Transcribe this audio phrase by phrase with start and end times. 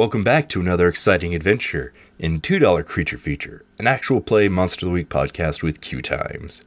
[0.00, 4.88] Welcome back to another exciting adventure in $2 Creature Feature, an actual play Monster of
[4.88, 6.64] the Week podcast with QueueTimes.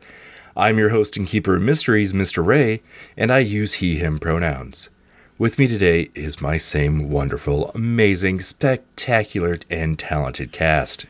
[0.55, 2.45] I'm your host and keeper of mysteries, Mr.
[2.45, 2.83] Ray,
[3.17, 4.91] and I use he, him pronouns.
[5.39, 11.07] With me today is my same wonderful, amazing, spectacular, and talented cast.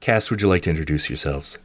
[0.00, 1.58] Cast, would you like to introduce yourselves?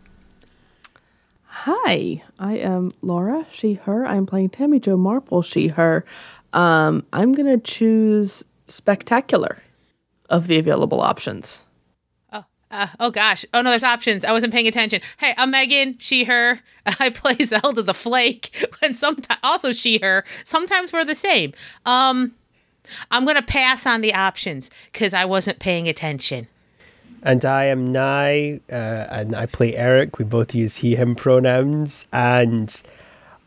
[1.45, 4.05] Hi, I am Laura, she, her.
[4.05, 6.03] I'm playing Tammy Jo Marple, she, her.
[6.51, 9.59] Um, I'm going to choose Spectacular
[10.29, 11.63] of the available options.
[12.75, 13.45] Uh, oh gosh.
[13.53, 14.25] Oh no, there's options.
[14.25, 14.99] I wasn't paying attention.
[15.17, 15.95] Hey, I'm Meghan.
[15.99, 16.59] She, her.
[16.99, 20.25] I play Zelda the Flake, and sometimes also she, her.
[20.43, 21.53] Sometimes we're the same.
[21.85, 22.33] Um,
[23.11, 26.47] I'm gonna pass on the options because I wasn't paying attention.
[27.23, 30.19] And I am Nye, uh, and I play Eric.
[30.19, 32.05] We both use he, him pronouns.
[32.11, 32.81] And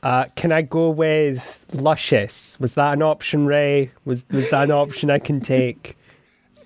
[0.02, 2.58] uh, can I go with luscious?
[2.58, 3.90] Was that an option, Ray?
[4.06, 5.97] Was was that an option I can take?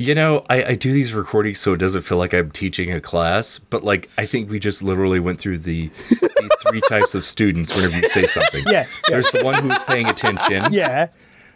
[0.02, 3.00] You know, I, I do these recordings so it doesn't feel like I'm teaching a
[3.00, 7.24] class, but like I think we just literally went through the, the three types of
[7.24, 8.64] students whenever you say something.
[8.66, 8.86] Yeah, yeah.
[9.08, 10.64] There's the one who was paying attention.
[10.72, 11.08] Yeah.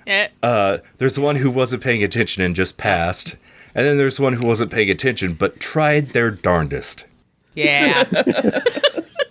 [0.07, 0.29] Yeah.
[0.45, 3.35] Uh, there's the one who wasn't paying attention and just passed.
[3.75, 7.05] And then there's one who wasn't paying attention but tried their darndest.
[7.55, 8.05] Yeah.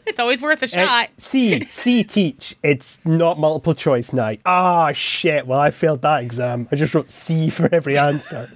[0.06, 1.10] it's always worth a Uh, shot.
[1.18, 2.56] C, C teach.
[2.64, 4.42] It's not multiple choice night.
[4.46, 5.48] Ah, shit.
[5.48, 6.68] Well, I failed that exam.
[6.72, 8.50] I just wrote C for every answer.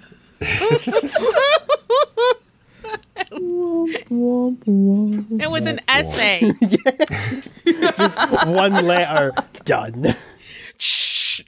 [5.41, 6.51] It was an essay.
[7.97, 9.33] Just one letter.
[9.65, 10.15] Done.
[10.77, 11.41] Shh.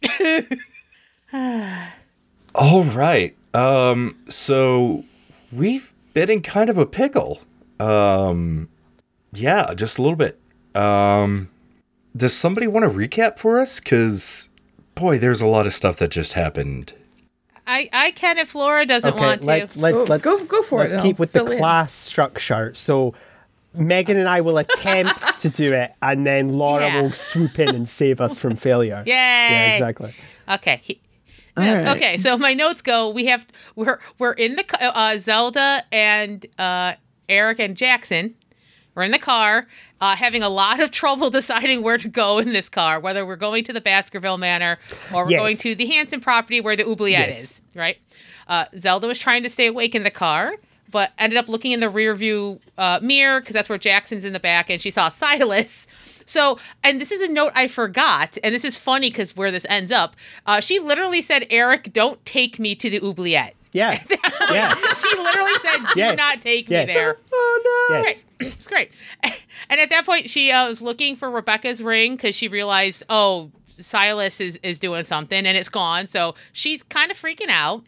[2.56, 3.36] All right.
[3.54, 5.04] Um, so
[5.52, 7.42] we've been in kind of a pickle.
[7.80, 8.70] Um,
[9.34, 10.40] yeah, just a little bit.
[10.76, 11.50] Um,
[12.16, 13.80] does somebody want to recap for us?
[13.80, 14.50] Because,
[14.96, 16.94] boy, there's a lot of stuff that just happened.
[17.68, 19.48] I I can if Laura doesn't Okay, want to.
[19.48, 21.58] let's let's Go- let's go- go for it, Let's and keep I'll with the in.
[21.58, 22.74] class structure.
[22.74, 23.14] So
[23.78, 27.02] Meghan and I will attempt to do it, and then Laura Yeah.
[27.02, 29.04] will swoop in and save us from failure.
[29.08, 29.14] Yay!
[29.14, 30.14] Yeah, exactly.
[30.50, 30.80] Okay.
[30.84, 31.00] He,
[31.58, 31.96] yes, right.
[31.96, 33.10] Okay, so my notes go.
[33.10, 33.46] We have
[33.76, 34.66] we're we're in the
[34.98, 36.94] uh, Zelda and uh,
[37.30, 38.36] Eric and Jackson.
[38.94, 39.68] We're in the car,
[40.02, 43.36] uh, having a lot of trouble deciding where to go in this car, whether we're
[43.38, 44.78] going to the Baskerville Manor
[45.14, 45.40] or we're Yes.
[45.40, 47.44] going to the Hanson property where the oubliette Yes.
[47.44, 47.62] is.
[47.76, 47.98] Right?
[48.48, 50.56] Uh, Zelda was trying to stay awake in the car,
[50.90, 54.34] but ended up looking in the rear view uh, mirror because that's where Jackson's in
[54.34, 55.88] the back, and she saw Silas.
[56.24, 59.66] So, and this is a note I forgot, and this is funny because where this
[59.68, 60.16] ends up,
[60.46, 64.02] uh, she literally said, "Eric, don't take me to the oubliette." Yeah.
[64.52, 64.74] yeah.
[65.02, 66.18] She literally said, "Do Yes.
[66.18, 66.88] not take Yes.
[66.88, 68.04] me there." Oh no!
[68.04, 68.26] Yes.
[68.40, 68.92] It's great.
[69.70, 73.52] And at that point, she uh, was looking for Rebecca's ring because she realized, oh,
[73.78, 76.08] Silas is, is doing something and it's gone.
[76.08, 77.84] So she's kind of freaking out.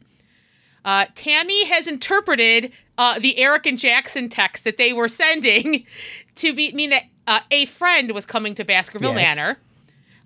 [0.85, 5.85] Uh, Tammy has interpreted uh, the Eric and Jackson text that they were sending
[6.35, 9.37] to be mean that uh, a friend was coming to Baskerville Yes.
[9.37, 9.57] Manor.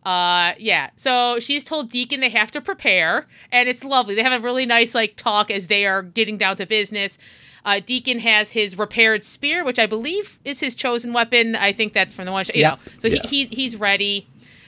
[0.08, 0.90] Uh, yeah.
[0.96, 4.16] So she's told Deacon they have to prepare, and it's lovely.
[4.16, 7.18] They have a really nice like talk as they are getting down to business.
[7.66, 11.56] Uh, Deacon has his repaired spear, which I believe is his chosen weapon.
[11.58, 12.46] I think that's from the one.
[12.54, 12.70] You Yeah.
[12.70, 13.20] know, so Yeah.
[13.26, 14.28] he, he he's ready.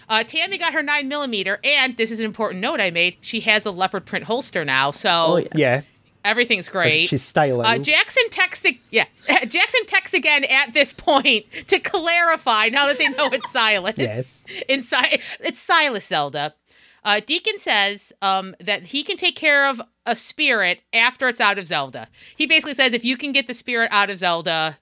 [0.10, 3.16] Uh, Tammy got her nine millimeter, and this is an important note I made.
[3.22, 5.48] She has a leopard print holster now, so Oh, yeah.
[5.56, 5.82] Yeah.
[6.26, 7.08] Everything's great.
[7.10, 7.66] She's styling.
[7.66, 9.06] Uh, Jackson texts, yeah,
[9.46, 12.70] Jackson texts again at this point to clarify.
[12.70, 14.46] Now that they know it's Silas, Yes.
[14.68, 16.56] inside it's Silas Zelda.
[17.04, 21.58] Uh, Deacon says um, that he can take care of a spirit after it's out
[21.58, 22.10] of Zelda.
[22.36, 24.78] He basically says if you can get the spirit out of Zelda,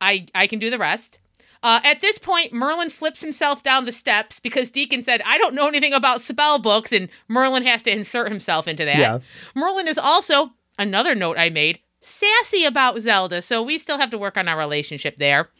[0.00, 1.18] I I can do the rest.
[1.62, 5.54] Uh, at this point, Merlin flips himself down the steps because Deacon said, I don't
[5.54, 8.98] know anything about spell books, and Merlin has to insert himself into that.
[8.98, 9.18] Yeah.
[9.54, 14.18] Merlin is also, another note I made, sassy about Zelda, so we still have to
[14.18, 15.50] work on our relationship there.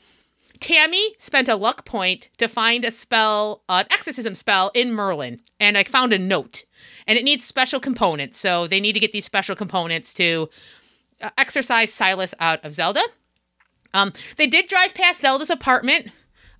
[0.59, 5.41] Tammy spent a luck point to find a spell, uh, an exorcism spell in Merlin,
[5.59, 6.65] and I found a note.
[7.07, 10.49] And it needs special components, so they need to get these special components to
[11.21, 13.03] uh, exorcise Silas out of Zelda.
[13.95, 16.09] Um, they did drive past Zelda's apartment,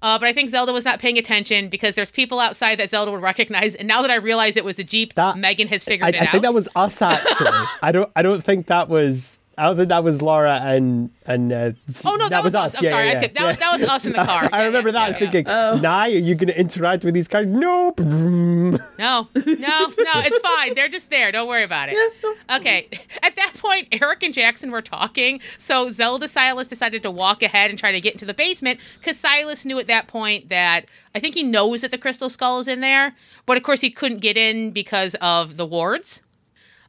[0.03, 3.13] uh, but I think Zelda was not paying attention because there's people outside that Zelda
[3.13, 3.75] would recognize.
[3.75, 6.23] And now that I realize it was a Jeep, That- Meghan has figured I it
[6.23, 6.29] out.
[6.29, 7.51] I think that was us actually.
[7.83, 8.11] I don't.
[8.17, 9.41] I don't think that was.
[9.59, 11.53] I don't think that was Laura and and.
[11.53, 11.73] Uh,
[12.05, 12.75] Oh no, that, was, us.
[12.77, 13.35] I'm Yeah, sorry, yeah, I skipped.
[13.35, 13.47] That, yeah.
[13.49, 14.49] was, that was us in the car.
[14.53, 15.77] I remember that yeah, thinking, Oh.
[15.77, 17.47] Nye, are you going to interact with these cars?
[17.47, 18.01] Nope.
[18.03, 20.75] No, no, no, it's fine.
[20.75, 21.33] They're just there.
[21.33, 21.97] Don't worry about it.
[22.51, 22.89] Okay.
[23.23, 25.41] At that point, Eric and Jackson were talking.
[25.59, 29.19] So Zelda Silas decided to walk ahead and try to get into the basement because
[29.19, 32.69] Silas knew at that point that I think he knows that the crystal skull is
[32.69, 33.15] in there.
[33.47, 36.23] But of course, he couldn't get in because of the wards.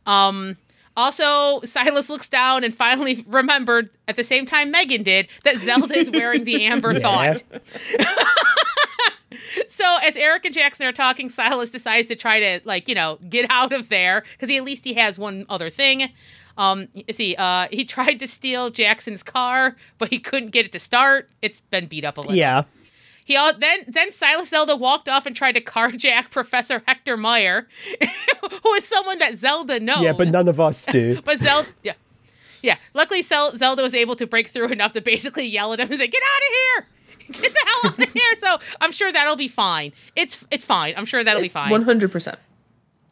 [0.05, 0.57] Um,
[0.95, 5.97] Also, Silas looks down and finally remembered at the same time Meghan did that Zelda
[5.97, 6.99] is wearing the Amber.
[6.99, 7.43] Thought.
[9.67, 13.17] So as Eric and Jackson are talking, Silas decides to try to like you know
[13.29, 16.11] get out of there because he at least he has one other thing.
[16.57, 20.79] Um, see, uh, he tried to steal Jackson's car, but he couldn't get it to
[20.79, 21.29] start.
[21.41, 22.35] It's been beat up a little.
[22.35, 22.63] Yeah.
[23.25, 27.67] He all, then then Silas Zelda walked off and tried to carjack Professor Hector Meyer,
[28.63, 30.01] who is someone that Zelda knows.
[30.01, 31.21] Yeah, but none of us do.
[31.25, 31.93] But Zelda, yeah,
[32.61, 32.77] yeah.
[32.93, 35.97] Luckily, Zel- Zelda was able to break through enough to basically yell at him and
[35.99, 37.41] say, "Get out of here!
[37.41, 39.93] Get the hell out of here!" So I'm sure that'll be fine.
[40.15, 40.93] It's it's fine.
[40.97, 41.71] I'm sure that'll be fine.
[41.71, 42.37] One hundred percent.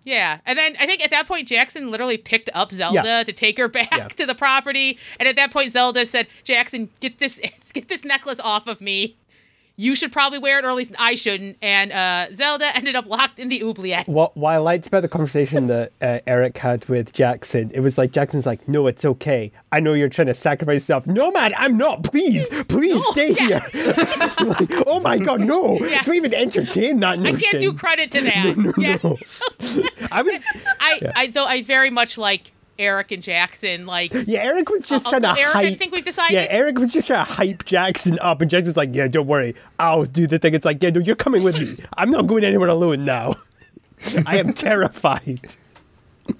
[0.03, 3.23] Yeah, and then I think at that point Jackson literally picked up Zelda Yeah.
[3.23, 4.07] to take her back Yeah.
[4.07, 7.39] to the property, and at that point Zelda said, "Jackson, get this
[7.73, 9.15] get this necklace off of me.
[9.81, 13.07] You should probably wear it, or at least I shouldn't." And uh, Zelda ended up
[13.07, 14.07] locked in the oubliette.
[14.07, 17.97] What, what I liked about the conversation that uh, Eric had with Jackson, it was
[17.97, 19.51] like Jackson's like, "No, it's okay.
[19.71, 21.07] I know you're trying to sacrifice yourself.
[21.07, 22.03] No, man, I'm not.
[22.03, 23.61] Please, please stay here."
[24.39, 25.79] like, oh my god, no!
[25.79, 26.03] Yeah.
[26.03, 27.37] Don't even entertain that notion.
[27.37, 28.73] I can't do credit to that.
[28.77, 28.97] yeah,
[30.11, 30.43] I was,
[30.79, 32.51] I, I though I very much like
[32.81, 33.85] Eric and Jackson.
[33.85, 34.39] Like, yeah.
[34.43, 36.91] Eric was just Uh, trying to Uncle Eric, I think we've decided- Yeah, Eric was
[36.91, 40.39] just trying to hype Jackson up, and Jackson's like, "Yeah, don't worry, I'll do the
[40.39, 41.77] thing." It's like, "Yeah, no, you're coming with me.
[41.97, 43.35] I'm not going anywhere alone now.
[44.25, 45.55] I am terrified."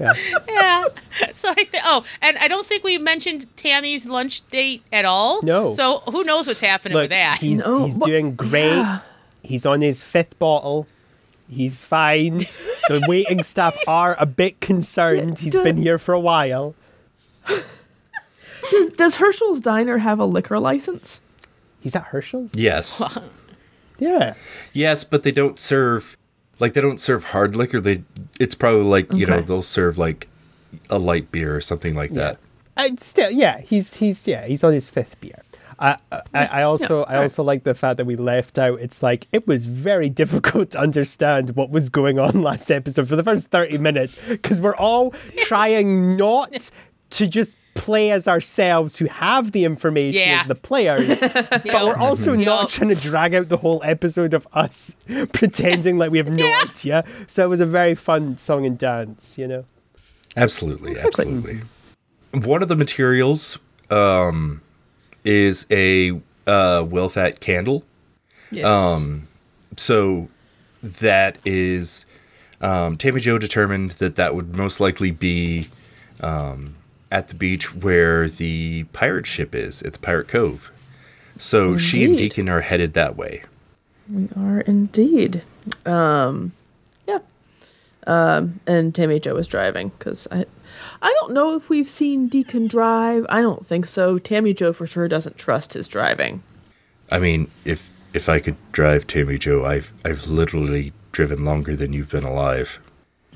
[0.00, 0.84] yeah.
[1.32, 1.70] So I think.
[1.84, 5.42] Oh, and I don't think we mentioned Tammy's lunch date at all.
[5.42, 5.70] No.
[5.72, 7.38] So who knows what's happening Look, with that?
[7.38, 8.76] he's No, he's but- doing great.
[8.76, 9.00] yeah.
[9.44, 10.86] He's on his fifth bottle.
[11.52, 12.38] He's fine.
[12.88, 15.38] the waiting staff are a bit concerned.
[15.38, 16.74] He's been here for a while.
[18.70, 21.20] Does, does Herschel's Diner have a liquor license?
[21.80, 22.54] He's at Herschel's.
[22.54, 23.02] Yes.
[23.98, 24.34] Yeah.
[24.72, 26.16] Yes, but they don't serve
[26.58, 27.80] like they don't serve hard liquor.
[27.80, 28.02] They
[28.40, 30.26] it's probably like, you know, they'll serve like
[30.90, 32.38] a light beer or something like that.
[32.76, 33.60] Uh, still, yeah.
[33.60, 34.44] He's he's yeah.
[34.46, 35.42] He's on his fifth beer.
[35.78, 37.16] I, I, I also I alright.
[37.22, 38.80] also like the fact that we left out.
[38.80, 43.16] It's like it was very difficult to understand what was going on last episode for
[43.16, 46.70] the first thirty minutes because we're all trying not
[47.10, 50.40] to just play as ourselves who have the information Yeah.
[50.42, 54.46] as the players, but we're also not trying to drag out the whole episode of
[54.52, 54.94] us
[55.32, 56.62] pretending like we have no Yeah.
[56.68, 57.04] idea.
[57.26, 59.64] So it was a very fun song and dance, you know.
[60.36, 61.60] Absolutely, absolutely.
[62.32, 63.58] One of the materials
[63.90, 64.62] um
[65.24, 67.84] is a uh whale-fat candle.
[68.50, 68.64] Yes.
[68.64, 69.28] Um,
[69.76, 70.28] so
[70.82, 72.04] that is
[72.60, 75.68] um, Tammy Jo determined that that would most likely be
[76.20, 76.76] um,
[77.10, 80.70] at the beach where the pirate ship is at the Pirate Cove.
[81.38, 83.42] So she and Deacon are headed that way.
[84.12, 85.42] We are indeed.
[85.86, 86.52] Um,
[87.06, 87.18] yeah.
[88.06, 90.44] Um, and Tammy Jo is driving because I,
[91.02, 93.26] I don't know if we've seen Deacon drive.
[93.28, 94.18] I don't think so.
[94.18, 96.42] Tammy Jo for sure doesn't trust his driving.
[97.10, 101.92] I mean, if if I could drive Tammy Jo, I've I've literally driven longer than
[101.92, 102.78] you've been alive.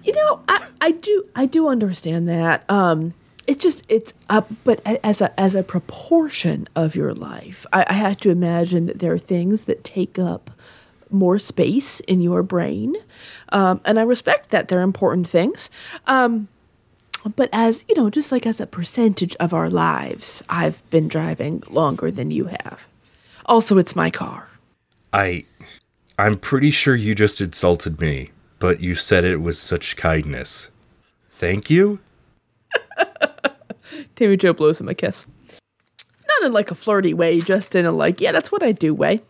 [0.03, 2.65] You know, I, I do I do understand that.
[2.71, 3.15] Um,
[3.49, 7.95] it's just it's up, but as a as a proportion of your life, I, I
[7.95, 10.53] have to imagine that there are things that take up
[11.11, 12.97] more space in your brain,
[13.51, 15.71] um, and I respect that they're important things.
[16.07, 16.49] Um,
[17.35, 21.63] but as you know, just like as a percentage of our lives, I've been driving
[21.69, 22.81] longer than you have.
[23.47, 24.49] Also, it's my car.
[25.13, 25.45] I
[26.19, 30.69] I'm pretty sure you just insulted me, but you said it with such kindness.
[31.31, 31.99] Thank you.
[34.17, 35.27] Tammy Jo blows him a kiss.
[36.29, 38.93] Not in like a flirty way, just in a like, yeah, that's what I do
[38.95, 39.21] way.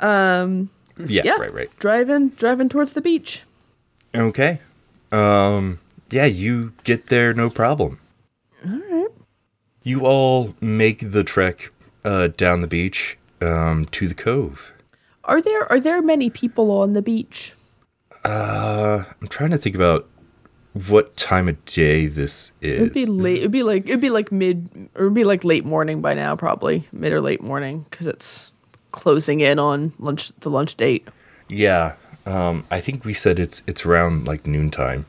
[0.00, 1.36] Yeah, Yeah.
[1.36, 1.70] right, right.
[1.78, 3.44] Driving, driving towards the beach.
[4.14, 4.60] Okay.
[5.12, 5.78] Um
[6.10, 8.00] yeah, you get there no problem.
[8.64, 9.08] All right.
[9.82, 11.70] You all make the trek
[12.04, 14.72] uh down the beach um to the cove.
[15.24, 17.54] Are there are there many people on the beach?
[18.24, 20.06] I'm trying to think about
[20.72, 22.80] what time of day this is.
[22.80, 23.38] It'd be late.
[23.38, 26.36] It'd be like it'd be like mid or it'd be like late morning by now,
[26.36, 28.52] probably mid or late morning, because it's
[28.92, 31.08] closing in on lunch the lunch date.
[31.48, 31.96] Yeah.
[32.26, 35.06] Um I think we said it's it's around like noontime.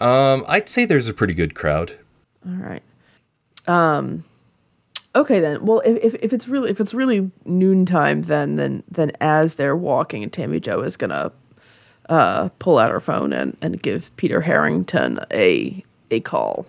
[0.00, 1.98] Um I'd say there's a pretty good crowd.
[2.46, 2.82] All right.
[3.66, 4.24] Um.
[5.14, 5.64] Okay then.
[5.64, 9.76] Well, if, if, if it's really if it's really noontime, then then then as they're
[9.76, 11.32] walking, Tammy Jo is gonna
[12.08, 16.66] uh, pull out her phone and, and give Peter Harrington a a call.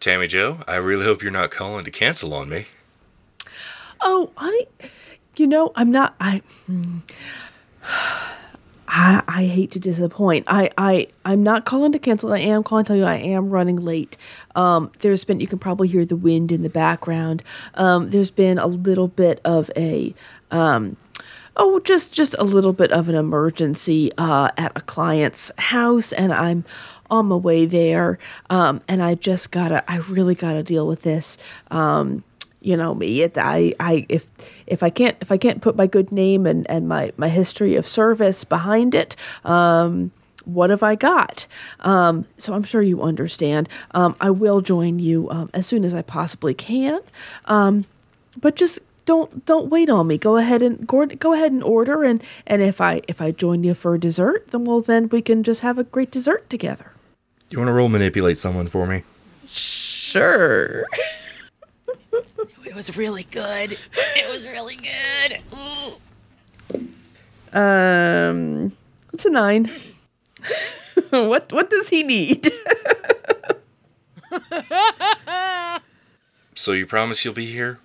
[0.00, 2.66] Tammy Jo, I really hope you're not calling to cancel on me.
[4.00, 4.66] Oh, honey,
[5.36, 6.14] you know I'm not.
[6.20, 6.98] I hmm.
[8.94, 10.44] I, I hate to disappoint.
[10.48, 12.30] I, I, I'm not calling to cancel.
[12.30, 14.18] I am calling to tell you I am running late.
[14.54, 17.42] Um, there's been, you can probably hear the wind in the background.
[17.74, 20.14] Um, there's been a little bit of a,
[20.50, 20.98] um,
[21.56, 26.30] oh, just, just a little bit of an emergency uh, at a client's house, and
[26.30, 26.66] I'm
[27.10, 28.18] on my way there.
[28.50, 31.38] Um, and I just gotta, I really gotta deal with this.
[31.70, 32.24] Um,
[32.62, 34.30] you know me it i i if
[34.66, 37.74] if i can't if i can't put my good name and and my my history
[37.74, 40.10] of service behind it um
[40.44, 41.46] what have I got?
[41.80, 43.68] Um, so I'm sure you understand.
[43.92, 47.00] Um, I will join you um, as soon as I possibly can.
[47.44, 47.84] Um,
[48.40, 50.18] but just don't don't wait on me.
[50.18, 53.64] Go ahead and go, go ahead and order and and if I if I join
[53.64, 56.92] you for dessert, then well then we can just have a great dessert together.
[57.48, 59.02] Do you want to roll manipulate someone for me?
[59.46, 60.84] Sure.
[62.72, 63.76] It was really good.
[64.16, 65.44] It was really good.
[66.72, 66.80] Ooh.
[67.52, 68.72] Um,
[69.12, 69.70] it's a nine.
[71.10, 72.50] what what does he need?
[76.54, 77.78] So you promise you'll be here?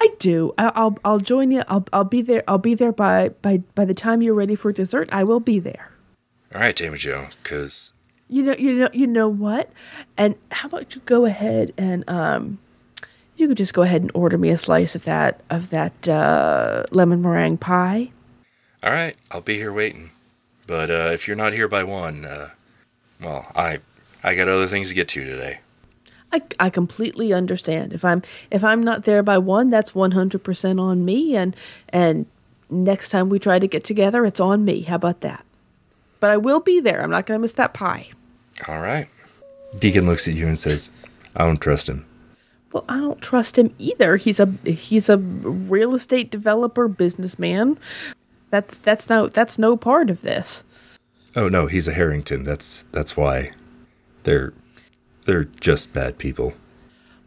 [0.00, 0.54] I do.
[0.56, 1.64] I, I'll I'll join you.
[1.66, 2.44] I'll I'll be there.
[2.46, 5.08] I'll be there by by by the time you're ready for dessert.
[5.10, 5.90] I will be there.
[6.54, 7.94] All right, Tammy Jo, because
[8.28, 9.72] You know you know you know what?
[10.16, 12.58] And how about you go ahead and um,
[13.42, 16.84] you could just go ahead and order me a slice of that of that uh,
[16.92, 18.10] lemon meringue pie.
[18.82, 20.10] all right, I'll be here waiting.
[20.68, 22.50] But uh, if you're not here by one, uh,
[23.20, 23.80] well, I
[24.22, 25.58] I got other things to get to today.
[26.32, 27.92] I, I completely understand.
[27.92, 31.54] If I'm if I'm not there by one, that's 100% on me and
[31.88, 32.26] and
[32.70, 34.82] next time we try to get together, it's on me.
[34.82, 35.44] How about that?
[36.20, 37.02] But I will be there.
[37.02, 38.10] I'm not going to miss that pie.
[38.68, 39.08] All right.
[39.78, 40.90] Deacon looks at you and says,
[41.34, 42.06] "I don't trust him."
[42.72, 44.16] Well, I don't trust him either.
[44.16, 47.78] He's a he's a real estate developer businessman.
[48.50, 50.64] That's that's no that's no part of this.
[51.36, 52.44] Oh no, he's a Harrington.
[52.44, 53.52] That's that's why.
[54.24, 54.52] They're
[55.24, 56.54] they're just bad people.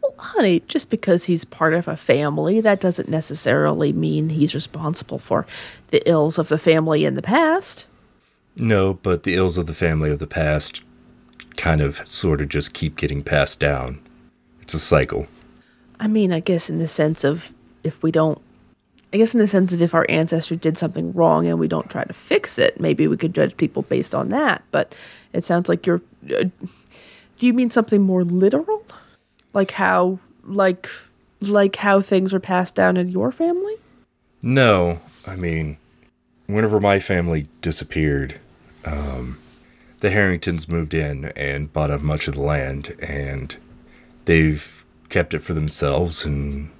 [0.02, 5.18] Well, honey, just because he's part of a family, that doesn't necessarily mean he's responsible
[5.18, 5.46] for
[5.88, 7.86] the ills of the family in the past.
[8.56, 10.82] No, but the ills of the family of the past
[11.56, 14.00] kind of sort of just keep getting passed down.
[14.60, 15.26] It's a cycle.
[15.98, 18.40] I mean, I guess in the sense of if we don't,
[19.12, 21.90] I guess in the sense of if our ancestor did something wrong and we don't
[21.90, 24.62] try to fix it, maybe we could judge people based on that.
[24.70, 24.94] But
[25.32, 26.02] it sounds like you're.
[26.24, 26.44] Uh,
[27.38, 28.82] do you mean something more literal,
[29.52, 30.88] like how, like,
[31.40, 33.74] like how things were passed down in your family?
[34.42, 35.76] No, I mean,
[36.46, 38.40] whenever my family disappeared,
[38.86, 39.38] um,
[40.00, 43.56] the Harringtons moved in and bought up much of the land, and
[44.24, 46.70] they've kept it for themselves and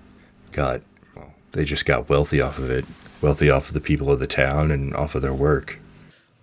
[0.53, 0.81] got,
[1.15, 2.85] well, they just got wealthy off of it,
[3.21, 5.79] wealthy off of the people of the town and off of their work.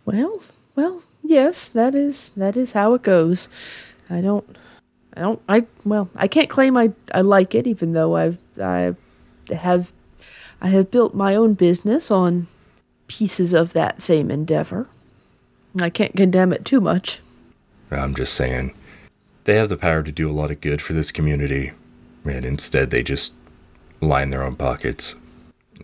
[0.06, 0.42] Well,
[0.76, 3.48] well, yes, that is that is how it goes.
[4.10, 4.58] I don't,
[5.16, 8.96] I don't, I well, I can't claim I I like it, even though I I
[9.54, 9.92] have
[10.62, 12.48] I have built my own business on
[13.08, 14.88] pieces of that same endeavor.
[15.80, 17.20] I can't condemn it too much.
[17.92, 18.74] I'm just saying,
[19.44, 21.72] they have the power to do a lot of good for this community,
[22.26, 23.34] and instead they just
[24.02, 25.16] line their own pockets.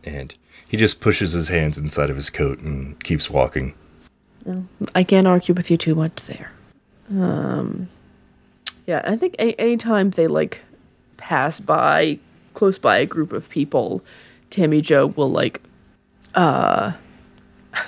[0.03, 0.33] And
[0.67, 3.73] he just pushes his hands inside of his coat and keeps walking.
[4.95, 6.51] I can't argue with you too much there.
[7.09, 7.89] Um,
[8.85, 10.61] yeah, I think a- anytime they like
[11.17, 12.19] pass by
[12.53, 14.03] close by a group of people,
[14.49, 15.61] Tammy Jo will like
[16.35, 16.93] uh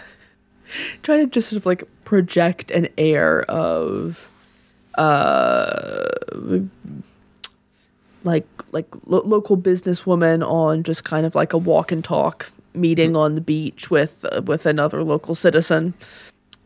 [1.04, 4.31] try to just sort of like project an air of
[4.96, 6.10] uh
[8.24, 13.16] like like lo- local businesswoman on just kind of like a walk and talk meeting
[13.16, 15.94] on the beach with uh, with another local citizen.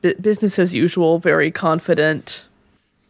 [0.01, 2.45] B- business as usual very confident.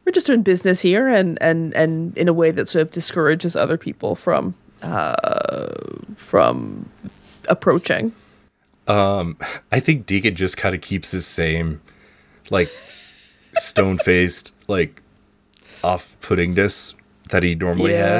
[0.05, 3.55] We're just doing business here and and and in a way that sort of discourages
[3.55, 5.73] other people from uh
[6.15, 6.89] from
[7.49, 8.11] approaching.
[9.71, 11.81] I think Deacon just kind of keeps his same,
[12.51, 12.69] like,
[13.55, 15.01] stone faced, like,
[15.83, 16.93] off puttingness
[17.29, 18.17] that he normally Yeah.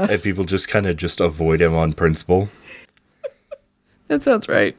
[0.00, 0.10] has.
[0.10, 2.48] And people just kind of just avoid him on principle.
[4.08, 4.76] that sounds right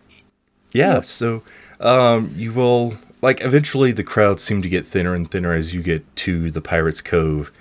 [0.74, 1.44] Yeah, so
[1.80, 5.84] um, you will like eventually the crowds seem to get thinner and thinner as you
[5.84, 7.52] get to the Pirates Cove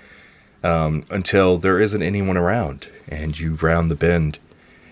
[0.63, 4.37] um, until there isn't anyone around, and you round the bend,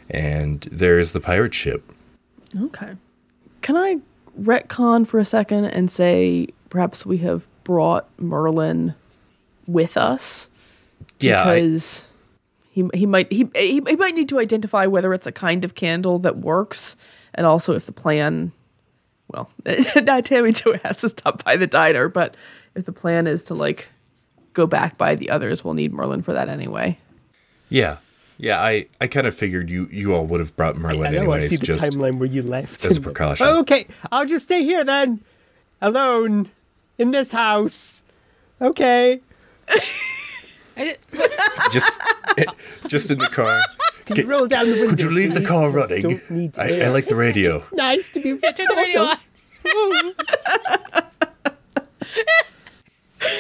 [0.09, 1.83] and there is the pirate ship.
[2.59, 2.93] Okay.
[3.61, 3.97] Can I
[4.39, 8.95] retcon for a second and say perhaps we have brought Merlin
[9.71, 10.47] with us?
[11.19, 12.05] Yeah, I- Because
[12.71, 15.75] he he might he, he he might need to identify whether it's a kind of
[15.75, 16.95] candle that works
[17.33, 18.51] and also if the plan
[19.31, 19.49] well,
[19.95, 22.35] not Tammy Jo has to stop by the diner, but
[22.75, 23.89] if the plan is to like
[24.53, 26.97] go back by the others, we'll need Merlin for that anyway.
[27.69, 27.97] Yeah.
[28.41, 31.17] Yeah, I, I kind of figured you, you all would have brought Merlin I know.
[31.17, 32.85] I anyways, see the just timeline where you left.
[32.85, 33.45] as a precaution.
[33.45, 35.19] Oh, okay, I'll just stay here then,
[35.81, 36.49] alone,
[36.97, 38.03] in this house.
[38.61, 39.19] Okay.
[40.77, 40.97] I did,
[41.71, 41.97] just
[42.87, 43.61] just in the car.
[44.05, 44.89] Can you roll down the window?
[44.89, 46.21] Could you leave the car running?
[46.57, 46.81] I.
[46.83, 47.57] I like the radio.
[47.57, 48.37] It's nice to be.
[48.39, 49.17] turn the radio on.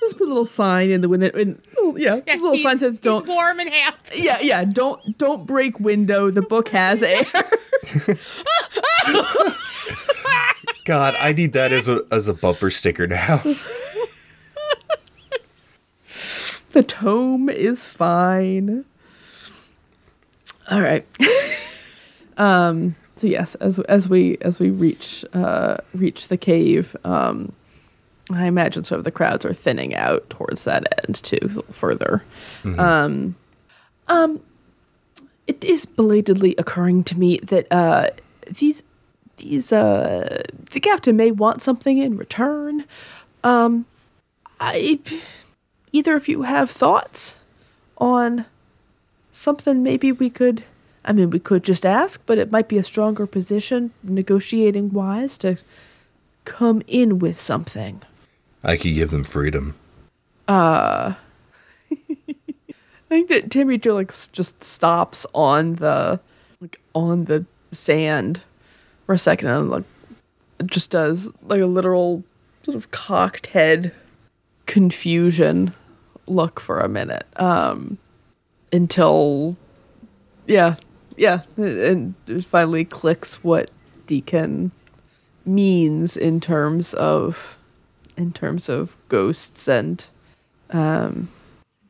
[0.00, 1.28] Let's put a little sign in the window.
[1.28, 3.26] In, oh, yeah, Yeah, this little sign says don't.
[3.26, 3.98] warm and half.
[4.14, 6.30] Yeah, yeah, don't don't break window.
[6.30, 7.24] The book has air.
[10.88, 13.42] God, I need that as a as a bumper sticker now.
[16.70, 18.86] the tome is fine.
[20.70, 21.06] All right.
[22.38, 22.96] um.
[23.16, 27.52] So yes, as as we as we reach uh reach the cave, um,
[28.30, 31.74] I imagine sort of the crowds are thinning out towards that end too, a little
[31.74, 32.24] further.
[32.64, 33.36] Um,
[34.06, 34.40] um,
[35.46, 38.08] it is belatedly occurring to me that uh
[38.50, 38.82] these
[39.38, 42.84] these uh the captain may want something in return.
[43.44, 43.86] Um,
[44.60, 44.98] I
[45.92, 47.40] either of you have thoughts
[47.98, 48.44] on
[49.32, 50.64] something maybe we could
[51.04, 55.38] I mean we could just ask, but it might be a stronger position negotiating wise
[55.38, 55.58] to
[56.44, 58.02] come in with something.
[58.62, 59.74] I could give them freedom.
[60.46, 61.14] Uh
[63.10, 66.20] I think that Timmy Jo just stops on the
[66.60, 68.42] like on the sand
[69.08, 69.84] for a second and like
[70.66, 72.22] just does like a literal
[72.62, 73.90] sort of cocked head
[74.66, 75.72] confusion
[76.26, 77.96] look for a minute um
[78.70, 79.56] until
[80.46, 80.76] yeah
[81.16, 83.70] yeah and it finally clicks what
[84.06, 84.70] deacon
[85.46, 87.56] means in terms of
[88.18, 90.04] in terms of ghosts and
[90.68, 91.30] um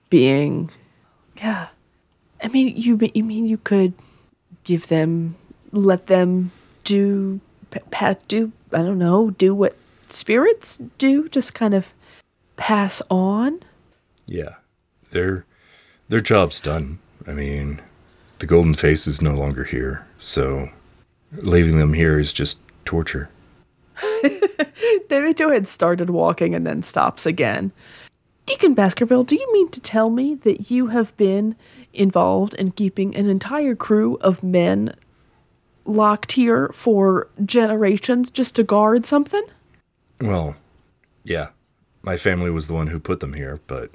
[0.08, 0.70] being
[1.40, 1.68] yeah.
[2.42, 3.94] I mean, you you mean you could
[4.64, 5.36] give them,
[5.72, 6.52] let them
[6.88, 7.40] do,
[8.28, 9.76] do I don't know, do what
[10.08, 11.88] spirits do, just kind of
[12.56, 13.60] pass on.
[14.24, 14.54] Yeah.
[15.10, 15.44] Their
[16.08, 16.98] their job's done.
[17.26, 17.82] I mean,
[18.38, 20.70] the golden face is no longer here, so
[21.32, 23.28] leaving them here is just torture.
[25.10, 27.70] David had started walking and then stops again.
[28.46, 31.54] Deacon Baskerville, do you mean to tell me that you have been
[31.92, 34.94] involved in keeping an entire crew of men
[35.88, 39.44] locked here for generations just to guard something?
[40.20, 40.56] Well,
[41.24, 41.48] yeah.
[42.02, 43.90] My family was the one who put them here, but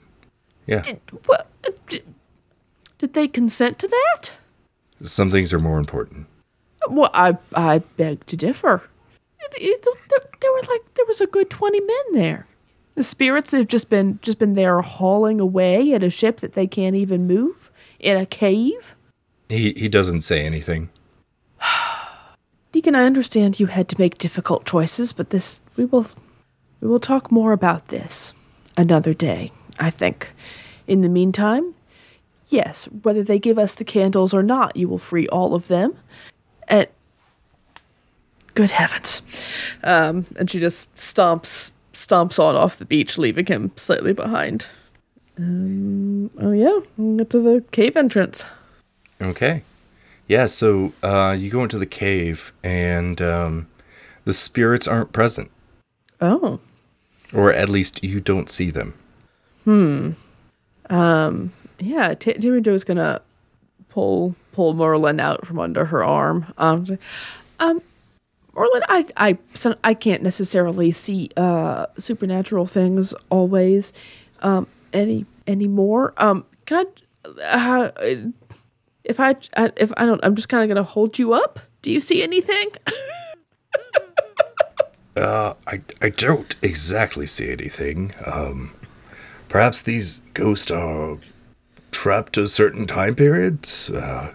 [0.67, 0.81] yeah.
[0.81, 1.47] Did, what,
[1.87, 2.03] did,
[2.97, 4.31] did they consent to that?
[5.01, 6.27] Some things are more important.
[6.89, 8.83] Well, I I beg to differ.
[9.39, 12.47] It, it, there, there were like there was a good twenty men there.
[12.95, 16.67] The spirits have just been just been there hauling away at a ship that they
[16.67, 18.95] can't even move in a cave.
[19.49, 20.89] He he doesn't say anything.
[22.73, 26.07] Deacon, I understand you had to make difficult choices, but this we will
[26.81, 28.33] we will talk more about this
[28.75, 30.31] another day, I think.
[30.87, 31.75] In the meantime,
[32.47, 35.95] yes, whether they give us the candles or not, you will free all of them.
[36.67, 36.87] And
[38.55, 39.21] good heavens.
[39.83, 44.65] Um, and she just stomps stomps on off the beach, leaving him slightly behind.
[45.37, 48.43] Um, oh yeah, we'll get to the cave entrance.
[49.21, 49.61] Okay.
[50.27, 53.67] Yeah, so uh, you go into the cave and um,
[54.25, 55.51] the spirits aren't present.
[56.21, 56.59] Oh.
[57.33, 58.93] Or at least you don't see them.
[59.65, 60.11] Hmm.
[60.89, 63.21] Um, yeah, T- Timmy Joe's gonna
[63.89, 66.53] pull pull Merlin out from under her arm.
[66.57, 66.85] Um,
[67.59, 67.81] um,
[68.53, 73.93] Merlin, I I so I can't necessarily see uh supernatural things always,
[74.41, 76.13] um, any anymore.
[76.17, 78.15] Um, can I, uh,
[79.03, 81.59] if I, I if I don't, I'm just kind of gonna hold you up.
[81.81, 82.69] Do you see anything?
[85.15, 88.13] Uh, I, I don't exactly see anything.
[88.25, 88.73] Um,
[89.47, 91.19] perhaps these ghosts are
[91.91, 93.91] trapped to certain time periods.
[93.91, 94.33] Uh,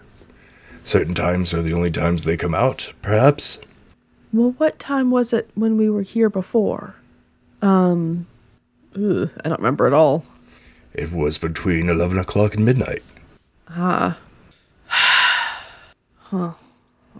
[0.84, 3.58] certain times are the only times they come out, perhaps.
[4.32, 6.94] well, what time was it when we were here before?
[7.60, 8.28] Um,
[8.94, 10.24] ugh, I don't remember at all.
[10.94, 13.02] It was between 11 o'clock and midnight.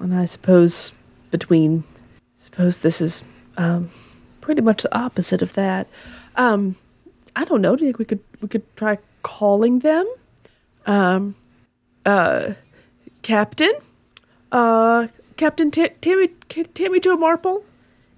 [0.01, 0.93] And I suppose
[1.31, 1.85] between,
[2.37, 3.23] suppose this is
[3.57, 3.91] um,
[4.41, 5.89] pretty much the opposite of that.
[6.37, 6.77] Um,
[7.35, 7.77] I don't know.
[7.77, 10.07] Do you think we could we could try calling them?
[10.87, 11.35] Um,
[12.07, 12.55] uh,
[13.23, 13.73] Captain,
[14.53, 17.65] uh, Captain Ta- Tammy K- Tammy Jo Marple.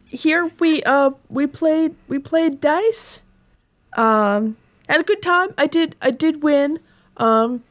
[0.07, 3.23] Here we uh we played we played dice.
[3.95, 4.57] Um,
[4.89, 5.55] had a good time.
[5.57, 6.79] I did I did win.
[7.17, 7.63] Um,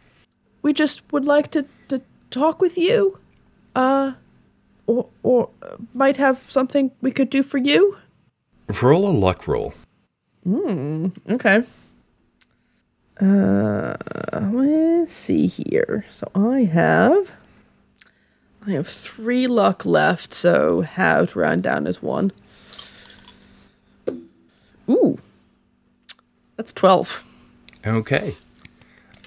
[0.61, 3.19] we just would like to to talk with you.
[3.75, 4.13] Uh,
[4.87, 7.97] or or uh, might have something we could do for you.
[8.81, 9.73] Roll a luck roll.
[10.43, 11.07] Hmm.
[11.29, 11.63] Okay.
[13.19, 13.95] Uh,
[14.51, 16.05] let's see here.
[16.09, 17.33] So I have,
[18.65, 20.33] I have three luck left.
[20.33, 22.31] So have to round down as one.
[24.89, 25.19] Ooh,
[26.55, 27.23] that's twelve.
[27.85, 28.35] Okay.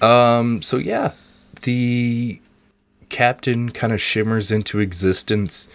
[0.01, 1.13] Um, so yeah,
[1.63, 2.39] the
[3.09, 5.67] captain kind of shimmers into existence,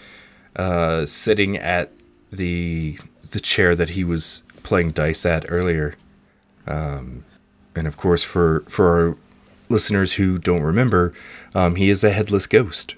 [0.56, 1.90] uh, sitting at
[2.32, 2.98] the
[3.30, 5.94] the chair that he was playing dice at earlier.
[6.66, 7.24] Um,
[7.76, 9.16] and of course, for for our
[9.68, 11.12] listeners who don't remember,
[11.54, 12.94] um, he is a headless ghost.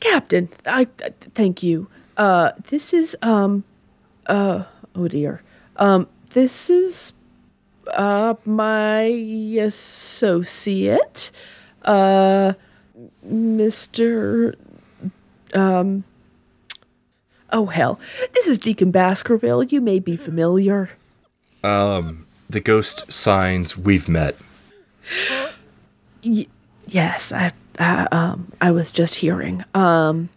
[0.00, 1.88] Captain, I I- thank you.
[2.16, 3.64] Uh, this is um,
[4.26, 5.42] uh, oh dear.
[5.76, 7.12] Um, this is
[7.88, 9.02] uh my
[9.60, 11.30] associate,
[11.82, 12.54] uh,
[13.22, 14.54] Mister.
[15.52, 16.04] Um.
[17.50, 18.00] Oh hell,
[18.32, 19.62] this is Deacon Baskerville.
[19.62, 20.90] You may be familiar.
[21.62, 24.36] Um, the ghost signs, "We've met."
[26.24, 26.46] Y-
[26.86, 29.64] yes, I, I um I was just hearing.
[29.74, 30.30] Um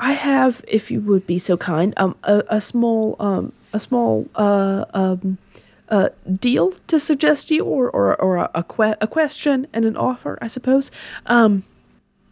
[0.00, 4.26] I have if you would be so kind um a, a small um a small
[4.34, 5.38] uh um
[5.92, 6.08] uh
[6.40, 10.38] deal to suggest you or or or a a, que- a question and an offer,
[10.42, 10.90] I suppose.
[11.26, 11.62] Um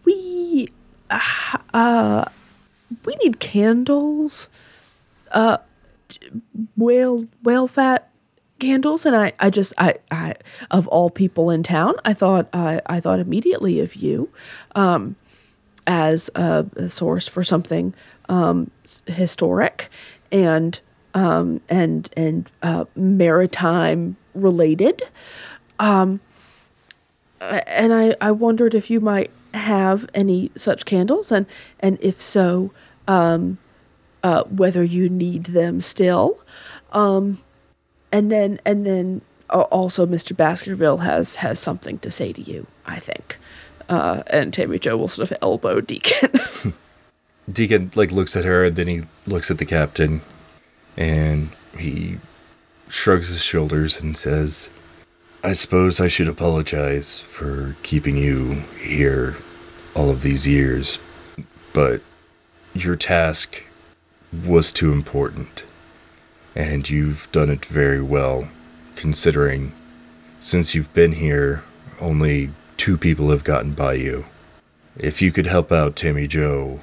[0.05, 0.69] we
[1.11, 2.25] uh, uh
[3.05, 4.49] we need candles.
[5.31, 5.59] Uh
[6.77, 8.11] whale whale fat
[8.59, 10.35] candles and I, I just I, I
[10.71, 14.29] of all people in town I thought I, I thought immediately of you
[14.75, 15.17] um,
[15.87, 17.95] as a, a source for something
[18.29, 18.71] um,
[19.07, 19.89] historic
[20.31, 20.79] and
[21.15, 25.03] um, and and uh, maritime related
[25.79, 26.21] um,
[27.41, 31.47] and I, I wondered if you might have any such candles and
[31.81, 32.73] and if so
[33.09, 33.59] um,
[34.23, 36.39] uh, whether you need them still
[36.93, 37.43] um,
[38.13, 40.37] and then and then uh, also Mr.
[40.37, 42.67] Baskerville has has something to say to you.
[42.87, 43.39] I think,
[43.89, 46.75] uh, and Tammy Jo will sort of elbow Deacon.
[47.53, 50.23] Deacon like looks at her, and then he looks at the captain,
[51.01, 52.19] and he
[52.89, 54.69] shrugs his shoulders and says,
[55.43, 59.37] "I suppose I should apologize for keeping you here
[59.95, 60.99] all of these years,
[61.73, 62.03] but
[62.75, 63.63] your task
[64.45, 65.63] was too important,
[66.55, 68.49] and you've done it very well,
[68.95, 69.73] considering
[70.39, 71.63] since you've been here,
[71.99, 74.27] only two people have gotten by you."
[74.99, 76.83] If you could help out Tammy Jo,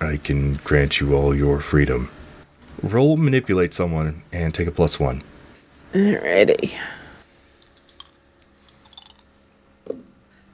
[0.00, 2.10] I can grant you all your freedom.
[2.84, 5.22] Roll manipulate someone and take a plus one.
[5.94, 6.76] Alrighty.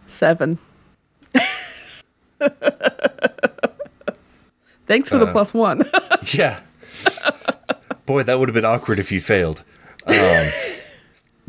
[0.06, 0.58] Seven.
[4.86, 5.82] Thanks for the plus one.
[6.34, 6.60] Yeah.
[8.04, 9.64] Boy, that would have been awkward if you failed.
[10.06, 10.46] Um,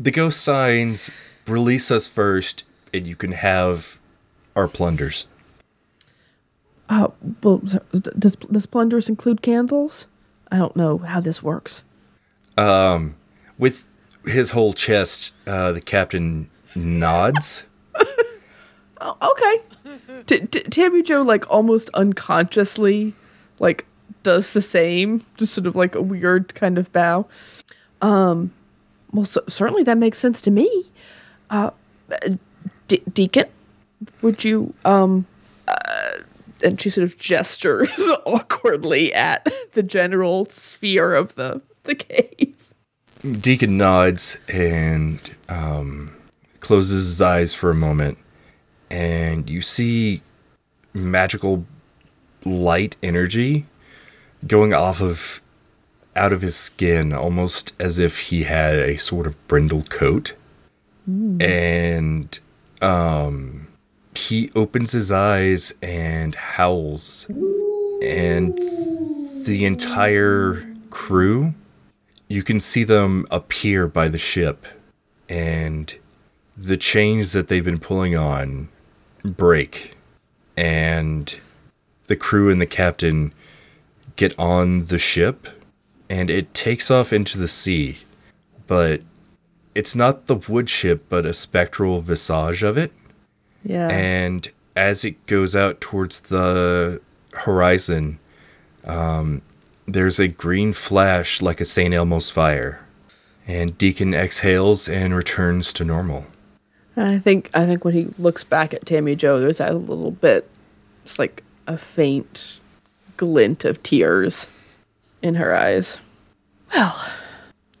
[0.00, 1.10] the ghost signs
[1.46, 3.98] release us first, and you can have
[4.56, 5.26] our plunders.
[6.88, 7.58] Oh, well,
[8.18, 10.06] does does plunders include candles?
[10.52, 11.82] I don't know how this works.
[13.58, 13.84] With
[14.24, 17.66] his whole chest, uh, the captain nods.
[19.04, 20.22] Oh, okay.
[20.26, 23.14] T- T- Tammy Jo like almost unconsciously
[23.58, 23.84] like
[24.22, 27.26] does the same, just sort of like a weird kind of bow.
[28.00, 28.52] Um,
[29.12, 30.84] well, so, certainly that makes sense to me.
[31.50, 31.70] Uh,
[32.86, 33.46] De- Deacon,
[34.20, 35.26] would you um,
[35.66, 36.18] uh,
[36.62, 42.72] and she sort of gestures awkwardly at the general sphere of the the cave.
[43.30, 46.12] Deacon nods and um,
[46.60, 48.18] closes his eyes for a moment,
[48.90, 50.22] and you see
[50.92, 51.64] magical
[52.44, 53.66] light energy
[54.46, 55.40] going off of
[56.14, 60.34] out of his skin, almost as if he had a sort of brindle coat.
[61.40, 62.38] And
[62.80, 63.61] um,
[64.14, 67.26] he opens his eyes and howls,
[68.02, 68.56] and
[69.44, 71.54] the entire crew
[72.32, 74.66] you can see them appear by the ship.
[75.28, 75.94] And
[76.56, 78.70] the chains that they've been pulling on
[79.22, 79.96] break.
[80.56, 81.34] And
[82.06, 83.34] the crew and the captain
[84.16, 85.46] get on the ship
[86.08, 87.98] and it takes off into the sea.
[88.66, 89.02] But
[89.74, 92.92] it's not the wood ship but a spectral visage of it
[93.64, 93.88] Yeah.
[93.88, 97.00] and as it goes out towards the
[97.32, 98.18] horizon,
[98.84, 99.42] um,
[99.86, 101.94] there's a green flash like a St.
[101.94, 102.80] Elmo's fire.
[103.46, 106.26] And Deacon exhales and returns to normal.
[106.96, 110.48] I think I think when he looks back at Tammy Jo, there's that little bit,
[111.04, 112.60] it's like a faint
[113.16, 114.48] glint of tears
[115.22, 115.98] in her eyes.
[116.74, 117.10] Well,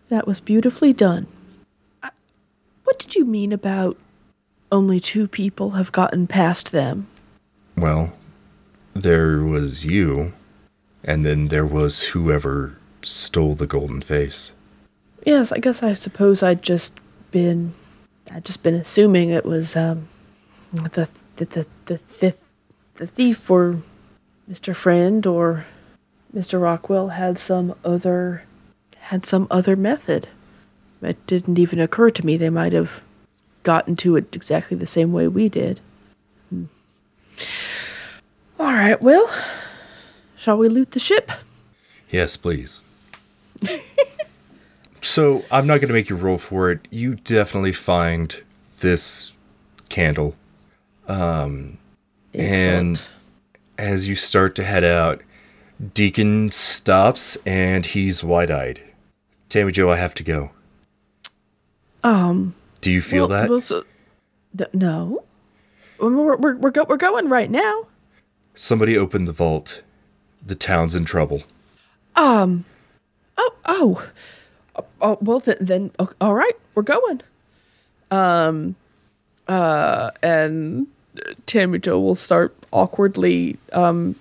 [0.08, 1.26] that was beautifully done.
[2.02, 2.10] I,
[2.84, 3.96] what did you mean about
[4.72, 7.06] only two people have gotten past them?
[7.76, 8.12] Well,
[8.94, 10.32] there was you,
[11.04, 14.52] and then there was whoever stole the golden face.
[15.24, 16.98] Yes, I guess I suppose I'd just
[17.30, 17.74] been
[18.30, 20.08] I'd just been assuming it was um
[20.72, 22.34] the the the the, the,
[22.96, 23.82] the thief or
[24.50, 24.74] Mr.
[24.74, 25.66] Friend or
[26.34, 26.60] Mr.
[26.60, 28.44] Rockwell had some other
[28.98, 30.28] had some other method.
[31.00, 33.02] It didn't even occur to me they might have
[33.62, 35.80] gotten to it exactly the same way we did.
[36.50, 36.64] Hmm.
[38.58, 39.30] All right, well,
[40.36, 41.30] shall we loot the ship?
[42.10, 42.84] Yes, please.
[45.02, 46.86] so I'm not going to make you roll for it.
[46.90, 48.42] You definitely find
[48.80, 49.32] this
[49.88, 50.36] candle.
[51.08, 51.78] Um,
[52.34, 53.00] and
[53.78, 55.22] as you start to head out,
[55.94, 58.80] Deacon stops and he's wide eyed.
[59.48, 60.50] Tammy Jo, I have to go.
[62.04, 63.48] um Do you feel Well- that?
[63.50, 63.84] well, so-
[64.54, 65.24] d- no.
[65.98, 67.86] We're, we're, we're, go- we're going right now.
[68.54, 69.80] Somebody opened the vault.
[70.44, 71.42] The town's in trouble.
[72.16, 72.64] Um.
[73.38, 74.06] Oh, oh.
[75.00, 77.22] Oh, well, then, then oh, all right, we're going.
[78.10, 78.74] Um.
[79.48, 80.86] Uh, and
[81.46, 84.14] Tammy Jo will start awkwardly um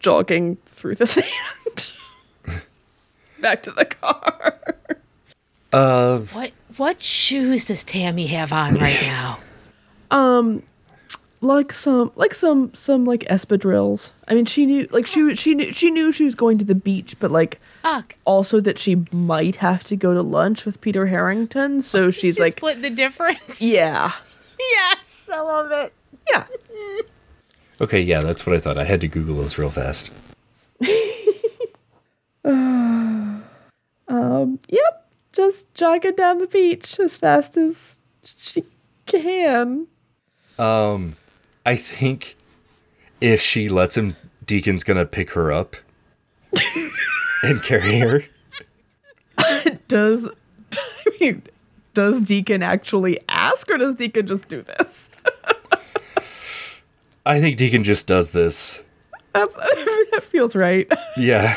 [0.00, 1.90] jogging through the sand
[3.40, 4.58] back to the car.
[5.72, 9.38] Uh, What what shoes does Tammy have on right now?
[10.10, 10.62] Um,
[11.40, 14.12] like some, like some, some like espadrilles.
[14.28, 16.74] I mean, she knew, like she, she knew, she knew she was going to the
[16.74, 21.06] beach, but like Ah, also that she might have to go to lunch with Peter
[21.06, 21.80] Harrington.
[21.82, 23.60] So she's you like, split the difference.
[23.62, 24.12] yeah,
[24.58, 24.98] Yes,
[25.32, 25.92] I love it.
[26.30, 26.44] yeah.
[27.80, 28.76] okay, yeah, that's what I thought.
[28.76, 30.10] I had to Google those real fast.
[34.08, 35.06] Um, yep.
[35.40, 38.62] Just jogging down the beach as fast as she
[39.06, 39.86] can.
[40.58, 41.16] Um,
[41.64, 42.36] I think
[43.22, 45.76] if she lets him, Deacon's gonna pick her up
[47.42, 48.24] and carry her.
[49.88, 50.28] Does
[50.76, 51.42] I mean,
[51.94, 55.08] does Deacon actually ask, or does Deacon just do this?
[57.24, 58.84] I think Deacon just does this.
[59.32, 60.86] That's that feels right.
[61.16, 61.56] Yeah.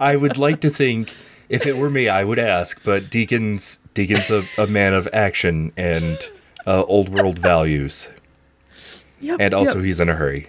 [0.00, 1.14] I would like to think
[1.52, 5.72] if it were me, I would ask, but Deacon's Deacon's a, a man of action
[5.76, 6.18] and
[6.66, 8.08] uh, old world values,
[9.20, 9.84] Yep, and also yep.
[9.84, 10.48] he's in a hurry.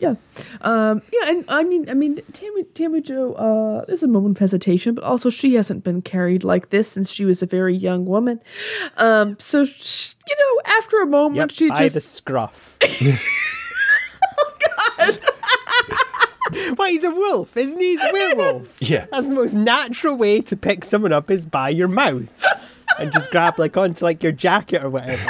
[0.00, 0.14] Yeah.
[0.60, 4.40] Um, yeah, and I mean, I mean, Tammy, Tammy Jo, uh, there's a moment of
[4.40, 8.04] hesitation, but also she hasn't been carried like this since she was a very young
[8.06, 8.40] woman.
[8.96, 12.76] Um, so, sh you know, after a moment, Yep, she by just, the scruff.
[16.78, 17.96] Why, he's a wolf, isn't he?
[17.96, 18.80] He's a werewolf.
[18.88, 19.06] Yeah.
[19.10, 22.32] That's the most natural way to pick someone up is by your mouth.
[22.98, 25.28] And just grab like onto like your jacket or whatever.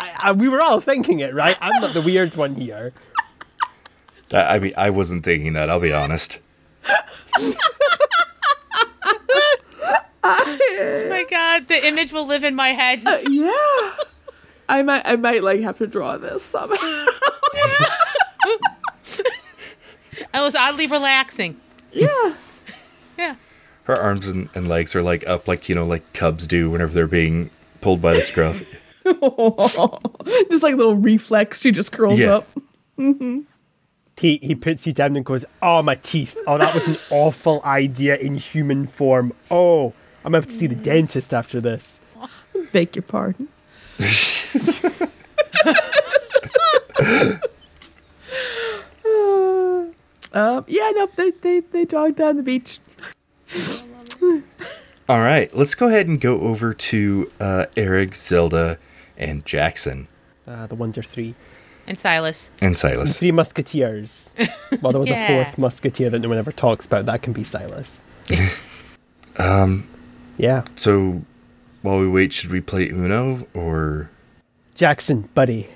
[0.00, 1.56] I, I, we were all thinking it, right?
[1.60, 2.92] I'm not the weird one here.
[4.32, 5.70] I, I mean, I wasn't thinking that.
[5.70, 6.40] I'll be honest.
[10.30, 13.00] Oh my god, the image will live in my head.
[13.06, 13.94] Uh, yeah.
[14.68, 16.76] I might, I might like have to draw this somehow.
[20.38, 21.60] It was oddly relaxing.
[21.92, 22.34] yeah.
[23.18, 23.34] Yeah.
[23.84, 26.92] Her arms and, and legs are like up, like you know, like cubs do whenever
[26.92, 28.58] they're being pulled by the scruff.
[30.50, 32.36] just like a little reflex, she just curls Yeah.
[32.36, 32.48] up.
[34.16, 36.36] He, he puts you down and goes, Oh, my teeth.
[36.46, 39.32] Oh, that was an awful idea in human form.
[39.50, 42.00] Oh, I'm going to have to see the dentist after this.
[42.72, 43.48] Beg your pardon.
[50.32, 52.78] Um, yeah, no, they, they, they jog down the beach.
[55.08, 58.78] All right, let's go ahead and go over to uh, Eric, Zelda,
[59.16, 60.06] and Jackson
[60.46, 61.34] Uh, the Wonder Three.
[61.86, 62.50] And Silas.
[62.60, 63.16] and Silas.
[63.18, 64.34] Three Musketeers.
[64.82, 65.26] Well, there was Yeah.
[65.26, 67.06] a fourth Musketeer that no one ever talks about.
[67.06, 68.02] That can be Silas.
[69.38, 69.88] Um,
[70.36, 70.64] Yeah.
[70.74, 71.22] so
[71.82, 74.10] while we wait, should we play Uno or?
[74.74, 75.68] Jackson, buddy.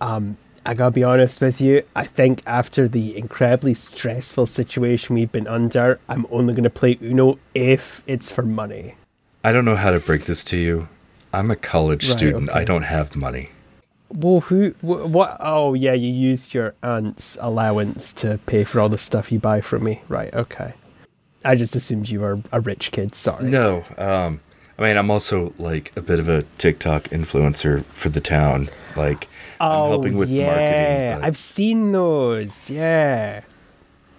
[0.00, 0.36] Um,
[0.68, 1.82] I gotta be honest with you.
[1.96, 7.38] I think after the incredibly stressful situation we've been under, I'm only gonna play Uno
[7.54, 8.94] if it's for money.
[9.42, 10.88] I don't know how to break this to you.
[11.32, 12.50] I'm a college Right, student.
[12.50, 13.48] I don't have money.
[14.10, 14.72] Well, who?
[14.82, 15.38] wh- What?
[15.40, 19.62] Oh, yeah, you used your aunt's allowance to pay for all the stuff you buy
[19.62, 20.02] from me.
[20.06, 20.74] Right, okay.
[21.46, 23.44] I just assumed you were a rich kid, sorry.
[23.44, 24.40] No, um,
[24.78, 28.68] I mean, I'm also like a bit of a TikTok influencer for the town.
[28.96, 29.28] Like,
[29.60, 31.20] I'm oh, helping with Oh, yeah, marketing.
[31.20, 32.70] but- I've seen those.
[32.70, 33.42] Yeah.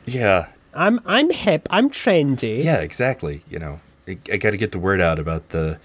[0.06, 1.67] yeah, I'm I'm hip.
[1.69, 2.63] I'm trendy.
[2.63, 3.43] yeah, exactly.
[3.49, 5.80] You know, I, I got to get the word out about the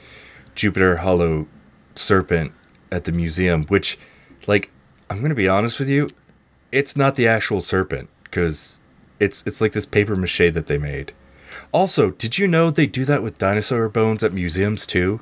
[0.54, 1.46] Jupiter Hollow
[1.94, 2.52] serpent
[2.90, 3.64] at the museum.
[3.66, 3.98] Which,
[4.46, 4.70] like,
[5.10, 6.10] I'm gonna be honest with you,
[6.72, 8.80] it's not the actual serpent because
[9.20, 11.12] it's it's like this paper mache that they made.
[11.72, 15.20] Also, did you know they do that with dinosaur bones at museums too?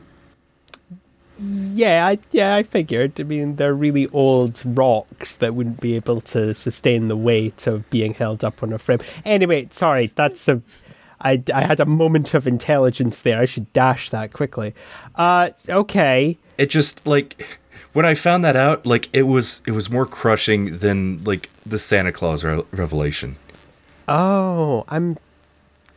[1.45, 3.19] Yeah, I, yeah, I figured.
[3.19, 7.89] I mean, they're really old rocks that wouldn't be able to sustain the weight of
[7.91, 9.01] being held up on a frame.
[9.25, 10.63] Anyway, sorry, that's a.
[11.21, 13.41] I, I had a moment of intelligence there.
[13.41, 14.75] I should dash that quickly.
[15.15, 16.37] Uh, okay.
[16.59, 17.47] it just like
[17.93, 21.79] when I found that out, like it was it was more crushing than like the
[21.79, 23.37] Santa Claus re- revelation.
[24.09, 25.17] Oh, I'm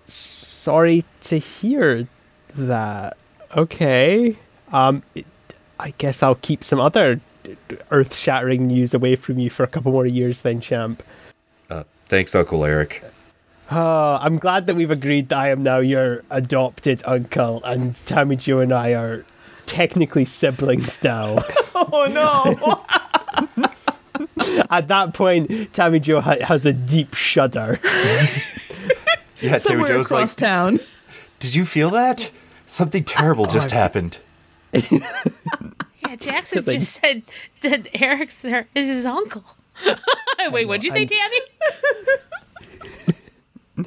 [0.08, 2.08] sorry to hear
[2.56, 3.18] that.
[3.56, 4.38] Okay.
[4.72, 5.26] Um, it,
[5.80, 7.20] I guess I'll keep some other
[7.92, 11.04] earth-shattering news away from you for a couple more years, then, champ.
[11.70, 13.04] Uh, thanks, Uncle Eric.
[13.72, 18.36] Oh, I'm glad that we've agreed that I am now your adopted uncle, and Tammy
[18.36, 19.26] Jo and I are
[19.66, 21.44] technically siblings now.
[21.78, 22.86] Oh no!
[24.70, 27.80] At that point, Tammy Jo ha- has a deep shudder.
[29.42, 30.80] Yeah, Somewhere Joe's across like, town.
[31.40, 32.32] "Did you feel that?
[32.66, 34.18] Something terrible just happened."
[36.08, 37.24] Yeah, Jackson 'Cause I- just said
[37.62, 39.44] that Eric's there is his uncle.
[40.52, 41.40] Wait, what'd you say, I'm- Tammy?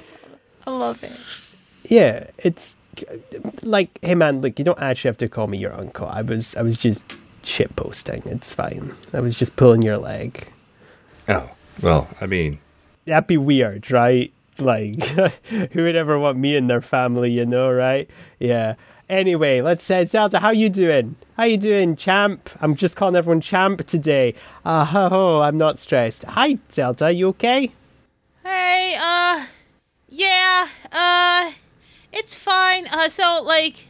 [0.67, 1.91] I love it.
[1.91, 2.77] yeah, it's
[3.63, 6.07] like, hey man, look, you don't actually have to call me your uncle.
[6.07, 7.03] I was, I was just
[7.43, 8.23] shit posting.
[8.27, 8.95] It's fine.
[9.15, 10.49] I was just pulling your leg.
[11.29, 12.59] Oh, well, I mean,
[13.07, 14.31] That'd be weird, right?
[14.59, 15.03] Like,
[15.47, 18.11] who would ever want me in their family, you know, right?
[18.39, 18.75] Yeah.
[19.09, 21.17] Anyway, let's say Zelda, how you doing?
[21.39, 22.51] How you doing, champ?
[22.61, 24.35] I'm just calling everyone champ today.
[24.67, 26.25] Uh ho ho, I'm not stressed.
[26.25, 27.73] Hi, Zelda, you okay?
[28.45, 29.47] Hey, uh,
[30.11, 31.53] yeah, uh,
[32.13, 32.87] it's fine.
[32.89, 33.87] Uh, so like,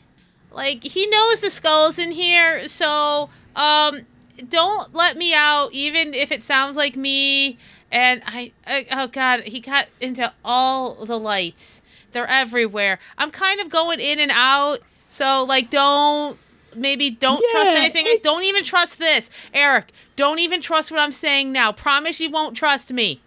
[0.53, 4.03] like he knows the skull's in here, so um,
[4.49, 7.59] don't let me out, even if it sounds like me.
[7.91, 11.81] And I, I oh god, he got into all the lights.
[12.13, 13.01] They're everywhere.
[13.17, 16.39] I'm kind of going in and out, so like, don't.
[16.77, 18.05] Maybe don't trust anything.
[18.07, 19.31] it's- Don't even trust this.
[19.55, 21.73] Eric, don't even trust what I'm saying now.
[21.73, 23.21] Promise you won't trust me.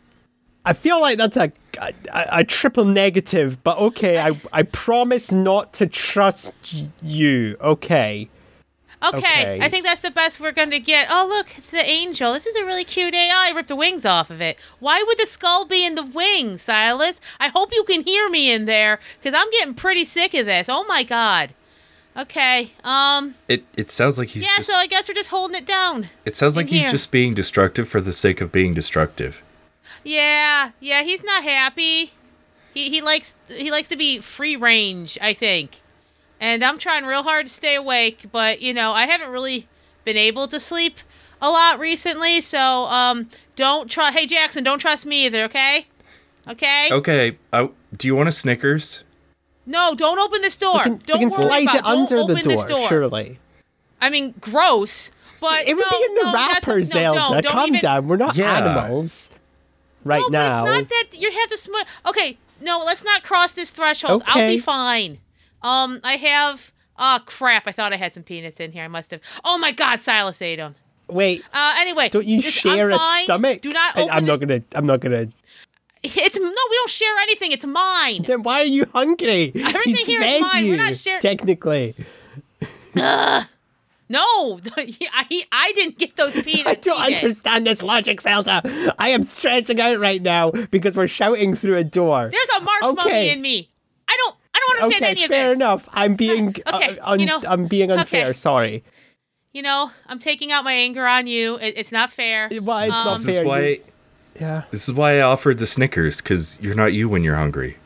[0.64, 5.74] I feel like that's a, a, a triple negative, but okay, I, I promise not
[5.74, 6.54] to trust
[7.02, 8.30] you, okay?
[9.04, 9.60] Okay, Okay.
[9.60, 11.08] I think that's the best we're going to get.
[11.10, 12.34] Oh, look, it's the angel.
[12.34, 13.48] This is a really cute AI.
[13.50, 14.60] I ripped the wings off of it.
[14.80, 17.20] Why would the skull be in the wings, Silas?
[17.40, 20.70] I hope you can hear me in there because I'm getting pretty sick of this.
[20.70, 21.56] Oh my god.
[22.18, 22.72] Okay.
[22.84, 23.36] Um.
[23.48, 24.50] it it sounds like he's Yeah.
[24.58, 26.10] just So I guess we're just holding it down.
[26.26, 26.92] it sounds like he's here.
[26.92, 29.42] just being destructive for the sake of being destructive.
[30.04, 30.72] Yeah.
[30.80, 31.04] Yeah.
[31.04, 32.12] He's not happy.
[32.74, 35.18] He he likes he likes to be free range.
[35.22, 35.82] I think.
[36.40, 39.68] And I'm trying real hard to stay awake, but you know I haven't really
[40.04, 40.98] been able to sleep
[41.42, 42.42] a lot recently.
[42.42, 44.18] So um, don't trust.
[44.18, 45.44] Hey Jackson, don't trust me either.
[45.44, 45.86] Okay.
[46.48, 46.90] Okay.
[46.92, 49.04] Okay, I, do you want a Snickers?
[49.72, 50.74] No, don't open this door.
[50.74, 52.88] We can, don't we can worry slide about it Don't under the open this door,
[52.90, 53.40] surely.
[54.02, 55.12] I mean, gross.
[55.40, 57.20] But It would no, be in the no, that's- wrapper, no, Zelda.
[57.20, 58.08] Don't, don't Calm even, down.
[58.08, 58.58] We're not Yeah.
[58.58, 59.30] animals
[60.04, 60.66] right no, now.
[60.66, 61.84] but it's not that you have to smell.
[62.06, 64.22] Okay, no, let's not cross this threshold.
[64.28, 65.18] I'll be fine.
[65.64, 66.72] Um, I have.
[67.00, 67.64] Oh crap!
[67.68, 68.84] I thought I had some peanuts in here.
[68.84, 69.22] I must have.
[69.44, 70.76] Oh my God, Silas ate them.
[71.08, 73.24] Wait, Uh, anyway, don't you this- share I'm a fine.
[73.24, 73.62] stomach?
[73.62, 74.40] Do not I- open I'm this.
[74.40, 74.62] not gonna.
[74.76, 75.28] I'm not gonna.
[76.04, 77.52] It's no, we don't share anything.
[77.52, 78.24] It's mine.
[78.24, 79.52] Then why are you hungry?
[79.56, 80.68] Everything He's here is fed mine.
[80.70, 81.96] We're not share- Technically,
[82.96, 86.66] No, I, I didn't get those peanuts.
[86.68, 88.94] I don't understand this logic, Zelda.
[89.00, 92.30] I am stressing out right now because we're shouting through a door.
[92.30, 93.32] There's a marshmallow Okay.
[93.32, 93.70] in me.
[94.10, 94.36] I don't.
[94.54, 95.46] I don't understand okay, any of fair this.
[95.48, 95.90] Fair enough.
[95.94, 96.56] I'm being.
[96.74, 98.26] Okay, uh, un- you know, I'm being unfair.
[98.28, 98.34] okay.
[98.34, 98.84] Sorry.
[99.54, 101.56] You know, I'm taking out my anger on you.
[101.58, 102.50] It, it's not fair.
[102.50, 103.42] Why it's Um, not This fair?
[103.44, 103.82] is why you-
[104.40, 104.64] Yeah.
[104.72, 107.78] this is why I offered the Snickers because you're not you when you're hungry.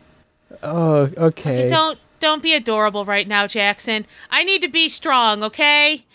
[0.64, 1.68] Oh, okay.
[1.68, 4.06] Don't don't be adorable right now, Jackson.
[4.30, 6.06] I need to be strong, okay?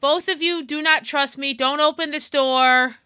[0.00, 1.52] Both of you do not trust me.
[1.52, 2.96] Don't open this door.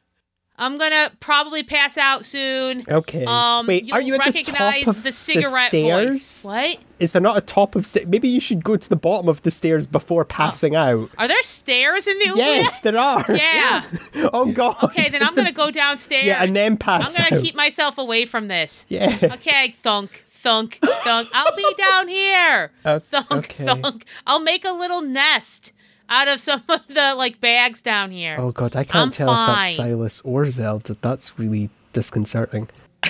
[0.57, 2.82] I'm gonna probably pass out soon.
[2.88, 3.24] Okay.
[3.24, 6.11] Um, Wait, are you at recognize the top of the cigarette stairs?
[6.12, 6.44] voice.
[6.44, 6.78] What?
[6.98, 9.50] Is there not a top of Maybe you should go to the bottom of the
[9.50, 11.11] stairs before passing out.
[11.18, 12.57] Are there stairs in the oubliette?
[12.62, 13.24] Yes, there are.
[13.28, 13.84] Yeah.
[14.32, 14.76] oh god.
[14.84, 16.24] Okay, then I'm gonna go downstairs.
[16.24, 17.44] Yeah, and then pass I'm gonna out.
[17.44, 18.86] keep myself away from this.
[18.88, 19.18] Yeah.
[19.22, 21.28] Okay, thunk, thunk, thunk.
[21.34, 22.70] I'll be down here.
[22.84, 23.64] O- Thunk, okay.
[23.64, 24.05] thunk.
[24.26, 25.72] I'll make a little nest
[26.13, 28.37] out of some of the like bags down here.
[28.39, 30.97] Oh god, I can't I'm tell if that's Silas or Zelda.
[31.01, 32.69] That's really disconcerting.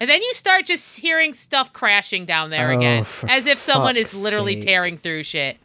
[0.00, 3.96] And then you start just hearing stuff crashing down there Oh, again, as if someone
[3.96, 4.66] is literally sake.
[4.66, 5.58] tearing through shit.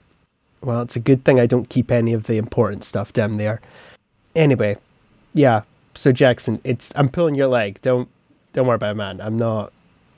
[0.62, 3.62] Well, it's a good thing I don't keep any of the important stuff down there.
[4.36, 4.78] Anyway,
[5.34, 5.64] yeah.
[5.96, 7.82] So Jackson, it's I'm pulling your leg.
[7.82, 8.10] Don't
[8.54, 9.22] don't worry about it, man.
[9.22, 9.74] I'm not.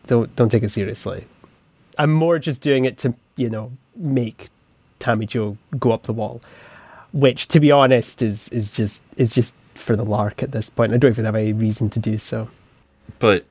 [0.08, 1.26] Don't don't take it seriously.
[1.98, 4.50] I'm more just doing it to you know make
[5.00, 6.42] Tammy Jo go up the wall,
[7.12, 10.94] which to be honest is is just is just for the lark at this point.
[10.94, 12.50] I don't even have any reason to do so.
[13.18, 13.46] But,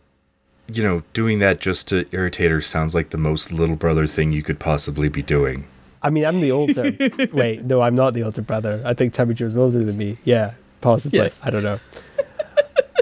[0.68, 4.32] you know, doing that just to irritate her sounds like the most little brother thing
[4.32, 5.66] you could possibly be doing.
[6.02, 6.94] I mean, I'm the older.
[7.32, 8.82] Wait, no, I'm not the older brother.
[8.84, 10.18] I think Tammy Jo's older than me.
[10.22, 11.18] Yeah, possibly.
[11.18, 11.40] Yes.
[11.42, 11.80] I don't know.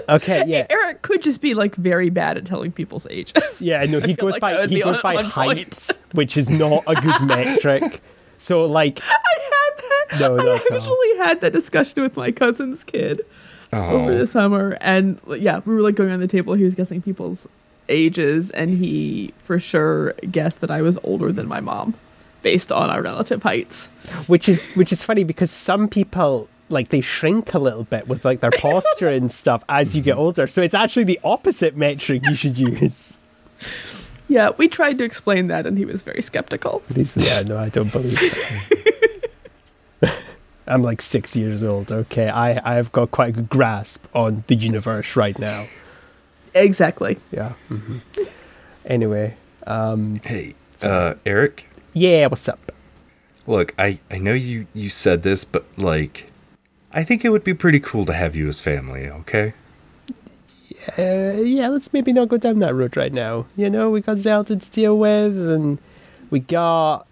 [0.09, 0.65] Okay, yeah.
[0.69, 3.61] Eric could just be like very bad at telling people's ages.
[3.61, 5.97] Yeah, no, he goes like by he goes by height, point.
[6.13, 8.01] which is not a good metric.
[8.37, 10.19] So like, I had that.
[10.19, 13.21] No, I not at actually had that discussion with my cousin's kid
[13.73, 16.53] over Oh, the summer, and yeah, we were like going on the table.
[16.53, 17.47] He was guessing people's
[17.89, 21.95] ages, and he for sure guessed that I was older than my mom,
[22.41, 23.87] based on our relative heights.
[24.27, 28.25] which is which is funny because some people like they shrink a little bit with
[28.25, 30.21] like their posture and stuff as you get mm-hmm.
[30.21, 30.47] older.
[30.47, 33.17] So it's actually the opposite metric you should use.
[34.29, 36.81] Yeah, we tried to explain that, and he was very skeptical.
[36.93, 39.31] He's- yeah, no, I don't believe it.
[40.67, 41.91] I'm like six years old.
[41.91, 45.67] Okay, I I've got quite a good grasp on the universe right now.
[46.53, 47.17] Exactly.
[47.31, 47.53] Yeah.
[47.69, 47.99] hmm
[48.85, 51.67] Anyway, um, hey, uh, Eric.
[51.93, 52.71] yeah, what's up?
[53.45, 56.31] Look, I I know you you said this, but like,
[56.91, 59.07] I think it would be pretty cool to have you as family.
[59.09, 59.53] Okay.
[60.97, 63.45] Uh, yeah, let's maybe not go down that road right now.
[63.55, 65.79] You know, we got Zelda to deal with, and
[66.29, 67.07] we got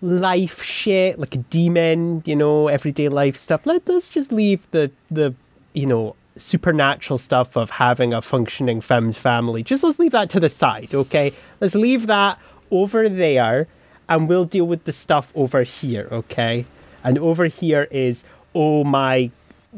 [0.00, 2.22] life shit like a demon.
[2.24, 3.64] You know, everyday life stuff.
[3.64, 5.34] Let Let's just leave the the
[5.72, 9.62] you know supernatural stuff of having a functioning fem's family.
[9.62, 11.32] Just let's leave that to the side, okay?
[11.60, 12.38] Let's leave that
[12.70, 13.68] over there,
[14.08, 16.64] and we'll deal with the stuff over here, okay?
[17.04, 19.30] And over here is oh my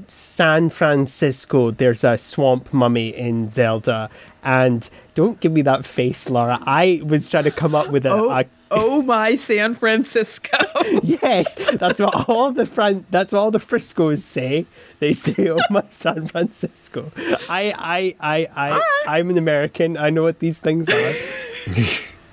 [0.09, 4.11] San Francisco, there's a swamp mummy in Zelda.
[4.43, 6.59] And don't give me that face, Laura.
[6.67, 10.59] I was trying to come up with a, Oh, a oh my San Francisco.
[11.03, 11.55] yes.
[11.75, 14.67] That's what all the Fran- That's what all the Friscos say.
[14.99, 17.13] They say, "Oh my San Francisco."
[17.49, 18.83] I, I, I, I,
[19.19, 19.97] I'm an American.
[19.97, 21.13] I know what these things are.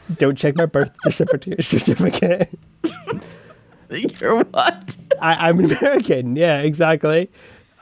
[0.17, 1.63] don't check my birth certificate.
[1.63, 2.49] certificate.
[3.89, 4.97] You're what?
[5.21, 6.35] I, I'm an American.
[6.35, 7.29] Yeah, exactly.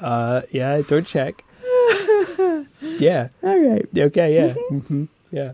[0.02, 1.43] Uh, yeah, don't check.
[2.82, 3.30] Yeah.
[3.43, 3.86] All right.
[3.97, 4.36] Okay.
[4.36, 4.54] Yeah.
[4.54, 5.54] hmm Yeah.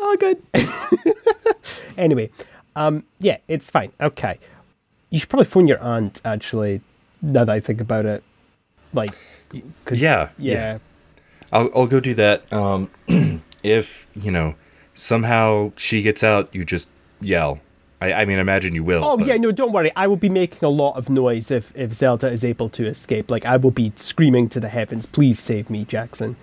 [0.00, 0.42] All good.
[1.98, 2.30] Anyway,
[2.76, 3.92] um, yeah, it's fine.
[4.00, 4.38] Okay.
[5.10, 6.20] You should probably phone your aunt.
[6.24, 6.80] Actually,
[7.20, 8.22] now that I think about it,
[8.94, 9.10] like,
[9.84, 10.78] 'cause- Yeah, yeah.
[11.52, 12.50] I'll I'll go do that.
[12.52, 12.90] Um,
[13.62, 14.54] if you know
[14.94, 16.88] somehow she gets out, you just
[17.20, 17.60] yell.
[18.00, 19.04] I, I mean, imagine you will.
[19.04, 19.92] Oh but- yeah, no, don't worry.
[19.94, 23.30] I will be making a lot of noise if if Zelda is able to escape.
[23.30, 26.36] Like, I will be screaming to the heavens, "Please save me, Jackson!"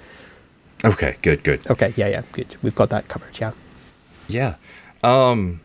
[0.86, 1.66] Okay, good, good.
[1.70, 2.56] Okay, yeah, yeah, good.
[2.62, 3.40] We've got that covered.
[3.40, 3.54] Yeah.
[4.28, 4.56] Yeah.
[5.04, 5.62] Um,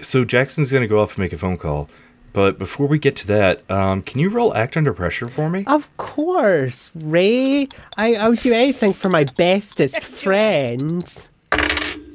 [0.00, 1.88] so Jackson's gonna go off and make a phone call,
[2.32, 5.62] but before we get to that, um, can you roll act under pressure for me?
[5.68, 7.66] Of course, Ray.
[7.96, 11.28] I I would do anything for my bestest friend.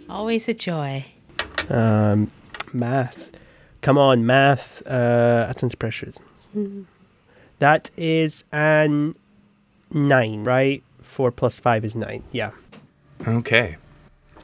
[0.10, 1.06] Always a joy.
[1.70, 2.28] Um,
[2.74, 3.30] math.
[3.82, 4.82] Come on, math.
[4.88, 6.20] Uh, attendance pressures.
[7.60, 9.16] That is an
[9.92, 10.84] nine, right?
[11.02, 12.24] Four plus five is nine.
[12.32, 12.52] Yeah.
[13.28, 13.78] Okay.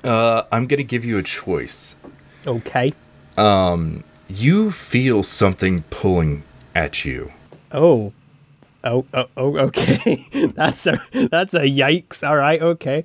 [0.03, 1.95] Uh, I'm gonna give you a choice.
[2.45, 2.93] Okay.
[3.37, 6.43] Um, you feel something pulling
[6.73, 7.31] at you.
[7.71, 8.13] Oh.
[8.83, 10.25] Oh, oh, oh okay.
[10.55, 12.27] that's a that's a yikes.
[12.27, 13.03] All right, okay.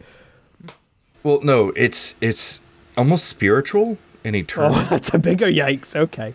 [1.22, 2.62] Well, no, it's it's
[2.96, 4.74] almost spiritual and eternal.
[4.74, 5.94] Oh, that's a bigger yikes.
[5.94, 6.34] Okay.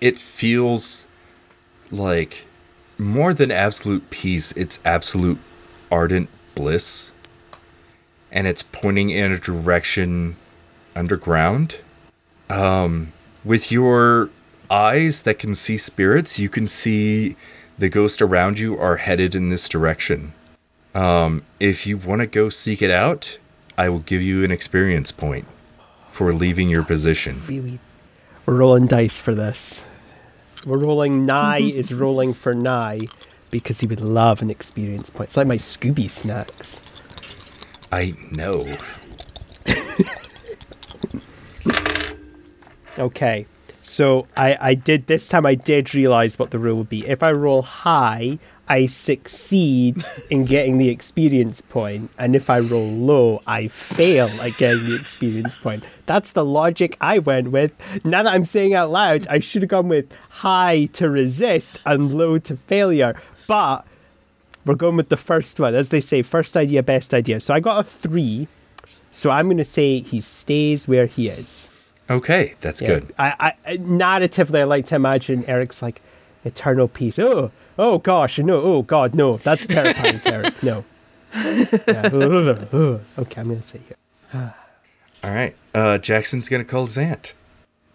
[0.00, 1.06] it feels
[1.90, 2.44] like
[2.96, 5.38] more than absolute peace, it's absolute
[5.92, 7.10] ardent bliss.
[8.32, 10.36] And it's pointing in a direction
[10.96, 11.76] underground.
[12.50, 13.12] Um,
[13.44, 14.30] with your
[14.70, 17.36] eyes that can see spirits, you can see
[17.78, 20.32] the ghosts around you are headed in this direction.
[20.94, 23.38] Um, if you want to go seek it out,
[23.76, 25.46] I will give you an experience point
[26.10, 27.42] for leaving your position.
[27.46, 27.80] Really,
[28.46, 29.84] we're rolling dice for this.
[30.66, 31.26] We're rolling.
[31.26, 33.00] Nye is rolling for Nye
[33.50, 35.28] because he would love an experience point.
[35.28, 37.02] It's like my Scooby snacks.
[37.92, 38.52] I know.
[42.98, 43.46] Okay.
[43.82, 47.06] So I, I did this time I did realize what the rule would be.
[47.06, 48.38] If I roll high,
[48.68, 54.56] I succeed in getting the experience point, and if I roll low, I fail at
[54.56, 55.84] getting the experience point.
[56.06, 57.72] That's the logic I went with.
[58.04, 62.14] Now that I'm saying out loud, I should have gone with high to resist and
[62.14, 63.20] low to failure.
[63.46, 63.84] But
[64.64, 65.74] we're going with the first one.
[65.74, 67.40] As they say, first idea, best idea.
[67.42, 68.48] So I got a three.
[69.12, 71.70] So I'm going to say he stays where he is.
[72.10, 72.88] Okay, that's Yeah.
[72.88, 73.14] good.
[73.18, 76.00] I, I narratively, I like to imagine Eric's like
[76.44, 77.18] eternal peace.
[77.18, 80.62] Oh, oh gosh, no, oh god, no, that's terrifying, to Eric.
[80.62, 80.84] No.
[81.34, 82.98] Yeah.
[83.18, 84.54] okay, I'm gonna say here.
[85.24, 85.56] All right.
[85.74, 87.32] Uh, Jackson's going to call Zant.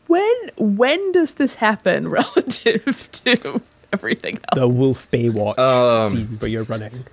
[0.07, 3.61] When when does this happen relative to
[3.93, 4.59] everything else?
[4.59, 6.91] The Wolf Baywatch Um, scene where you're running.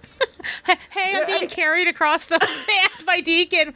[0.64, 3.74] Hey, I'm being carried across the sand by Deacon.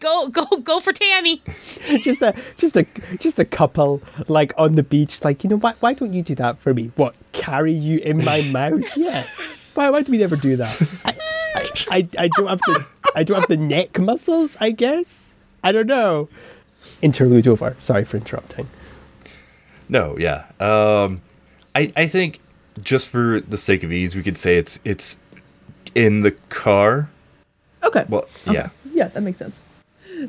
[0.00, 1.42] Go, go, go for Tammy.
[2.00, 2.86] just a, just a,
[3.18, 5.22] just a couple like on the beach.
[5.22, 6.90] Like you know, why, why don't you do that for me?
[6.96, 8.96] What carry you in my mouth?
[8.96, 9.26] Yeah.
[9.74, 10.82] Why, why do we never do that?
[11.04, 11.14] I,
[11.54, 14.56] I, I, I don't have the, I don't have the neck muscles.
[14.60, 15.34] I guess.
[15.62, 16.28] I don't know.
[17.02, 17.76] Interlude over.
[17.78, 18.68] Sorry for interrupting.
[19.88, 20.46] No, yeah.
[20.58, 21.20] Um,
[21.74, 22.40] I I think
[22.80, 25.18] just for the sake of ease, we could say it's it's
[25.94, 27.10] in the car.
[27.82, 28.04] Okay.
[28.08, 28.70] Well, yeah.
[28.92, 29.60] Yeah, that makes sense.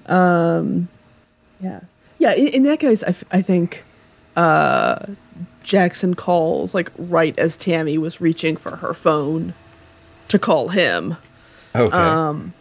[0.06, 0.88] Um,
[1.60, 1.82] yeah,
[2.20, 2.34] yeah.
[2.34, 3.84] In, in that case, I, f- I think
[4.36, 5.06] uh,
[5.64, 9.54] Jackson calls like right as Tammy was reaching for her phone
[10.28, 11.18] to call him.
[11.76, 11.96] Okay.
[11.96, 12.54] Um,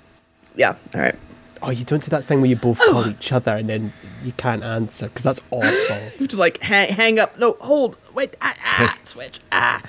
[0.57, 0.77] yeah.
[0.95, 1.15] All right.
[1.63, 3.93] Oh, you don't do that thing where you both call each other and then
[4.25, 5.97] you can't answer because that's awful.
[6.15, 7.39] You have to like hang, hang up.
[7.39, 7.97] No, hold.
[8.15, 8.35] Wait.
[8.41, 9.41] Ah, ah switch.
[9.53, 9.83] Ah.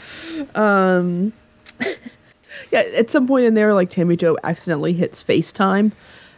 [0.56, 1.34] Um.
[2.72, 2.84] yeah.
[2.96, 5.94] At some point in there, like Tammy Jo accidentally hits FaceTime.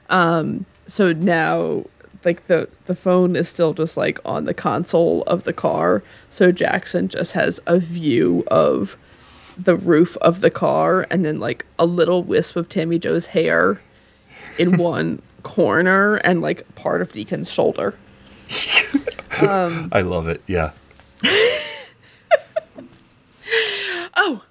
[0.09, 0.65] Um.
[0.87, 1.85] So now,
[2.23, 6.03] like the the phone is still just like on the console of the car.
[6.29, 8.97] So Jackson just has a view of
[9.57, 13.79] the roof of the car and then like a little wisp of Tammy Jo's hair
[14.57, 17.97] in one corner and like part of Deacon's shoulder.
[19.31, 20.41] I love it.
[20.47, 20.71] Yeah.
[24.15, 24.43] Oh,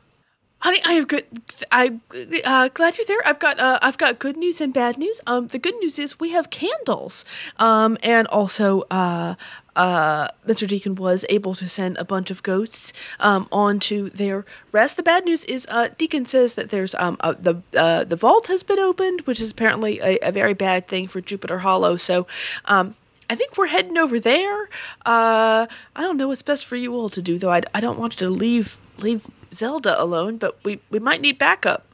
[0.62, 1.26] honey, I have good.
[1.70, 2.00] I
[2.44, 3.20] uh, glad you're there.
[3.26, 5.20] I've got uh, I've got good news and bad news.
[5.26, 7.24] Um, the good news is we have candles.
[7.58, 9.34] Um, and also uh.
[9.74, 10.68] Uh, Mr.
[10.68, 14.98] Deacon was able to send a bunch of ghosts um, onto their rest.
[14.98, 18.48] The bad news is uh, Deacon says that there's um, uh, the uh, the vault
[18.48, 21.96] has been opened, which is apparently a, a very bad thing for Jupiter Hollow.
[21.96, 22.26] So
[22.66, 22.96] um,
[23.30, 24.68] I think we're heading over there.
[25.06, 27.50] Uh, I don't know what's best for you all to do, though.
[27.50, 31.38] I, I don't want you to leave leave Zelda alone, but we, we might need
[31.38, 31.84] backup.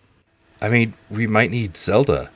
[0.61, 2.31] I mean, we might need Zelda.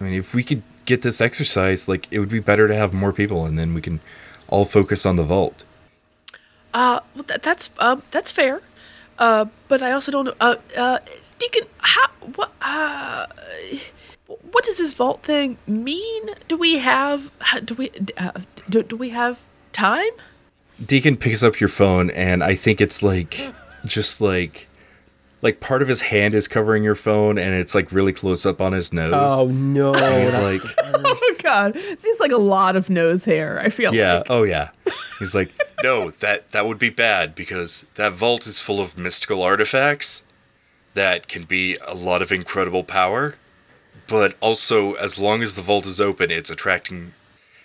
[0.00, 2.92] I mean, if we could get this exercise, like, it would be better to have
[2.92, 4.00] more people, and then we can
[4.48, 5.64] all focus on the vault.
[6.74, 8.60] Uh, well, that, that's um that's fair.
[9.18, 10.34] Uh, but I also don't know.
[10.40, 10.98] Uh, uh,
[11.38, 13.26] Deacon, how what uh.
[14.52, 16.30] What does this vault thing mean?
[16.48, 17.30] Do we have
[17.64, 18.32] do we uh,
[18.68, 19.40] do, do we have
[19.72, 20.10] time?
[20.84, 23.40] Deacon picks up your phone, and I think it's like,
[23.84, 24.68] just like,
[25.42, 28.60] like part of his hand is covering your phone, and it's like really close up
[28.60, 29.12] on his nose.
[29.14, 29.92] Oh no!
[29.92, 33.60] He's like, Oh my God, It seems like a lot of nose hair.
[33.60, 34.26] I feel yeah, like.
[34.30, 34.70] oh yeah.
[35.18, 35.52] He's like,
[35.82, 40.24] no, that that would be bad because that vault is full of mystical artifacts
[40.94, 43.36] that can be a lot of incredible power,
[44.08, 47.14] but also as long as the vault is open, it's attracting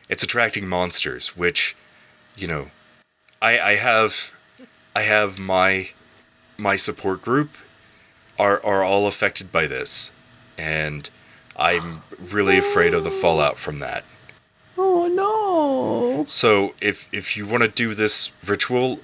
[0.10, 1.76] it's attracting monsters, which,
[2.36, 2.70] you know,
[3.42, 4.32] I I have
[4.96, 5.90] I have my
[6.58, 7.50] my support group
[8.40, 10.12] are are all affected by this,
[10.58, 11.10] and
[11.56, 14.04] I'm really afraid of the fallout from that.
[14.78, 16.26] Oh no.
[16.28, 19.00] So if if you want to do this ritual,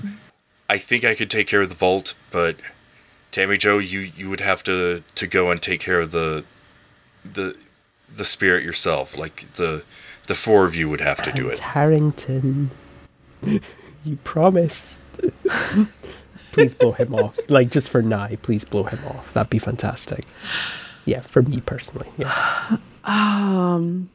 [0.69, 2.57] I think I could take care of the vault, but
[3.31, 6.43] Tammy Jo, you you would have to to go and take care of the
[7.23, 7.55] the
[8.11, 9.17] the spirit yourself.
[9.17, 9.83] Like the
[10.27, 11.59] the four of you would have to do it.
[11.59, 12.71] Harrington,
[13.41, 14.99] you promised.
[16.51, 17.37] please blow him off.
[17.49, 19.33] Like just for Nye, please blow him off.
[19.33, 20.25] That'd be fantastic.
[21.05, 22.09] Yeah, for me personally.
[22.17, 22.77] Yeah.
[23.05, 24.09] Um.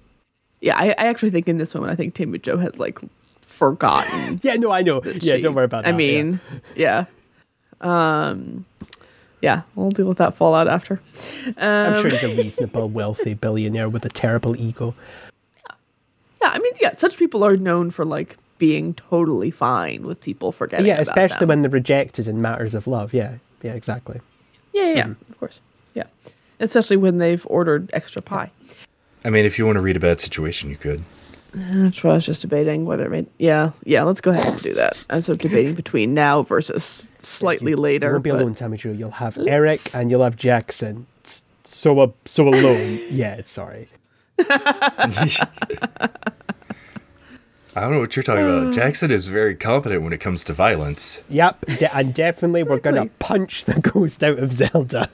[0.60, 3.00] Yeah, I, I actually think in this moment, I think Tammy Jo has like
[3.40, 4.38] forgotten.
[4.42, 5.02] Yeah, no, I know.
[5.04, 5.92] Yeah, she- don't worry about that.
[5.92, 6.38] I mean,
[6.76, 7.06] yeah.
[7.80, 8.64] Um.
[9.42, 11.00] yeah, we'll deal with that fallout after.
[11.56, 14.94] I'm Um, sure he's a reasonable, wealthy billionaire with a terrible ego.
[16.40, 20.52] Yeah, I mean, yeah, such people are known for like being totally fine with people
[20.52, 20.86] forgetting.
[20.86, 21.48] yeah, about especially them.
[21.48, 23.12] when they're rejected in matters of love.
[23.12, 24.20] Yeah, yeah, exactly.
[24.72, 25.60] Yeah, yeah, yeah, of course.
[25.94, 26.04] Yeah,
[26.60, 28.50] especially when they've ordered extra pie.
[29.24, 31.02] I mean, if you want to read a bad situation, you could.
[31.56, 33.26] That's what I was just debating whether it made.
[33.38, 34.02] Yeah, yeah.
[34.02, 35.02] Let's go ahead and do that.
[35.08, 38.08] I was sort of debating between now versus slightly You- later.
[38.08, 38.90] You won't be but- alone, Tammy Jo.
[38.90, 41.06] You'll have Let's- Eric and you'll have Jackson.
[41.62, 42.98] So uh, so alone.
[43.10, 43.88] yeah, sorry.
[47.76, 48.72] I don't know what you're talking about.
[48.74, 51.22] Jackson is very competent when it comes to violence.
[51.28, 55.10] Yep, de- and definitely we're gonna punch the ghost out of Zelda.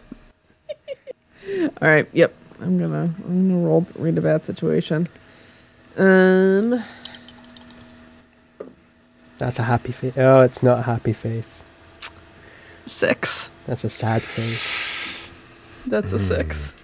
[1.48, 2.06] All right.
[2.12, 2.34] Yep.
[2.60, 3.14] I'm gonna.
[3.26, 3.86] I'm gonna roll.
[3.96, 5.08] Read a bad situation.
[5.96, 6.84] Um.
[9.38, 10.12] That's a happy face.
[10.18, 11.64] Oh, it's not a happy face.
[12.84, 13.48] Six.
[13.66, 15.16] That's a sad face.
[15.86, 16.74] That's a six.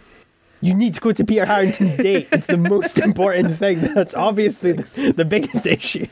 [0.67, 2.29] You need to go to Peter Harrington's date.
[2.33, 3.81] It's the most important thing.
[3.95, 6.09] That's obviously the, the biggest issue.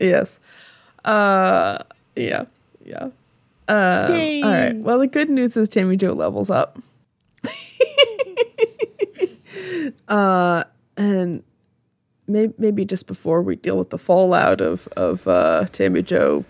[0.00, 0.38] Yes.
[1.04, 1.78] Uh.
[2.14, 2.44] Yeah.
[2.84, 3.08] Yeah.
[3.66, 4.42] Uh, Yay.
[4.42, 4.76] all right.
[4.76, 6.78] Well, the good news is Tammy Jo levels up.
[10.08, 10.64] uh,
[10.96, 11.42] and
[12.26, 16.44] maybe maybe just before we deal with the fallout of of uh, Tammy Jo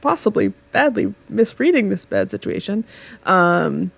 [0.00, 2.84] possibly badly misreading this bad situation,
[3.24, 3.90] um,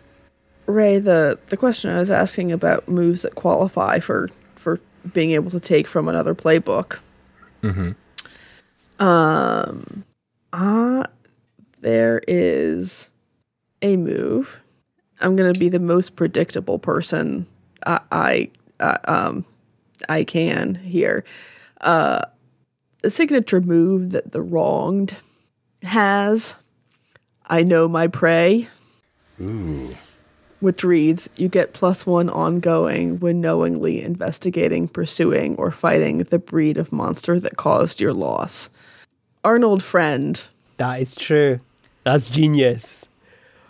[0.69, 4.81] Ray, the the question I was asking about moves that qualify for for
[5.15, 6.99] being able to take from another playbook.
[7.63, 7.93] Mm-hmm.
[9.03, 10.05] Um,
[10.53, 11.05] uh,
[11.81, 13.11] there is
[13.81, 14.61] a move.
[15.21, 17.47] I'm gonna be the most predictable person
[17.87, 19.47] I, I uh, um
[20.07, 21.25] I can here.
[21.81, 22.27] Uh,
[23.01, 25.17] the signature move that the wronged
[25.83, 26.57] has.
[27.47, 28.69] I know my prey,
[29.41, 29.97] Ooh.
[30.61, 36.77] Which reads: You get plus one ongoing when knowingly investigating, pursuing, or fighting the breed
[36.77, 38.71] of monster that caused your loss.
[39.45, 40.41] Arnold Friend
[40.79, 41.59] That is true.
[42.05, 43.09] That's genius.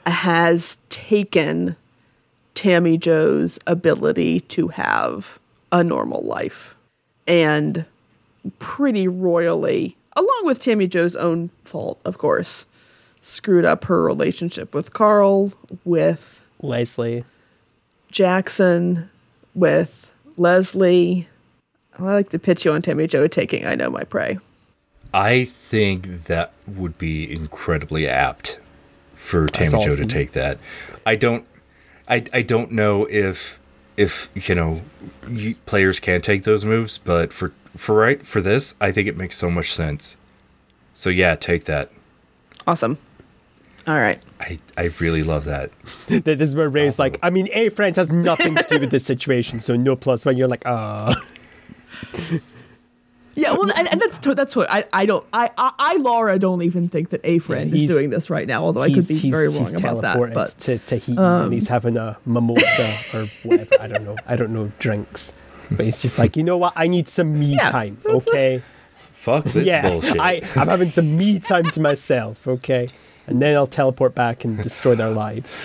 [0.06, 1.76] has taken
[2.54, 5.38] Tammy Jo's ability to have
[5.70, 6.74] a normal life
[7.26, 7.84] and
[8.58, 12.66] pretty royally, along with Tammy Jo's own fault, of course,
[13.20, 15.52] screwed up her relationship with Carl,
[15.84, 17.24] with Leslie.
[18.10, 19.10] Jackson,
[19.54, 21.28] with Leslie.
[21.98, 24.38] Oh, I like to pitch you on Tammy Jo taking I Know My Prey.
[25.12, 28.58] I think that would be incredibly apt
[29.14, 30.58] for That's Tammy Jo to take that.
[31.04, 31.46] I don't,
[32.08, 33.58] I, I don't know if
[33.96, 34.82] if you know
[35.28, 39.16] you, players can take those moves, but for for right for this, I think it
[39.16, 40.16] makes so much sense.
[40.92, 41.90] So yeah, take that.
[42.66, 42.98] Awesome.
[43.88, 44.22] All right.
[44.38, 45.70] I I really love that.
[46.08, 49.04] This is where Ray's like, I mean, A friend has nothing to do with this
[49.04, 50.36] situation, so no plus one.
[50.36, 51.14] You're like, ah.
[53.34, 56.40] Yeah, well, and, and that's to- that's what I I don't I, I I Laura
[56.40, 58.64] don't even think that a friend is doing this right now.
[58.64, 60.16] Although I could be very wrong about that.
[60.16, 63.70] teleported But um, to Tahiti and he's having a mimosa or whatever.
[63.80, 64.16] I don't know.
[64.26, 65.32] I don't know drinks.
[65.70, 66.72] But he's just like, you know what?
[66.74, 68.62] I need some me Yeah, time, that's a- okay?
[69.12, 70.18] Fuck this yeah, bullshit.
[70.18, 72.88] I, I'm having some me time to myself, okay?
[73.28, 75.60] And then I'll teleport back and destroy their lives.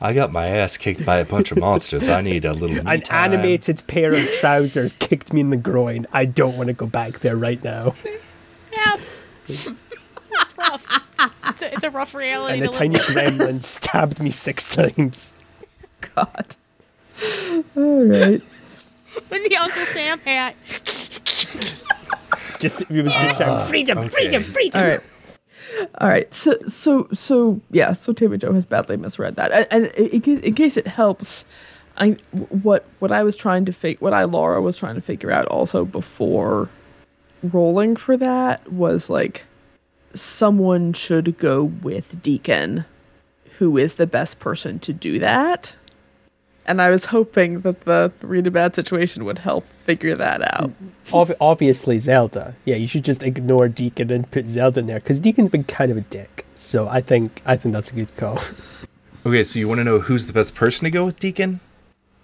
[0.00, 2.08] I got my ass kicked by a bunch of monsters.
[2.08, 3.32] I need a little me An time.
[3.32, 6.06] animated pair of trousers kicked me in the groin.
[6.12, 7.94] I don't want to go back there right now.
[8.72, 8.96] Yeah.
[9.46, 9.68] it's
[10.58, 10.86] rough.
[11.46, 14.74] It's a, it's a rough reality And the to tiny live gremlin stabbed me six
[14.74, 15.36] times.
[16.14, 16.56] God.
[17.76, 18.42] All right.
[19.28, 20.56] When the Uncle Sam hat.
[22.58, 24.08] Just he was just shouting, ah, freedom, okay.
[24.08, 24.80] freedom, freedom.
[24.80, 25.00] All right.
[25.98, 26.32] All right.
[26.32, 27.92] So so so yeah.
[27.92, 31.44] So Tammy Jo has badly misread that, and, and in, case, in case it helps,
[31.96, 32.10] I
[32.48, 35.46] what what I was trying to fig what I Laura was trying to figure out
[35.46, 36.68] also before
[37.42, 39.44] rolling for that was like
[40.14, 42.84] someone should go with Deacon,
[43.58, 45.76] who is the best person to do that.
[46.66, 50.70] And I was hoping that the read a bad situation would help figure that out.
[51.12, 52.54] Ob- obviously Zelda.
[52.64, 55.90] Yeah, you should just ignore Deacon and put Zelda in there because Deacon's been kind
[55.90, 56.46] of a dick.
[56.54, 58.38] So I think I think that's a good call.
[59.26, 61.60] Okay, so you want to know who's the best person to go with, Deacon?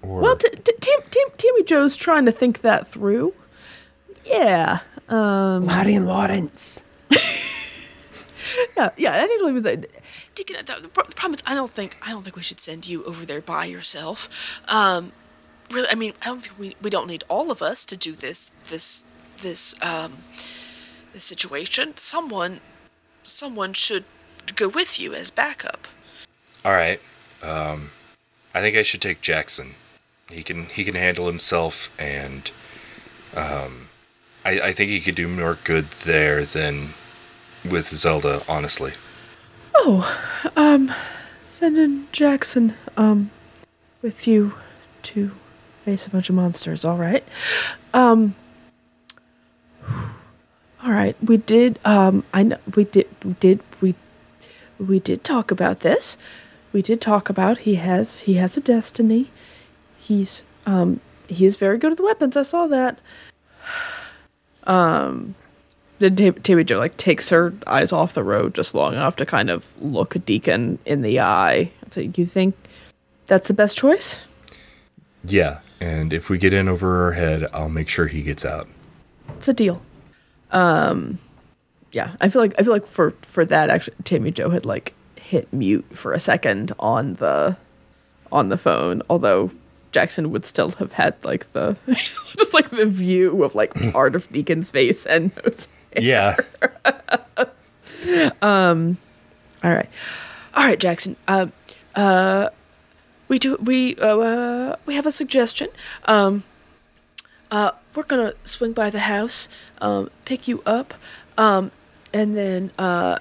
[0.02, 3.32] Or Well, t- t- Tim, Tim, Timmy Joe's trying to think that through.
[4.26, 4.80] Yeah.
[5.08, 6.84] Um, Larry and Lawrence.
[8.76, 9.14] yeah, yeah.
[9.14, 9.66] I think it was.
[10.40, 12.88] Deacon, the, the the problem is, I don't think I don't think we should send
[12.88, 14.60] you over there by yourself.
[14.68, 15.12] Um,
[15.70, 18.12] really, I mean, I don't think we we don't need all of us to do
[18.12, 19.06] this this
[19.38, 20.12] this um
[21.12, 21.96] this situation.
[21.96, 22.60] Someone
[23.22, 24.04] someone should
[24.56, 25.88] go with you as backup.
[26.64, 27.00] All right.
[27.42, 27.90] Um,
[28.54, 29.74] I think I should take Jackson.
[30.30, 32.50] He can he can handle himself, and
[33.36, 33.88] um,
[34.44, 36.94] I I think he could do more good there than
[37.62, 38.42] with Zelda.
[38.48, 38.92] Honestly.
[39.74, 40.92] Oh, um,
[41.48, 43.30] sending Jackson, um,
[44.02, 44.54] with you
[45.02, 45.32] to
[45.84, 47.24] face a bunch of monsters, all right?
[47.94, 48.34] Um,
[50.82, 53.94] all right, we did, um, I know, we did, we did, we,
[54.78, 56.16] we did talk about this.
[56.72, 59.30] We did talk about he has, he has a destiny.
[59.98, 62.36] He's, um, he is very good with weapons.
[62.36, 62.98] I saw that.
[64.64, 65.36] Um,
[66.00, 69.50] then Tammy Jo like takes her eyes off the road just long enough to kind
[69.50, 72.56] of look Deacon in the eye and say, "You think
[73.26, 74.26] that's the best choice?"
[75.24, 78.66] Yeah, and if we get in over our head, I'll make sure he gets out.
[79.36, 79.82] It's a deal.
[80.50, 81.18] Um,
[81.92, 84.94] yeah, I feel like I feel like for for that actually, Tammy Jo had like
[85.16, 87.56] hit mute for a second on the
[88.32, 89.50] on the phone, although
[89.92, 94.28] Jackson would still have had like the just like the view of like part of
[94.30, 95.68] Deacon's face and nose.
[95.96, 96.36] Yeah.
[98.42, 98.98] um,
[99.62, 99.88] All right.
[100.54, 101.16] All right, Jackson.
[101.28, 101.52] Um,
[101.94, 102.50] uh,
[103.28, 105.68] we do we uh, uh we have a suggestion.
[106.04, 106.44] Um,
[107.50, 109.48] uh, we're gonna swing by the house,
[109.80, 110.94] um, pick you up,
[111.36, 111.70] um,
[112.12, 113.18] and then uh,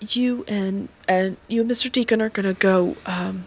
[0.00, 1.90] you and and you and Mr.
[1.90, 3.44] Deacon are gonna go um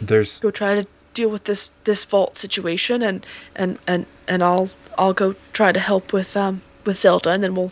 [0.00, 3.24] There's go try to deal with this this vault situation, and
[3.54, 7.54] and and and I'll I'll go try to help with um with Zelda, and then
[7.54, 7.70] we'll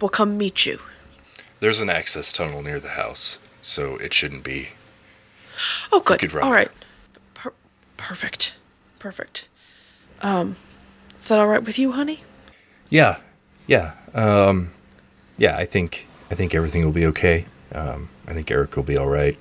[0.00, 0.78] we'll come meet you.
[1.60, 4.68] there's an access tunnel near the house, so it shouldn't be.
[5.92, 6.20] Oh, good.
[6.20, 6.58] could run All there.
[6.60, 6.70] right.
[7.34, 7.52] Per-
[7.96, 8.56] perfect.
[8.98, 9.48] Perfect.
[10.20, 10.56] Um,
[11.14, 12.20] is that all right with you, honey?
[12.90, 13.16] Yeah,
[13.66, 14.70] yeah, um,
[15.38, 15.56] yeah.
[15.56, 17.46] I think I think everything will be okay.
[17.74, 19.36] Um, I think Eric will be all right.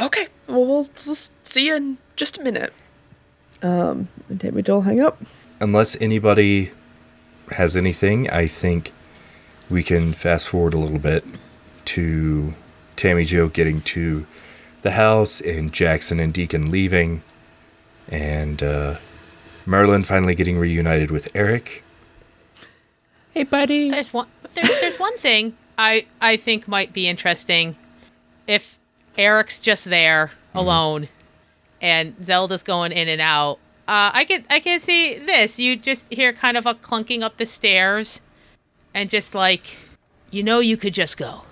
[0.00, 0.26] Okay.
[0.48, 2.72] Well, we'll just see you in just a minute.
[3.62, 5.22] Um, And Tammy Jo will hang up.
[5.60, 6.72] Unless anybody
[7.50, 8.92] has anything, I think
[9.68, 11.24] we can fast forward a little bit
[11.86, 12.54] to
[12.96, 14.26] Tammy Jo getting to
[14.82, 17.22] the house and Jackson and Deacon leaving,
[18.08, 18.96] and uh,
[19.64, 21.84] Merlin finally getting reunited with Eric.
[23.32, 23.90] Hey, buddy.
[23.90, 24.28] There's one.
[24.54, 27.76] There, there's one thing I I think might be interesting.
[28.46, 28.78] If
[29.16, 31.08] Eric's just there alone,
[31.80, 33.58] and Zelda's going in and out,
[33.88, 35.58] uh, I can I can see this.
[35.58, 38.22] You just hear kind of a clunking up the stairs,
[38.94, 39.76] and just like,
[40.30, 41.42] you know, you could just go.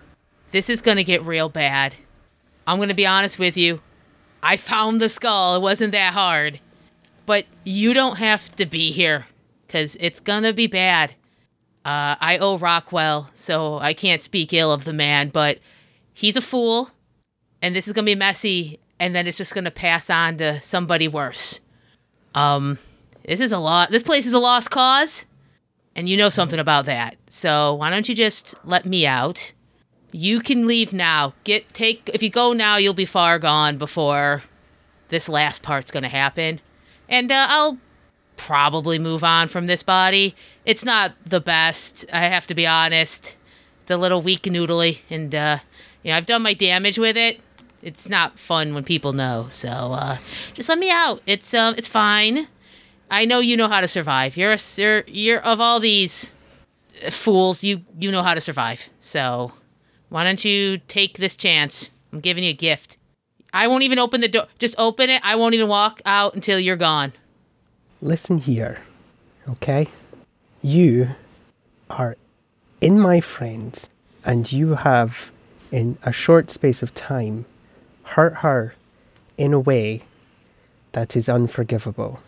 [0.53, 1.97] This is gonna get real bad.
[2.67, 3.81] I'm gonna be honest with you.
[4.43, 5.57] I found the skull.
[5.57, 6.61] It wasn't that hard,
[7.27, 9.27] but you don't have to be here,
[9.69, 11.15] cause it's gonna be bad.
[11.85, 15.59] Uh, I owe Rockwell, so I can't speak ill of the man, but
[16.15, 16.91] he's a fool,
[17.61, 21.09] and this is gonna be messy, and then it's just gonna pass on to somebody
[21.09, 21.59] worse.
[22.35, 22.79] Um,
[23.25, 23.91] this is a lot.
[23.91, 25.25] This place is a lost cause,
[25.95, 27.17] and you know something about that.
[27.29, 29.53] So why don't you just let me out?
[30.13, 31.35] You can leave now.
[31.45, 32.11] Get take.
[32.13, 34.43] If you go now, you'll be far gone before
[35.09, 36.61] this last part's gonna happen,
[37.09, 37.79] and uh, I'll
[38.37, 40.35] probably move on from this body.
[40.65, 43.37] It's not the best, I have to be honest.
[43.83, 45.59] It's a little weak noodly, and uh,
[46.03, 47.41] you know I've done my damage with it.
[47.83, 50.19] It's not fun when people know, so uh,
[50.53, 51.23] just let me out.
[51.27, 52.49] It's um, it's fine.
[53.11, 54.37] I know you know how to survive.
[54.37, 56.31] You're a you're, you're of all these
[57.11, 57.65] fools.
[57.65, 58.89] You you know how to survive.
[59.01, 59.53] So
[60.11, 61.91] why don't you take this chance?
[62.13, 62.99] I'm giving you a gift.
[63.53, 64.47] I won't even open the door.
[64.59, 65.23] Just open it.
[65.25, 67.13] I won't even walk out until you're gone.
[68.03, 68.81] Listen here,
[69.49, 69.89] okay?
[70.63, 71.11] You
[71.89, 72.17] are
[72.81, 73.91] in my friends,
[74.25, 75.31] and you have,
[75.71, 77.45] in a short space of time,
[78.11, 78.75] hurt her
[79.37, 80.03] in a way
[80.93, 82.21] that is unforgivable.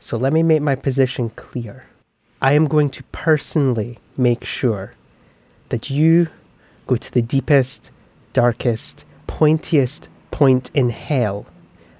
[0.00, 1.86] So let me make my position clear.
[2.40, 4.94] I am going to personally make sure
[5.68, 6.28] that you
[6.86, 7.90] go to the deepest,
[8.32, 11.46] darkest, pointiest point in hell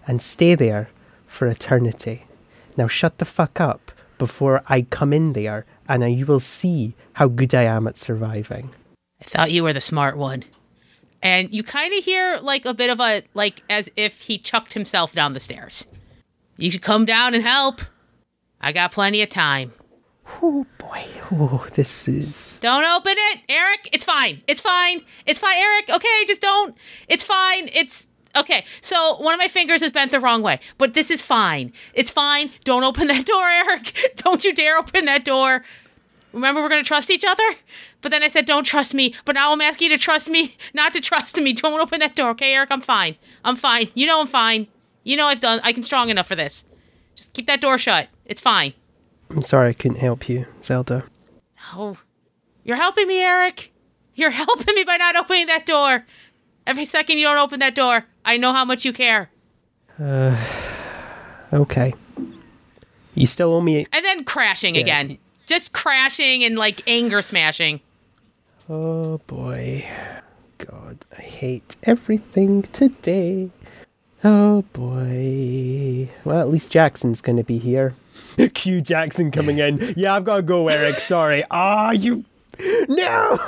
[0.07, 0.89] and stay there
[1.26, 2.24] for eternity.
[2.76, 7.28] Now shut the fuck up before I come in there and you will see how
[7.28, 8.70] good I am at surviving.
[9.20, 10.45] I thought you were the smart one.
[11.22, 14.74] And you kind of hear like a bit of a like as if he chucked
[14.74, 15.86] himself down the stairs.
[16.56, 17.80] You should come down and help.
[18.60, 19.72] I got plenty of time.
[20.42, 22.58] Oh boy, oh, this is.
[22.60, 23.88] Don't open it, Eric.
[23.92, 24.42] It's fine.
[24.46, 25.02] It's fine.
[25.24, 25.90] It's fine, Eric.
[25.90, 26.76] Okay, just don't.
[27.08, 27.68] It's fine.
[27.72, 28.64] It's okay.
[28.80, 31.72] So one of my fingers is bent the wrong way, but this is fine.
[31.94, 32.50] It's fine.
[32.64, 34.14] Don't open that door, Eric.
[34.16, 35.64] Don't you dare open that door.
[36.37, 37.43] Remember, we're going to trust each other?
[38.03, 39.14] But then I said, don't trust me.
[39.24, 41.55] But now I'm asking you to trust me, not to trust me.
[41.55, 42.68] Don't open that door, okay, Eric?
[42.70, 43.16] I'm fine.
[43.43, 43.89] I'm fine.
[43.95, 44.66] You know I'm fine.
[45.03, 46.64] You know I've done, I can strong enough for this.
[47.14, 48.09] Just keep that door shut.
[48.26, 48.74] It's fine.
[49.30, 51.05] I'm sorry I couldn't help you, Zelda.
[51.74, 51.97] Oh,
[52.64, 53.72] you're helping me, Eric.
[54.14, 56.05] You're helping me by not opening that door.
[56.66, 59.30] Every second you don't open that door, I know how much you care.
[59.99, 60.37] Uh,
[61.53, 61.95] okay.
[63.14, 63.78] You still owe me.
[63.84, 64.82] A- And then crashing Yeah.
[64.82, 65.18] again.
[65.47, 67.80] Just crashing and like anger smashing.
[68.68, 69.86] Oh boy.
[70.59, 73.51] God, I hate everything today.
[74.24, 76.09] Oh boy.
[76.24, 77.94] Well, at least Jackson's gonna be here.
[78.55, 79.94] Q Jackson coming in.
[79.97, 80.97] Yeah, I've gotta go, Eric.
[80.97, 81.44] Sorry.
[81.51, 82.24] Ah, you.
[82.88, 83.38] No!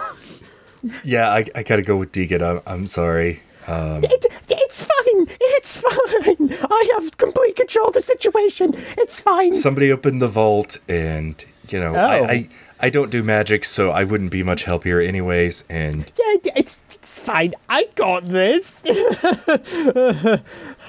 [1.03, 2.43] Yeah, I, I gotta go with Deacon.
[2.43, 3.41] I'm, I'm sorry.
[3.67, 5.27] Um, It, it's fine.
[5.41, 6.57] It's fine.
[6.71, 8.75] I have complete control of the situation.
[8.97, 9.53] It's fine.
[9.53, 11.43] somebody opened the vault, and
[11.73, 12.01] you know, Oh.
[12.01, 12.49] I, I
[12.81, 15.65] I don't do magic, so I wouldn't be much help here, anyways.
[15.69, 17.55] And Yeah, it's it's fine.
[17.69, 18.83] I got this.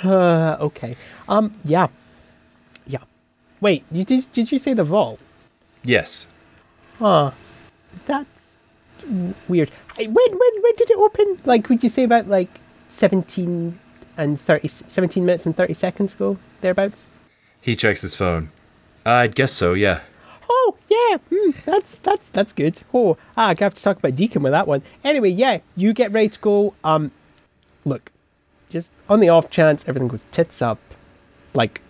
[0.03, 0.95] Uh, okay.
[1.27, 1.55] Um.
[1.65, 1.87] Yeah.
[2.87, 3.03] Yeah.
[3.61, 3.83] Wait.
[3.91, 4.31] You did?
[4.33, 5.19] Did you say the vault?
[5.83, 6.27] yes,
[6.99, 7.31] Huh.
[8.05, 8.51] That's
[9.47, 9.71] weird.
[9.97, 11.39] I- When when when did it open?
[11.45, 12.59] Like, would you say about like
[12.89, 13.79] seventeen
[14.17, 17.07] and 30, 17 minutes and thirty seconds ago, thereabouts?
[17.61, 18.51] he checks his phone.
[19.05, 19.73] I'd guess so.
[19.73, 20.01] Yeah.
[20.49, 22.81] Oh yeah, mm, that's that's that's good.
[22.93, 24.81] Oh, ah, I have to talk about Deacon with that one.
[25.03, 26.73] Anyway, yeah, you get ready to go.
[26.83, 27.11] Um,
[27.85, 28.11] look,
[28.69, 30.79] just on the off chance everything goes tits up,
[31.53, 31.81] like,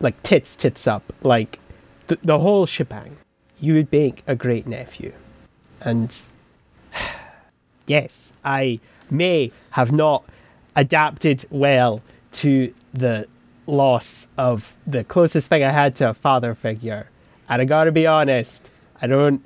[0.00, 1.58] like tits tits up, like
[2.06, 3.18] the the whole shebang.
[3.60, 5.12] You would make a great nephew,
[5.80, 6.16] and
[7.86, 10.24] yes, I may have not
[10.74, 12.02] adapted well
[12.32, 13.26] to the
[13.66, 17.08] loss of the closest thing I had to a father figure.
[17.48, 18.70] And I gotta be honest,
[19.00, 19.44] I don't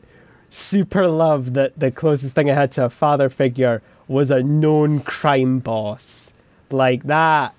[0.48, 5.01] super love that the closest thing I had to a father figure was a known
[5.01, 6.32] crime boss.
[6.70, 7.55] Like that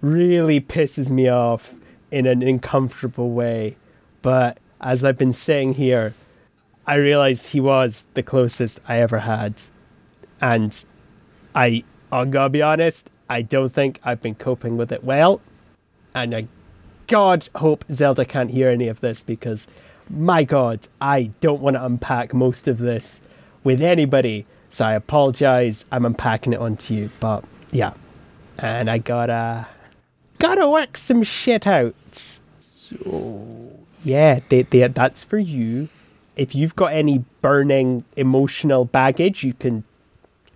[0.00, 1.74] really pisses me off
[2.10, 3.76] in an uncomfortable way.
[4.22, 6.14] But as I've been saying here,
[6.86, 9.62] I realize he was the closest I ever had.
[10.40, 10.84] And
[11.54, 15.40] I, I'm gonna be honest, I don't think I've been coping with it well.
[16.14, 16.48] And I,
[17.10, 19.66] God, hope Zelda can't hear any of this because,
[20.08, 23.20] my God, I don't want to unpack most of this
[23.64, 24.46] with anybody.
[24.68, 25.84] So I apologize.
[25.90, 27.10] I'm unpacking it onto you.
[27.18, 27.42] But
[27.72, 27.94] yeah.
[28.58, 29.66] And I gotta,
[30.38, 31.96] gotta work some shit out.
[32.12, 33.72] So,
[34.04, 35.88] yeah, they, they, that's for you.
[36.36, 39.82] If you've got any burning emotional baggage, you can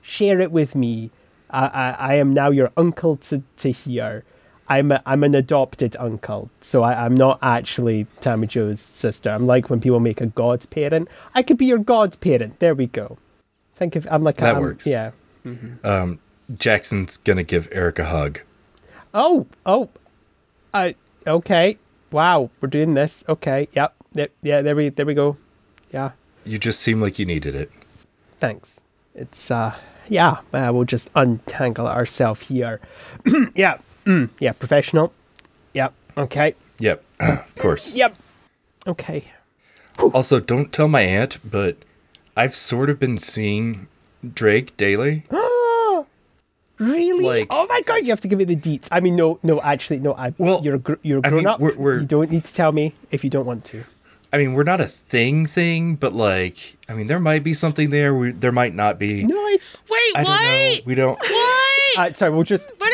[0.02, 1.10] share it with me.
[1.50, 4.22] I, I, I am now your uncle to, to hear.
[4.68, 9.30] I'm a, I'm an adopted uncle, so I, I'm not actually Tammy Jo's sister.
[9.30, 11.08] I'm like when people make a godparent.
[11.34, 12.60] I could be your godparent.
[12.60, 13.18] There we go.
[13.76, 14.86] Think of I'm like That I'm- works.
[14.86, 15.10] Yeah.
[15.82, 16.20] Um,
[16.56, 18.40] Jackson's gonna give Eric a hug.
[19.12, 19.90] Oh oh,
[20.72, 20.94] I
[21.26, 21.76] okay.
[22.10, 23.24] Wow, we're doing this.
[23.28, 23.68] Okay.
[23.74, 23.94] Yep.
[24.14, 24.30] Yep.
[24.42, 24.62] Yeah.
[24.62, 25.36] There we there we go.
[25.92, 26.12] Yeah.
[26.44, 27.70] You just seem like you needed it.
[28.38, 28.80] Thanks.
[29.14, 29.74] It's uh
[30.08, 32.80] yeah, uh, we'll just untangle ourselves here.
[33.54, 33.78] yeah.
[34.04, 35.12] Mm, yeah, professional.
[35.74, 35.92] Yep.
[36.16, 36.54] Okay.
[36.78, 37.94] Yep, of course.
[37.94, 38.16] Yep.
[38.86, 39.24] Okay.
[40.12, 41.76] Also, don't tell my aunt, but
[42.36, 43.86] I've sort of been seeing
[44.34, 45.24] Drake daily.
[46.78, 47.24] Really?
[47.24, 48.88] Like- oh my god, you have to give me the deets.
[48.90, 50.12] I mean, no, no, actually, no.
[50.14, 51.60] I, Well, you're a gr- you're a I grown mean, up.
[51.60, 53.84] we're- we're- You don't need to tell me if you don't want to.
[54.32, 57.90] I mean, we're not a thing thing, but like, I mean, there might be something
[57.90, 58.12] there.
[58.12, 59.22] We, there might not be.
[59.22, 59.58] No, I.
[59.88, 60.82] Wait, I don't know.
[60.84, 61.18] We don't.
[61.20, 61.60] What?
[61.96, 62.70] Uh, sorry, we'll just.
[62.78, 62.93] what just?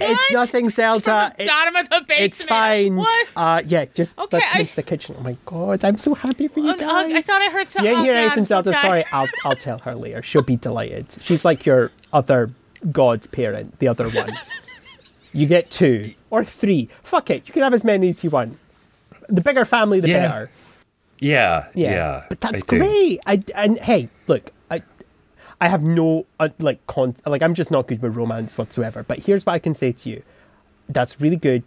[0.00, 1.04] It's nothing, Zelda.
[1.04, 2.20] From the It- bottom of the basement.
[2.20, 2.96] it's fine.
[2.96, 3.28] What?
[3.36, 5.16] Uh, yeah, just Okay, let's come I- into the kitchen.
[5.18, 7.12] Oh my god, I'm so happy for you Uh, guys.
[7.14, 7.90] I thought I heard something.
[7.90, 8.72] You ain't oh, hear anything, Zelda.
[8.72, 8.82] tired.
[8.86, 10.22] Sorry, I'll I'll tell her later.
[10.22, 11.14] She'll be delighted.
[11.22, 12.50] She's like your other
[12.92, 14.30] godparent, the other one.
[15.32, 16.88] you get two or three.
[17.02, 18.58] Fuck it, you can have as many as you want.
[19.28, 20.28] The bigger family, the Yeah.
[20.28, 20.50] better.
[21.20, 22.22] Yeah, Yeah, yeah.
[22.28, 23.20] but that's I great.
[23.26, 24.50] I and hey, look,
[25.60, 29.02] I have no uh, like con like I'm just not good with romance whatsoever.
[29.02, 30.22] But here's what I can say to you:
[30.88, 31.64] that's really good.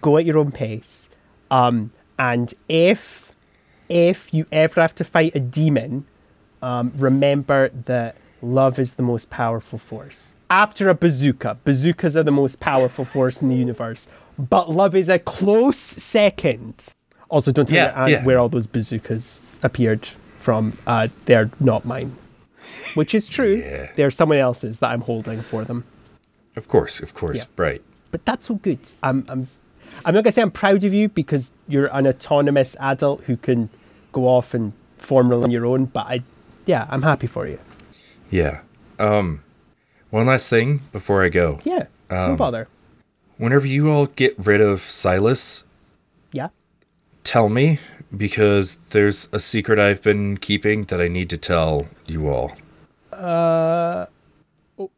[0.00, 1.08] Go at your own pace.
[1.50, 3.32] Um, and if
[3.88, 6.06] if you ever have to fight a demon,
[6.62, 10.34] um, remember that love is the most powerful force.
[10.50, 14.06] After a bazooka, bazookas are the most powerful force in the universe,
[14.38, 16.94] but love is a close second.
[17.28, 18.24] Also, don't tell Yeah, aunt yeah.
[18.24, 20.08] where all those bazookas appeared
[20.38, 20.76] from.
[20.86, 22.16] Uh, they're not mine,
[22.94, 23.56] which is true.
[23.56, 23.90] Yeah.
[23.96, 25.84] They're someone else's that I'm holding for them.
[26.56, 27.38] Of course, of course.
[27.38, 27.44] Yeah.
[27.56, 27.82] Right.
[28.10, 28.78] But that's so good.
[29.02, 29.48] I'm, I'm,
[30.04, 33.70] I'm not gonna say I'm proud of you because you're an autonomous adult who can
[34.12, 35.86] go off and formula on your own.
[35.86, 36.22] But I,
[36.66, 37.58] yeah, I'm happy for you.
[38.30, 38.60] Yeah.
[38.98, 39.42] Um,
[40.10, 41.58] one last thing before I go.
[41.64, 42.68] Yeah, no Um, bother.
[43.36, 45.64] Whenever you all get rid of Silas,
[46.30, 46.48] Yeah.
[47.24, 47.80] tell me
[48.16, 52.52] because there's a secret I've been keeping that I need to tell you all.
[53.12, 54.06] Uh,
[54.78, 54.90] Oh,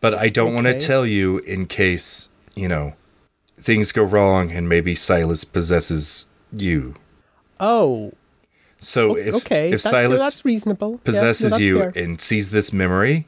[0.00, 2.94] But I don't want to tell you in case, you know,
[3.58, 6.94] things go wrong and maybe Silas possesses you.
[7.60, 8.12] oh,
[8.78, 9.72] So o- if okay.
[9.72, 10.90] if that- no, Silas that's reasonable.
[10.90, 11.92] Yeah, no, possesses you fair.
[11.96, 13.26] and sees this memory,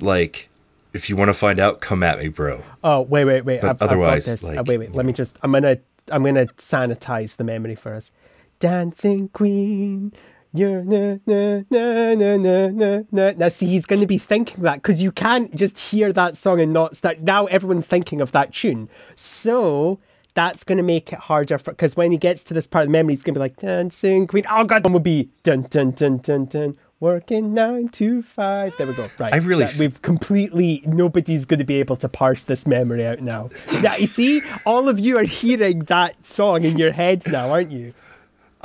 [0.00, 0.48] like
[0.92, 2.62] if you want to find out, come at me, bro.
[2.84, 3.60] Oh wait, wait, wait!
[3.62, 4.44] But I've, I've otherwise, got this.
[4.44, 4.94] Uh, wait, wait.
[4.94, 5.36] Let me just.
[5.42, 5.78] I'm gonna.
[6.12, 8.12] I'm gonna sanitize the memory for us.
[8.58, 10.12] Dancing Queen,
[10.52, 13.32] you're na na na na na na na.
[13.36, 16.72] Now, see, he's gonna be thinking that because you can't just hear that song and
[16.72, 17.20] not start.
[17.20, 19.98] Now everyone's thinking of that tune, so
[20.34, 21.72] that's gonna make it harder for.
[21.72, 24.26] Because when he gets to this part of the memory, he's gonna be like Dancing
[24.26, 24.44] Queen.
[24.50, 26.76] Oh God, one will be dun dun dun dun dun.
[26.98, 28.74] Working nine to five.
[28.78, 29.10] There we go.
[29.18, 29.34] Right.
[29.34, 33.20] I really That- we've completely nobody's going to be able to parse this memory out
[33.20, 33.50] now.
[33.82, 37.70] Yeah, you see, all of you are hearing that song in your heads now, aren't
[37.70, 37.92] you?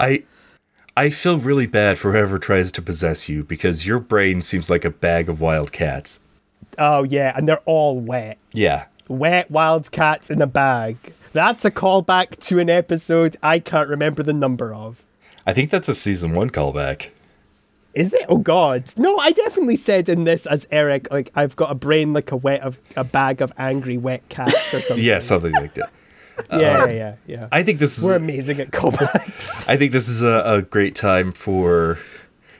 [0.01, 0.23] I
[0.97, 4.83] I feel really bad for whoever tries to possess you because your brain seems like
[4.83, 6.19] a bag of wild cats.
[6.77, 8.85] Oh yeah, and they're all wet, Yeah.
[9.07, 11.13] wet wild cats in a bag.
[11.33, 15.01] That's a callback to an episode I can't remember the number of.
[15.47, 17.07] I think that's a season one callback.
[17.93, 18.25] Is it?
[18.29, 18.91] Oh God!
[18.97, 22.37] No, I definitely said in this as Eric, like I've got a brain like a
[22.37, 25.03] wet of a bag of angry wet cats or something.
[25.05, 25.89] Yeah, something like that.
[26.51, 27.47] yeah, um, yeah, yeah, yeah.
[27.51, 29.65] I think this is We're amazing at callbacks.
[29.69, 31.99] I think this is a, a great time for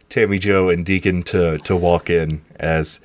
[0.09, 2.99] Tammy Jo and Deacon to, to walk in as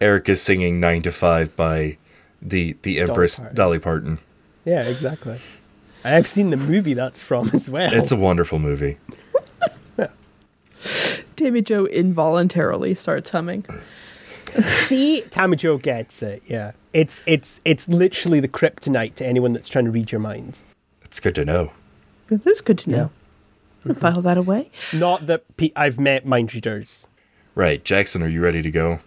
[0.00, 1.96] Eric is singing Nine to Five by
[2.40, 3.56] the the Empress Parton.
[3.56, 4.18] Dolly Parton.
[4.64, 5.38] yeah, exactly.
[6.04, 7.92] I've seen the movie that's from as well.
[7.92, 8.98] It's a wonderful movie.
[11.36, 13.64] Tammy Jo involuntarily starts humming.
[14.64, 16.42] See, Tammy Jo gets it.
[16.46, 20.60] Yeah, it's it's it's literally the kryptonite to anyone that's trying to read your mind.
[21.02, 21.72] It's good to know.
[22.30, 23.10] It is good to know.
[23.84, 24.70] I'm gonna File that away.
[24.92, 27.08] Not that pe- I've met mind readers.
[27.54, 29.00] Right, Jackson, are you ready to go?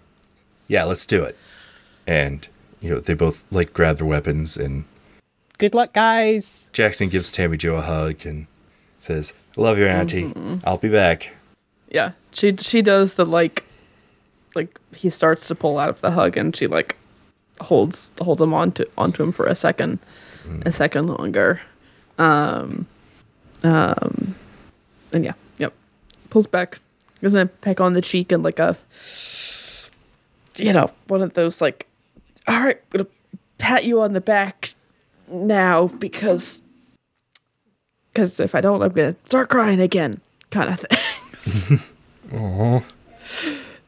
[0.68, 1.38] Yeah, let's do it.
[2.06, 2.48] And
[2.82, 4.86] you know, they both like grab their weapons and
[5.58, 6.68] Good luck, guys.
[6.74, 8.48] Jackson gives Tammy Jo a hug and
[9.00, 10.24] says, Love you, Auntie.
[10.24, 10.58] Mm-hmm.
[10.66, 11.34] I'll be back.
[11.90, 13.64] Yeah, she she does the like,
[14.54, 16.98] like he starts to pull out of the hug, and she like
[17.62, 20.00] holds holds him onto onto him for a second,
[20.66, 21.62] a second longer,
[22.18, 22.86] um,
[23.64, 24.36] um,
[25.14, 25.74] and yeah, yep,
[26.30, 26.80] pulls back,
[27.22, 28.78] gives him a peck on the cheek and like a,
[30.58, 31.88] you know, one of those like,
[32.48, 33.10] all right, I'm gonna
[33.58, 34.74] pat you on the back
[35.28, 36.62] now because,
[38.14, 40.80] because if I don't, I'm gonna start crying again, kind of
[41.32, 41.82] things.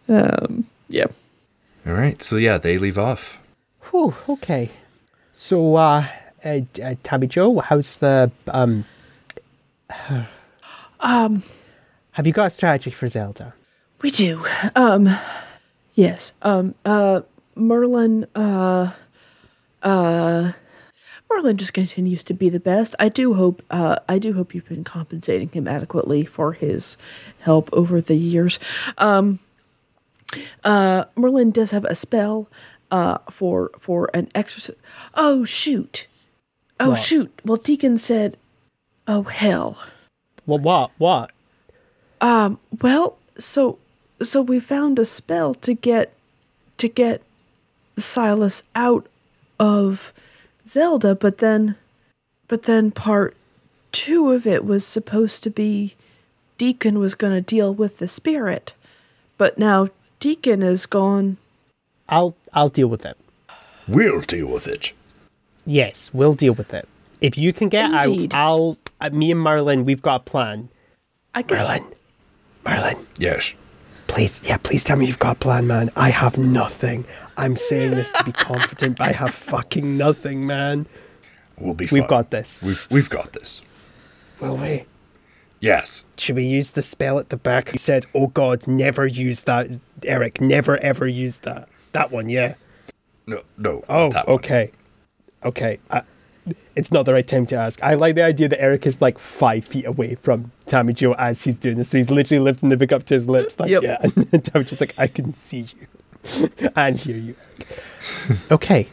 [0.09, 1.07] Um, yeah.
[1.85, 3.39] All right, so yeah, they leave off.
[3.91, 4.69] Whew, okay.
[5.33, 6.07] So, uh,
[6.43, 8.85] uh, uh Tammy Jo, how's the um?
[10.99, 11.43] Um,
[12.13, 13.53] Have you got a strategy for Zelda?
[14.01, 14.45] we do.
[14.75, 15.17] Um,
[15.93, 16.33] yes.
[16.41, 17.21] Um, uh,
[17.55, 18.93] Merlin, uh,
[19.83, 20.51] uh,
[21.29, 22.95] Merlin just continues to be the best.
[22.99, 26.97] I do hope, uh, I do hope you've been compensating him adequately for his
[27.39, 28.59] help over the years.
[28.97, 29.39] Um,
[30.63, 32.47] uh, Merlin does have a spell,
[32.91, 34.77] uh, for, for an exorcist.
[35.13, 36.07] Oh, shoot.
[36.79, 37.03] Oh, What?
[37.03, 37.41] shoot.
[37.43, 38.37] Well, Deacon said,
[39.07, 39.77] oh, hell.
[40.45, 40.91] Well, what?
[40.97, 41.31] What?
[42.21, 43.77] Um, well, so
[44.21, 46.13] so we found a spell to get
[46.77, 47.21] to get
[47.99, 49.07] Silas out
[49.59, 50.13] of
[50.67, 51.75] Zelda, but then
[52.47, 53.35] but then part
[53.91, 55.95] 2 of it was supposed to be
[56.57, 58.73] Deacon was going to deal with the spirit.
[59.37, 61.37] But now Deacon is gone.
[62.09, 63.17] I'll I'll deal with it.
[63.87, 64.93] We'll deal with it.
[65.65, 66.87] Yes, we'll deal with it.
[67.21, 68.33] If you can get Indeed.
[68.33, 68.77] out, I'll.
[68.99, 70.69] Uh, me and Merlin, we've got a plan.
[71.35, 71.85] I guess Merlin,
[72.65, 73.53] Merlin, Yes.
[74.07, 75.91] please, yeah, please tell me you've got a plan, man.
[75.95, 77.05] I have nothing.
[77.37, 80.87] I'm saying this to be confident, but I have fucking nothing, man.
[81.59, 82.63] We'll be We've got this.
[82.63, 83.61] We've we've got this.
[84.39, 84.85] Will we?
[85.59, 86.05] Yes.
[86.17, 87.69] Should we use the spell at the back?
[87.69, 90.39] He said, "Oh God, never use that, Eric.
[90.41, 91.67] Never ever use that.
[91.93, 92.55] That one, yeah."
[93.25, 93.83] No, no.
[93.89, 94.35] Oh, not that one.
[94.35, 94.71] okay,
[95.43, 95.79] okay.
[95.91, 96.01] I,
[96.77, 97.81] it's not the right time to ask.
[97.83, 101.43] I like the idea that Eric is like five feet away from Tammy Jo as
[101.43, 103.83] he's doing this, so he's literally lifting the book up to his lips, like Yep.
[103.83, 103.97] yeah.
[104.03, 105.67] And then Tammy Jo's like, "I can see
[106.29, 107.35] you and hear you."
[108.51, 108.87] Okay,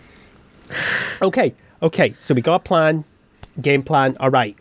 [1.23, 2.13] okay, okay.
[2.15, 3.05] So we got a plan,
[3.61, 4.17] game plan.
[4.19, 4.57] All right.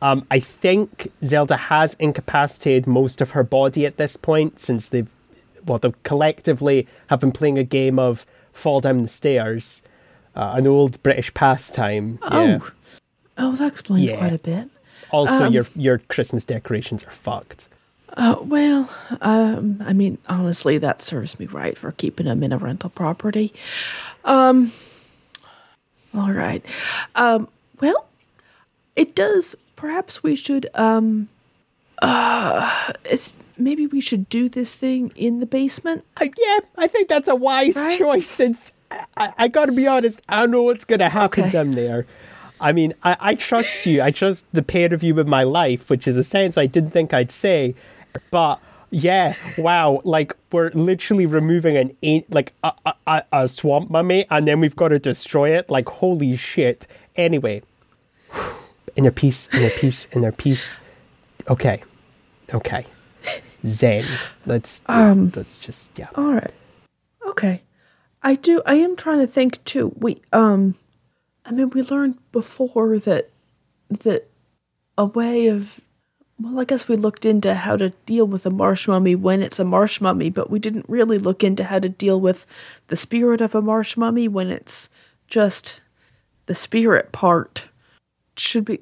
[0.00, 5.10] Um, I think Zelda has incapacitated most of her body at this point since they've,
[5.68, 9.82] well, they collectively have been playing a game of fall down the stairs,
[10.34, 12.18] uh, an old British pastime.
[12.22, 12.58] Yeah.
[12.60, 12.70] Oh,
[13.38, 14.18] oh, that explains Yeah.
[14.18, 14.68] quite a bit.
[15.10, 17.68] Also, Um, your your Christmas decorations are fucked.
[18.16, 18.90] Oh well,
[19.20, 23.52] um, I mean, honestly, that serves me right for keeping them in a rental property.
[24.24, 24.72] Um,
[26.14, 26.64] all right.
[27.14, 27.48] Um,
[27.80, 28.06] well,
[28.96, 29.54] it does.
[29.76, 30.66] Perhaps we should.
[30.74, 31.28] Um,
[32.02, 36.04] uh, it's maybe we should do this thing in the basement.
[36.20, 37.98] Uh, yeah, I think that's a wise Right?
[37.98, 41.50] choice since I, I, I gotta be honest, I don't know what's gonna happen Okay.
[41.52, 42.06] down there.
[42.60, 44.02] I mean, I, I trust you.
[44.02, 46.90] I trust the pair of you with my life, which is a sentence I didn't
[46.90, 47.74] think I'd say.
[48.32, 54.26] But yeah, wow, like we're literally removing an like a, a, a, a swamp mummy
[54.30, 55.70] and then we've got to destroy it.
[55.70, 56.86] Like holy shit.
[57.14, 57.62] Anyway,
[58.96, 60.76] inner peace, inner peace, inner peace.
[61.48, 61.82] Okay,
[62.52, 62.86] okay.
[63.66, 64.04] Zen.
[64.46, 66.08] Let's Um, let's just yeah.
[66.14, 66.52] All right.
[67.26, 67.62] Okay.
[68.22, 68.62] I do.
[68.66, 69.92] I am trying to think too.
[69.96, 70.74] We um,
[71.44, 73.30] I mean, we learned before that
[73.88, 74.28] that
[74.96, 75.80] a way of
[76.40, 79.58] well, I guess we looked into how to deal with a marsh mummy when it's
[79.58, 82.46] a marsh mummy, but we didn't really look into how to deal with
[82.86, 84.88] the spirit of a marsh mummy when it's
[85.26, 85.80] just
[86.46, 87.64] the spirit part.
[88.36, 88.80] Should be.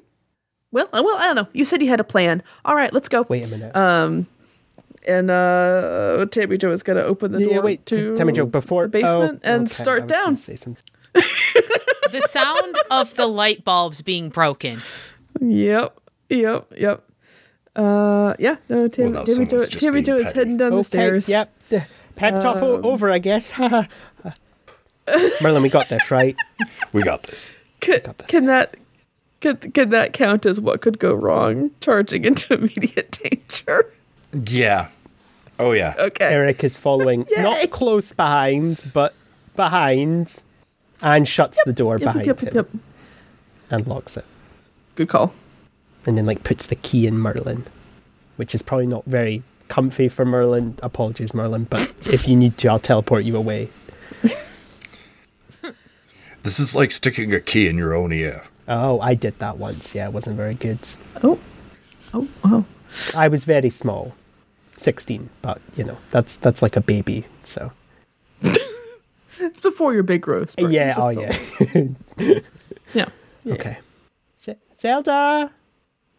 [0.71, 1.47] Well, well, I don't know.
[1.53, 2.43] You said you had a plan.
[2.63, 3.23] All right, let's go.
[3.23, 3.75] Wait a minute.
[5.05, 7.85] And uh, Tammy Jo is gonna open the door yeah, wait.
[7.87, 8.45] to Tell me, Joe.
[8.45, 10.35] Before the basement oh, and okay, start down.
[10.35, 10.55] say
[11.13, 14.79] the sound of the light bulbs being broken.
[15.39, 17.03] Yep, yep, yep.
[17.75, 18.57] Uh, yeah.
[18.69, 21.29] No, Tammy, no, Tammy Jo, Tammy Joe is heading down the stairs.
[21.29, 21.53] Um, Yep.
[21.71, 21.79] Uh,
[22.15, 23.53] Pep talk o- over, I guess.
[25.41, 26.35] Merlin, we got this right.
[26.91, 27.53] We got this.
[27.79, 28.27] Can, Got this.
[28.27, 28.75] can that
[29.39, 31.69] can, can that count as what could go wrong?
[31.79, 33.93] Charging into immediate danger.
[34.33, 34.87] Yeah.
[35.59, 35.95] Oh yeah.
[35.97, 36.25] Okay.
[36.25, 39.13] Eric is following, not close behind, but
[39.55, 40.43] behind,
[41.01, 42.81] and shuts the door Yep, behind yep, him yep, yep.
[43.71, 44.25] and locks it,
[44.95, 45.33] Good call.
[46.05, 47.65] and then like puts the key in Merlin,
[48.35, 50.77] which is probably not very comfy for Merlin.
[50.83, 53.69] Apologies, Merlin, but if you need to, I'll teleport you away.
[56.43, 58.45] This is like sticking a key in your own ear.
[58.69, 59.93] Oh, I did that once.
[59.93, 60.79] Yeah, it wasn't very good.
[61.21, 61.39] Oh,
[62.13, 62.65] oh, oh.
[63.15, 64.13] I was very small,
[64.77, 67.25] sixteen, but you know that's that's like a baby.
[67.43, 67.71] So
[69.39, 70.55] It's before your big growth.
[70.57, 71.95] but yeah, just oh a-
[72.93, 73.05] yeah.
[73.45, 73.53] yeah.
[73.53, 73.77] Okay.
[74.39, 75.51] Z- Zelda,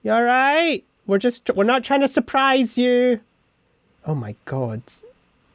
[0.02, 0.84] you all right?
[1.06, 3.20] We're just we're not trying to surprise you.
[4.06, 4.82] Oh my god.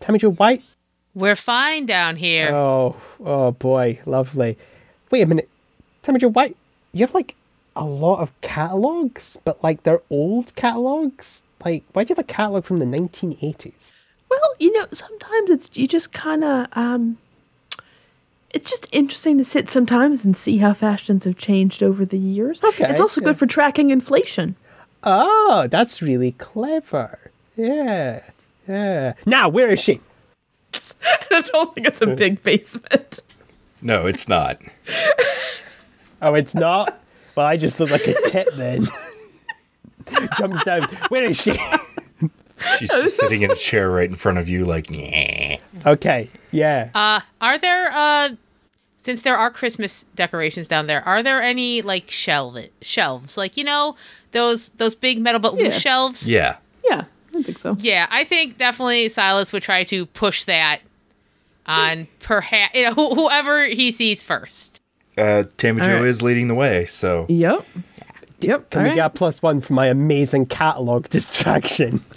[0.02, 0.64] Tammy Jo White.
[1.16, 2.54] We're fine down here.
[2.54, 4.58] Oh, oh boy, lovely.
[5.12, 5.48] Wait a minute.
[6.02, 6.58] Tammy Jo White,
[6.92, 7.36] you have like
[7.76, 11.44] a lot of catalogs, but like they're old catalogs.
[11.66, 13.94] Like, why do you have a catalog from the 1980s?
[14.30, 17.18] Well, you know, sometimes it's you just kind of um
[18.52, 22.64] it's just interesting to sit sometimes and see how fashions have changed over the years.
[22.64, 23.26] Okay, It's also yeah.
[23.26, 24.56] good for tracking inflation.
[25.04, 27.20] Oh, that's really clever.
[27.58, 28.24] Yeah,
[28.68, 29.14] yeah.
[29.26, 30.02] Now, where is she?
[31.32, 33.22] I don't think it's a big basement.
[33.82, 34.60] No, it's not.
[36.22, 37.02] Oh, it's not?
[37.36, 38.88] Well, I just look like a tit then.
[40.38, 40.82] Jumps down.
[41.10, 41.60] Where is she?
[42.80, 45.58] She's just sitting in a chair right in front of you, like, yeah.
[45.86, 46.90] Okay, yeah.
[46.96, 48.30] Uh, are there uh,
[48.96, 53.64] since there are Christmas decorations down there, are there any like shelve shelves, like you
[53.66, 53.96] know
[54.32, 55.80] those those big metal but loose Yeah.
[55.80, 56.30] shelves?
[56.30, 56.56] Yeah.
[56.90, 57.04] Yeah,
[57.36, 57.76] I think so.
[57.80, 60.80] Yeah, I think definitely Silas would try to push that
[61.66, 64.80] on perhaps you know wh- whoever he sees first.
[65.18, 66.06] Uh, Tammy All Joe right.
[66.06, 67.66] is leading the way, so Yep.
[68.44, 68.70] Yep.
[68.70, 68.96] Can all we right.
[68.96, 72.02] get a plus one for my amazing catalog distraction?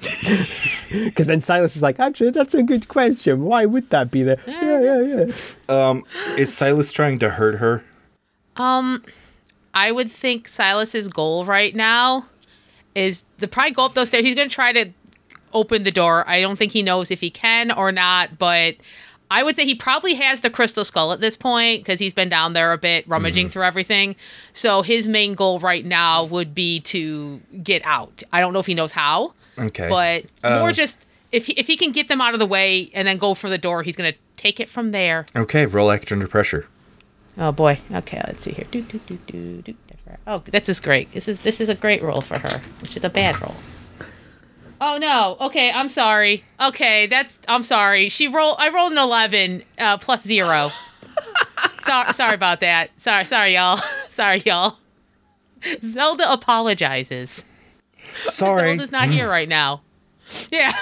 [0.00, 3.44] Because then Silas is like, actually, that's a good question.
[3.44, 4.38] Why would that be there?
[4.46, 5.24] Yeah, yeah,
[5.68, 6.00] yeah.
[6.36, 7.84] is Silas trying to hurt her?
[8.56, 9.04] Um,
[9.74, 12.26] I would think Silas's goal right now
[12.94, 14.24] is to probably go up those stairs.
[14.24, 14.90] He's gonna try to
[15.52, 16.28] open the door.
[16.28, 18.76] I don't think he knows if he can or not, but
[19.30, 22.28] I would say he probably has the crystal skull at this point because he's been
[22.28, 24.16] down there a bit rummaging through everything.
[24.52, 28.22] So his main goal right now would be to get out.
[28.32, 29.88] I don't know if he knows how, Okay.
[29.88, 30.98] but Uh, more just
[31.30, 33.48] if he, if he can get them out of the way and then go for
[33.48, 35.26] the door, he's gonna take it from there.
[35.36, 36.66] Okay, roll act under pressure.
[37.38, 37.78] Oh boy.
[37.92, 38.66] Okay, let's see here.
[38.70, 39.74] Do, do, do, do, do.
[40.26, 41.12] Oh, this is great.
[41.12, 43.54] This is this is a great roll for her, which is a bad roll.
[44.80, 45.36] Oh no.
[45.40, 46.44] Okay, I'm sorry.
[46.60, 48.08] Okay, that's I'm sorry.
[48.08, 48.56] She rolled.
[48.58, 50.70] I rolled an eleven uh, plus zero.
[51.80, 52.90] sorry, sorry about that.
[52.96, 53.80] Sorry, sorry, y'all.
[54.08, 54.78] sorry, y'all.
[55.82, 57.44] Zelda apologizes.
[58.24, 58.70] Sorry.
[58.70, 59.82] Zelda's not here right now.
[60.50, 60.72] Yeah.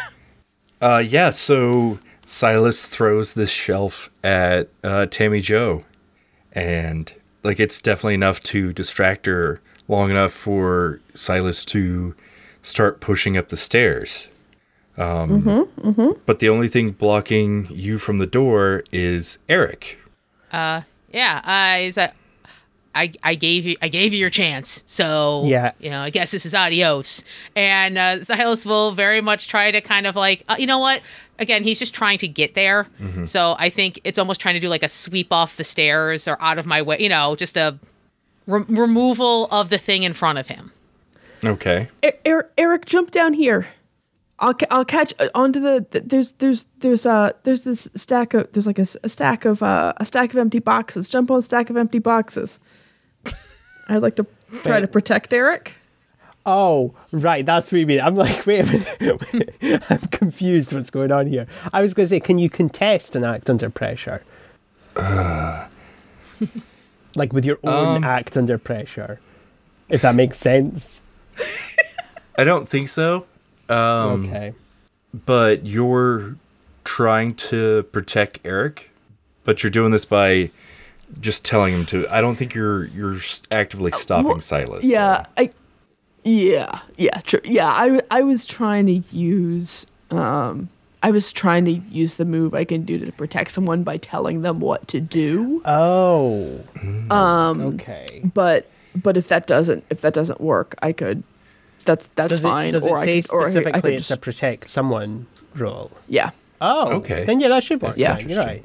[0.81, 5.85] Uh, yeah, so Silas throws this shelf at uh, Tammy Jo.
[6.53, 7.13] And,
[7.43, 12.15] like, it's definitely enough to distract her long enough for Silas to
[12.69, 14.29] start pushing up the stairs.
[14.97, 15.69] Um,
[16.27, 19.99] But the only thing blocking you from the door is Eric.
[20.53, 20.83] Uh,
[21.13, 21.41] yeah.
[21.45, 22.15] I, is that-
[22.95, 24.83] I, I gave you I gave you your chance.
[24.87, 25.71] So Yeah.
[25.79, 27.23] you know I guess this is adios.
[27.55, 31.01] And uh, Silas will very much try to kind of like uh, you know what
[31.39, 32.89] again he's just trying to get there.
[33.27, 36.39] So I think it's almost trying to do like a sweep off the stairs or
[36.43, 36.97] out of my way.
[36.99, 37.79] You know just a
[38.49, 40.73] re- removal of the thing in front of him.
[41.45, 41.89] Okay.
[42.05, 43.67] E- Eric, Eric, jump down here.
[44.41, 48.35] I'll ca- I'll catch uh, onto the th- there's there's there's uh there's this stack
[48.35, 51.09] of there's like a, s- a stack of uh a stack of empty boxes.
[51.09, 52.61] Jump on a stack of empty boxes.
[53.89, 54.27] I'd like to
[54.63, 55.75] try to protect Eric.
[56.47, 57.45] Oh, right.
[57.45, 58.01] That's what you mean.
[58.01, 58.65] I'm like, wait a
[59.01, 59.55] minute.
[59.91, 61.47] I'm confused what's going on here.
[61.73, 64.23] I was going to say, can you contest an act under pressure?
[67.15, 68.05] like with your own Um.
[68.05, 69.21] act under pressure,
[69.89, 71.01] if that makes sense.
[72.39, 73.27] I don't think so.
[73.69, 74.55] Um, okay.
[75.27, 76.37] but you're
[76.85, 78.91] trying to protect Eric,
[79.45, 80.51] but you're doing this by
[81.21, 82.07] just telling him to.
[82.09, 83.17] I don't think you're you're
[83.53, 84.85] actively stopping well, Silas.
[84.85, 85.51] Yeah, I
[86.25, 90.69] yeah yeah true yeah I w- I was trying to use um
[91.03, 94.43] I was trying to use the move I can do to protect someone by telling
[94.43, 95.63] them what to do.
[95.65, 96.61] Oh.
[97.11, 97.61] Um.
[97.75, 98.29] Okay.
[98.35, 98.69] But
[99.03, 101.23] but if that doesn't if that doesn't work, I could.
[101.85, 102.69] That's that's Does fine.
[102.69, 104.17] it, does it or say I could, or I could- I specifically could it's a
[104.17, 105.91] protect someone role?
[106.09, 106.31] yeah.
[106.61, 106.89] Oh.
[106.97, 107.25] Okay.
[107.25, 107.95] Then yeah, that should work.
[107.97, 108.65] That's Yeah, you're right.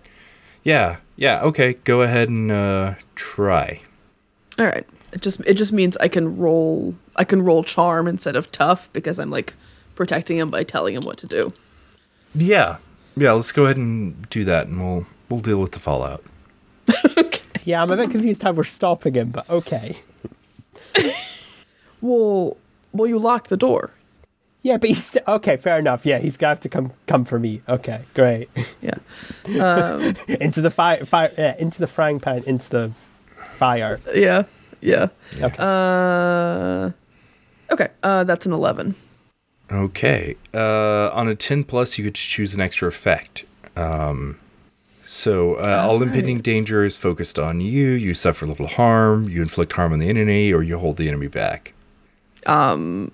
[0.64, 0.98] Yeah.
[1.16, 1.42] Yeah.
[1.44, 1.74] Okay.
[1.84, 3.82] Go ahead and uh, try.
[4.58, 4.86] All right.
[5.12, 8.92] It just it just means I can roll I can roll charm instead of tough
[8.94, 9.54] because I'm like
[9.96, 11.50] protecting him by telling him what to do.
[12.34, 12.78] Yeah.
[13.16, 13.34] Yeah.
[13.34, 16.24] Let's go ahead and do that, and we'll we'll deal with the fallout.
[17.66, 20.00] Yeah, I'm a bit confused how we're stopping him, but okay.
[22.02, 22.58] Well,
[22.92, 23.92] well, you locked the door.
[24.62, 25.56] Yeah, but he's okay.
[25.58, 26.06] Fair enough.
[26.06, 27.62] Yeah, he's gonna have to come come for me.
[27.70, 28.50] Okay, great.
[28.82, 28.96] Yeah.
[29.64, 32.92] Um, into the fire, fire, yeah, into the frying pan, into the
[33.58, 34.00] fire.
[34.14, 34.44] yeah.
[34.82, 35.08] Yeah.
[35.42, 35.56] Okay.
[35.58, 36.92] Uh.
[37.72, 37.88] Okay.
[38.04, 38.96] Uh, that's an eleven.
[39.72, 40.36] Okay.
[40.54, 43.46] Uh, on a 10 plus, you could choose an extra effect.
[43.78, 44.38] Um,
[45.14, 47.90] so, uh, all impending danger is focused on you.
[47.90, 49.30] You suffer little harm.
[49.30, 51.74] You inflict harm on the enemy, or you hold the enemy back.
[52.48, 53.12] Um.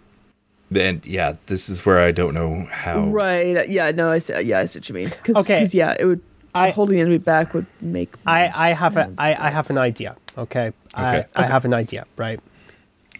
[0.74, 3.08] And yeah, this is where I don't know how.
[3.08, 3.68] Right.
[3.70, 3.92] Yeah.
[3.92, 4.12] No.
[4.12, 4.40] I see.
[4.42, 4.60] Yeah.
[4.60, 5.10] I see what you mean.
[5.10, 5.36] Because.
[5.38, 5.68] Okay.
[5.74, 5.96] yeah.
[6.00, 6.22] It would.
[6.56, 8.16] So I- holding the enemy back would make.
[8.26, 10.16] I, more I have a, sense, I, I have an idea.
[10.38, 10.72] Okay.
[10.94, 11.28] I, Okay.
[11.36, 12.06] I have an idea.
[12.18, 12.40] Right.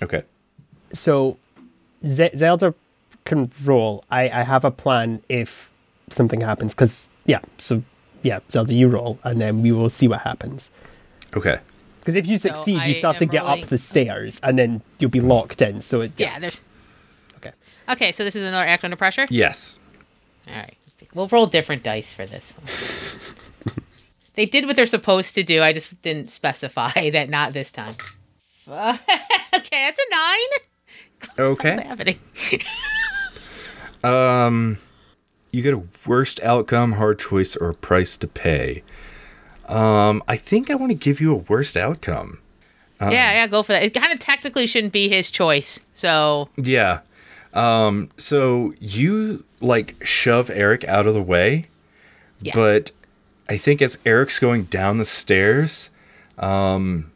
[0.02, 0.24] Okay.
[0.94, 1.38] So,
[2.08, 2.74] Z- Zelda
[3.26, 4.04] can roll.
[4.10, 5.70] I, I have a plan if
[6.10, 6.74] something happens.
[6.74, 7.42] Because yeah.
[7.58, 7.84] So
[8.24, 10.72] yeah, Zelda, you roll, and then we will see what happens.
[11.36, 11.60] Okay.
[12.00, 14.40] Because if you So succeed, I you still have to get rolling- up the stairs,
[14.44, 15.82] and then you'll be locked in.
[15.82, 16.62] So it, Yeah, there's
[17.38, 17.52] Okay.
[17.88, 19.28] Okay, so this is another act under pressure?
[19.30, 19.78] Yes.
[20.48, 20.76] All right.
[21.14, 22.54] We'll roll different dice for this
[23.66, 23.76] one.
[24.36, 25.62] they did what they're supposed to do.
[25.62, 27.94] I just didn't specify that not this time.
[28.70, 28.98] okay,
[29.52, 30.50] that's a nine.
[31.36, 31.72] What's Okay.
[31.84, 32.20] happening?
[34.04, 34.78] Um,
[35.52, 38.84] you get a worst outcome, hard choice, or a price to pay.
[39.68, 42.40] Um, I think I want to give you a worst outcome.
[43.02, 43.84] yeah, yeah, go for that.
[43.84, 45.80] It kind of technically shouldn't be his choice.
[45.94, 47.00] So, Yeah.
[47.54, 51.64] Um, so you like shove Eric out of the way,
[52.42, 52.54] Yeah.
[52.54, 52.92] but
[53.48, 55.90] I think as Eric's going down the stairs,
[56.38, 57.12] um,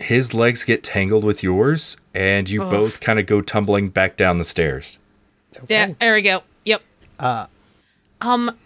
[0.00, 4.38] his legs get tangled with yours, and you both kind of go tumbling back down
[4.38, 4.98] the stairs.
[5.68, 6.42] yeah, there we go.
[7.20, 7.50] Yep.
[8.20, 8.56] um,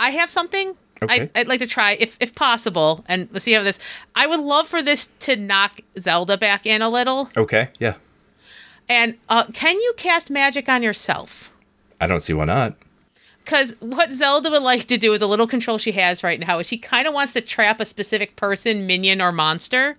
[0.00, 0.74] I have something.
[1.02, 1.30] Okay.
[1.34, 3.78] I, I'd like to try, if if possible, and let's see how this.
[4.16, 7.30] I would love for this to knock Zelda back in a little.
[7.36, 7.94] Okay, yeah.
[8.88, 11.52] And uh, can you cast magic on yourself?
[12.00, 12.74] I don't see why not.
[13.44, 16.58] Because what Zelda would like to do with the little control she has right now
[16.58, 19.96] is she kind of wants to trap a specific person, minion, or monster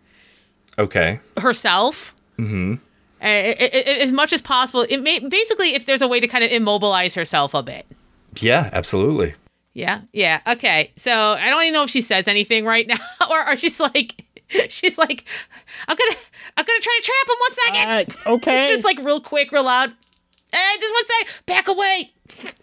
[0.77, 1.19] Okay.
[1.37, 2.13] herself.
[2.37, 2.75] Mm-hmm.
[3.21, 4.85] As much as possible.
[4.89, 7.85] It may, basically, if there's a way to kind of immobilize herself a bit.
[8.39, 9.35] Yeah, absolutely.
[9.73, 10.41] Yeah, yeah.
[10.47, 10.91] Okay.
[10.97, 12.97] So I don't even know if she says anything right now,
[13.29, 14.25] or, or she's like,
[14.69, 15.25] she's like,
[15.87, 16.15] I'm gonna,
[16.57, 17.53] I'm gonna try to trap him one
[18.07, 18.17] second.
[18.27, 18.67] Uh, okay.
[18.73, 19.93] just like real quick, real loud.
[20.51, 21.45] Eh, just one sec.
[21.45, 22.11] Back away.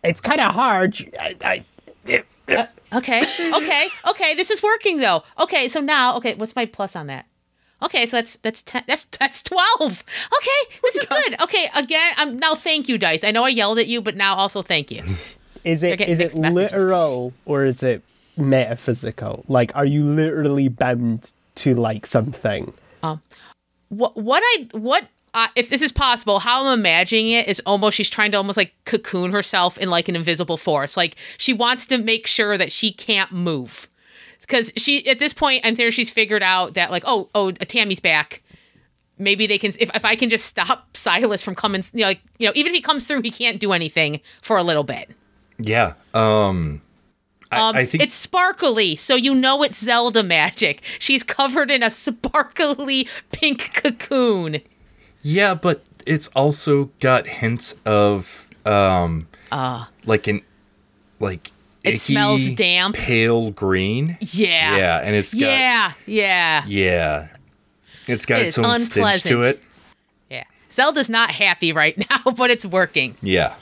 [0.02, 0.96] it's kind of hard.
[1.20, 1.64] I, I,
[2.92, 3.22] Okay.
[3.54, 3.88] Okay.
[4.08, 4.34] Okay.
[4.34, 5.22] This is working though.
[5.40, 5.68] Okay.
[5.68, 6.34] So now, okay.
[6.34, 7.26] What's my plus on that?
[7.82, 10.02] Okay, so that's that's ten, that's that's twelve.
[10.38, 11.36] Okay, this is good.
[11.42, 12.54] Okay, again, I'm now.
[12.54, 13.22] Thank you, dice.
[13.22, 15.02] I know I yelled at you, but now also thank you.
[15.64, 18.04] Is it is it literal or is it
[18.36, 19.44] metaphysical?
[19.48, 22.72] Like, are you literally bound to like something?
[23.88, 27.96] what what I what uh, if this is possible, how I'm imagining it is almost
[27.96, 30.96] she's trying to almost like cocoon herself in like an invisible force.
[30.96, 33.88] Like she wants to make sure that she can't move
[34.46, 38.00] because she at this point I'm there she's figured out that like oh oh Tammy's
[38.00, 38.42] back.
[39.18, 41.84] Maybe they can if if I can just stop Silas from coming.
[41.92, 44.56] You know, like you know even if he comes through, he can't do anything for
[44.56, 45.10] a little bit.
[45.58, 45.94] Yeah.
[46.14, 46.82] Um.
[47.50, 50.82] I, Um, I think it's sparkly, so you know it's Zelda magic.
[50.98, 54.62] She's covered in a sparkly pink cocoon.
[55.22, 59.28] Yeah, but it's also got hints of um
[60.04, 60.42] like an
[61.20, 61.52] like Uh.
[61.86, 62.96] It icky, smells damp.
[62.96, 64.18] pale green.
[64.20, 64.76] Yeah.
[64.76, 67.28] Yeah, and it's got Yeah, yeah, yeah.
[68.06, 69.62] It's got It its is own stench to it.
[70.30, 70.44] yeah.
[70.70, 73.16] Zelda's not happy right now, but it's working.
[73.22, 73.54] Yeah.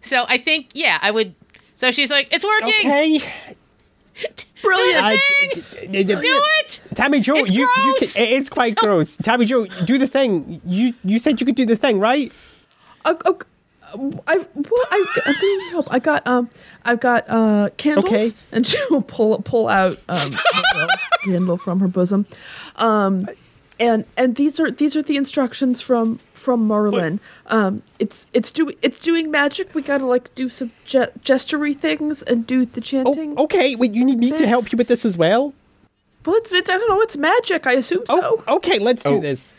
[0.00, 1.34] So I think, yeah, I would.
[1.74, 2.68] So she's like, it's working.
[2.90, 3.24] Okay.
[4.62, 5.04] Brilliant.
[5.04, 5.16] I-
[5.82, 6.80] Do d- d- it.
[6.94, 9.16] Tammy Jo, It's you, you can, it is quite So- gross.
[9.18, 10.60] Tammy Jo, do the thing.
[10.64, 12.32] You you said you could do the thing, right?
[13.04, 13.14] Uh,
[14.26, 14.46] I well,
[14.90, 15.86] I I'm gonna help.
[15.92, 16.50] I got um,
[16.84, 18.30] I've got uh candles, Okay.
[18.52, 20.30] and she'll pull pull out um
[20.74, 20.88] a
[21.24, 22.26] candle from her bosom,
[22.76, 23.28] um,
[23.80, 27.20] and and these are these are the instructions from from Merlin.
[27.46, 29.74] Um, it's it's doing it's doing magic.
[29.74, 33.38] We gotta like do some ge- gestury things and do the Oh, chanting.
[33.38, 33.74] okay.
[33.76, 35.54] Wait, you need me to help you with this as well?
[36.26, 37.00] Well, it's, it's I don't know.
[37.02, 37.66] It's magic.
[37.66, 38.54] I assume Oh, so.
[38.56, 38.78] okay.
[38.78, 39.20] Let's do Oh.
[39.20, 39.56] this.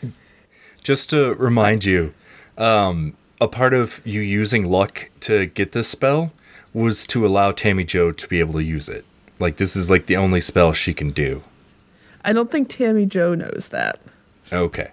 [0.82, 2.12] Just to remind you,
[2.58, 6.32] um, a part of you using luck to get this spell
[6.72, 9.04] was to allow Tammy Jo to be able to use it.
[9.38, 11.42] Like this is like the only spell she can do.
[12.24, 14.00] I don't think Tammy Jo knows that.
[14.52, 14.90] Okay.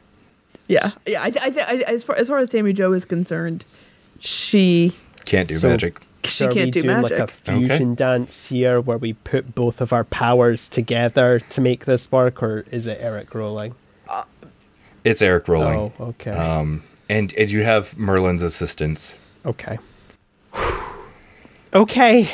[0.68, 1.22] Yeah, yeah.
[1.24, 3.66] I, I, I, as far as far as Tammy Jo is concerned,
[4.20, 4.94] she
[5.26, 6.00] Can't do So- magic.
[6.24, 7.20] she So are we can't do doing magic.
[7.20, 11.86] like a fusion dance here where we put both of our powers together to make
[11.86, 13.76] this work, or is it Eric rolling?
[15.04, 15.92] It's Eric rolling.
[16.00, 16.32] Oh, okay.
[16.32, 19.16] Um, and and you have Merlin's assistance.
[19.46, 19.78] okay.
[21.74, 22.30] okay.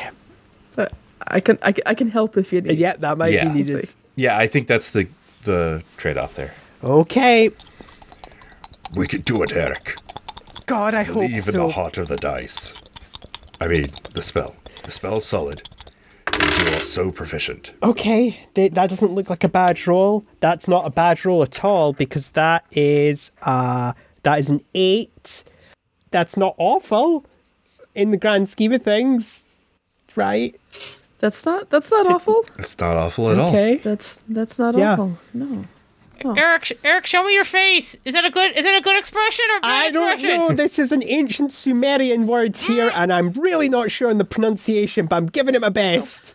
[0.71, 0.87] So
[1.27, 2.77] I can I can, I can help if you need.
[2.79, 3.49] Yeah, that might Yeah.
[3.51, 3.89] be needed.
[4.15, 5.07] Yeah, I think that's the
[5.43, 6.53] the trade off there.
[6.83, 7.51] Okay.
[8.95, 9.95] We could do it, Eric.
[10.65, 11.67] God, I hope Believe in so.
[11.67, 12.73] the heart of the dice.
[13.61, 13.85] I mean,
[14.15, 14.55] the spell.
[14.83, 15.61] The spell's solid.
[16.59, 17.73] You are so proficient.
[17.83, 20.25] Okay, th- that doesn't look like a bad roll.
[20.39, 23.93] That's not a bad roll at all because that is uh
[24.23, 25.43] that is an eight.
[26.11, 27.25] That's not awful
[27.95, 29.45] in the grand scheme of things,
[30.15, 30.59] right?
[31.19, 32.45] That's not that's not awful.
[32.57, 33.49] It's not awful at all.
[33.49, 33.77] Okay.
[33.77, 34.93] That's that's not Yeah.
[34.93, 35.17] awful.
[35.33, 35.65] No.
[36.35, 37.95] Eric, Eric, show me your face.
[38.03, 38.51] Is that a good?
[38.57, 40.39] Is that a good expression or bad I don't expression?
[40.39, 40.49] know.
[40.55, 45.05] This is an ancient Sumerian word here, and I'm really not sure on the pronunciation,
[45.05, 46.33] but I'm giving it my best.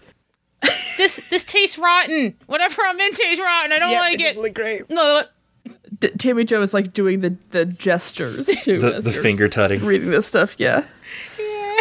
[0.96, 2.34] This this tastes rotten.
[2.46, 3.72] Whatever I'm in tastes rotten.
[3.72, 4.38] I don't like it.
[4.38, 4.88] look great.
[4.88, 5.22] No,
[6.00, 8.78] D- Tammy Jo is like doing the the gestures too.
[8.78, 9.84] The, the finger tutting.
[9.84, 10.54] reading this stuff.
[10.58, 10.84] Yeah.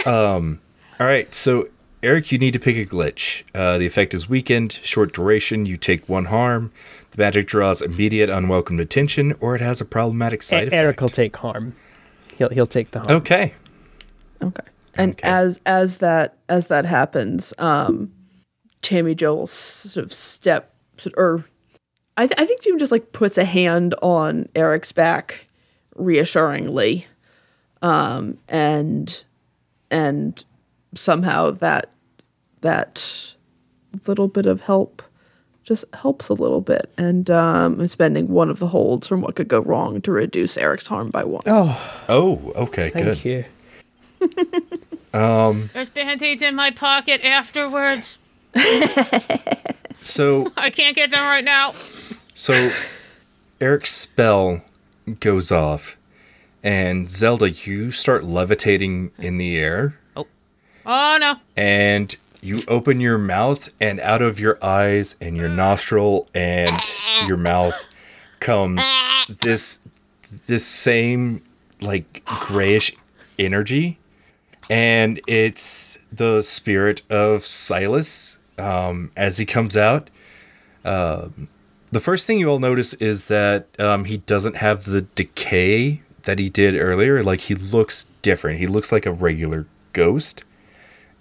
[0.06, 0.60] Um
[1.00, 1.70] All right, so
[2.02, 3.44] Eric, you need to pick a glitch.
[3.56, 5.66] Uh, the effect is weakened, short duration.
[5.66, 6.74] You take one harm.
[7.12, 10.74] The magic draws immediate unwelcome attention, or it has a problematic side effect.
[10.74, 11.74] E-, Eric will take harm.
[12.38, 13.12] He'll he'll take the harm.
[13.22, 13.54] Okay.
[14.44, 14.64] Okay.
[14.96, 15.22] And Okay.
[15.24, 18.12] as as that as that happens, um,
[18.82, 20.74] Tammy Jo will sort of step
[21.16, 21.46] or
[22.18, 25.46] I th- I think Jim just like puts a hand on Eric's back
[25.96, 27.08] reassuringly,
[27.82, 29.24] um, and
[29.90, 30.44] and
[30.96, 31.90] somehow that
[32.62, 33.34] that
[34.08, 35.02] little bit of help
[35.64, 39.36] just helps a little bit, and um, I'm spending one of the holds from what
[39.36, 41.42] could go wrong to reduce Eric's harm by one.
[41.48, 43.26] Oh, Oh, okay, thank good.
[43.26, 43.46] you.
[45.74, 48.18] there's band-aids in my pocket afterwards.
[50.02, 51.72] So, I can't get them right now.
[52.34, 52.72] So
[53.62, 54.62] Eric's spell
[55.20, 55.96] goes off,
[56.64, 60.28] and Zelda, you start levitating in the air, Oh
[60.86, 61.36] Oh, no.
[61.56, 66.78] and you open your mouth, and out of your eyes and your nostril and
[67.28, 67.88] your mouth
[68.40, 68.82] comes
[69.42, 69.80] this
[70.48, 71.42] this same
[71.80, 72.94] like grayish
[73.40, 73.98] energy,
[74.70, 78.40] and it's the spirit of Silas.
[78.58, 80.10] Um, as he comes out,
[80.86, 81.48] um,
[81.94, 86.40] the first thing you all notice is that um, he doesn't have the decay that
[86.40, 87.22] he did earlier.
[87.22, 88.60] Like he looks different.
[88.60, 90.44] He looks like a regular ghost,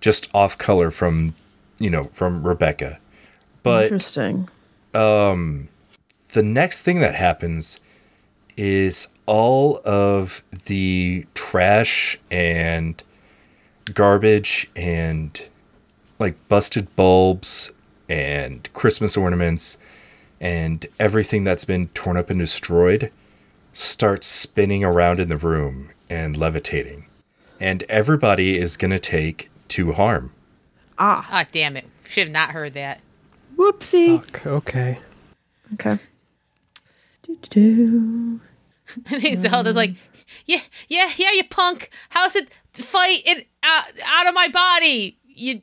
[0.01, 1.35] just off color from,
[1.79, 2.99] you know, from Rebecca.
[3.63, 4.49] But Interesting.
[6.33, 7.79] the next thing that happens
[8.57, 13.03] is all of the trash and
[13.93, 15.45] garbage and
[16.19, 17.73] like busted bulbs
[18.09, 19.77] and Christmas ornaments
[20.43, 23.11] and everything that's been torn up and destroyed
[23.73, 27.07] starts spinning around in the room and levitating.
[27.61, 30.33] And everybody is going to take two harm.
[30.99, 31.87] Ah, Ah, damn it.
[32.09, 33.01] Should have not heard that.
[33.57, 34.21] Whoopsie.
[34.21, 34.99] Fuck, okay.
[35.75, 35.99] Okay.
[37.23, 38.41] Do-do-do.
[39.07, 39.95] I think Zelda's like,
[40.45, 41.91] yeah, yeah, yeah, you punk.
[42.11, 45.19] How's it fight it out, out of my body?
[45.25, 45.63] You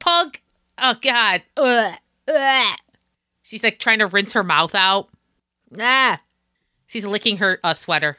[0.00, 0.42] punk.
[0.78, 1.42] Oh, God.
[1.56, 1.94] Ugh.
[2.28, 2.78] Ugh.
[3.50, 5.08] She's like trying to rinse her mouth out.
[5.76, 6.20] Ah.
[6.86, 8.16] She's licking her uh, sweater.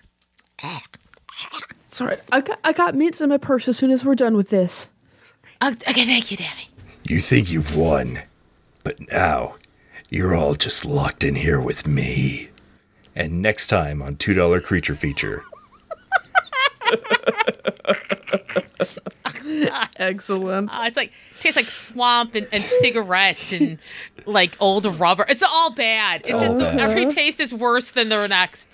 [1.85, 4.49] Sorry, I got I got mints in my purse as soon as we're done with
[4.49, 4.89] this.
[5.61, 6.67] Oh, okay, thank you, Dammy.
[7.03, 8.23] You think you've won,
[8.83, 9.55] but now
[10.09, 12.49] you're all just locked in here with me.
[13.15, 15.45] And next time on $2 Creature Feature.
[19.95, 20.75] Excellent.
[20.75, 23.79] Uh, it's like tastes like swamp and, and cigarettes and
[24.25, 25.25] like old rubber.
[25.27, 26.21] It's all bad.
[26.21, 26.79] It's, just all bad.
[26.79, 28.67] every taste is worse than the next.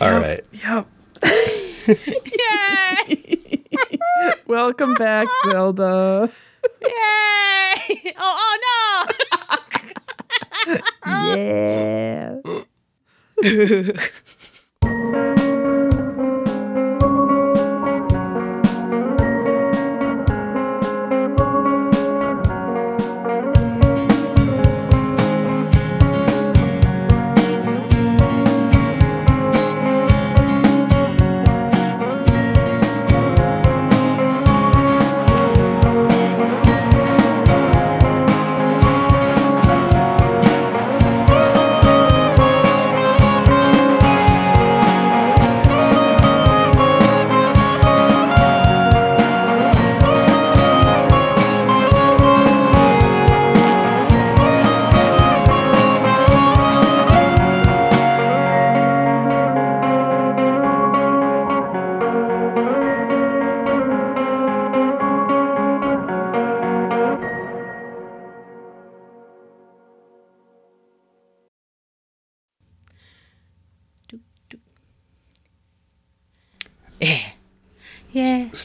[0.00, 0.44] All right.
[0.52, 0.86] Yep.
[3.06, 3.62] Yay!
[4.46, 6.30] Welcome back, Zelda.
[6.82, 8.14] Yay!
[8.18, 9.06] Oh, oh
[10.66, 10.78] no!
[11.34, 12.40] Yeah.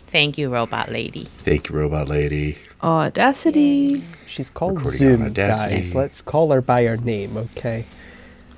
[0.07, 1.27] Thank you, robot lady.
[1.43, 2.57] Thank you, Robot Lady.
[2.81, 4.05] Audacity.
[4.25, 5.75] She's called Recording Zoom, Audacity.
[5.75, 5.95] guys.
[5.95, 7.85] Let's call her by her name, okay?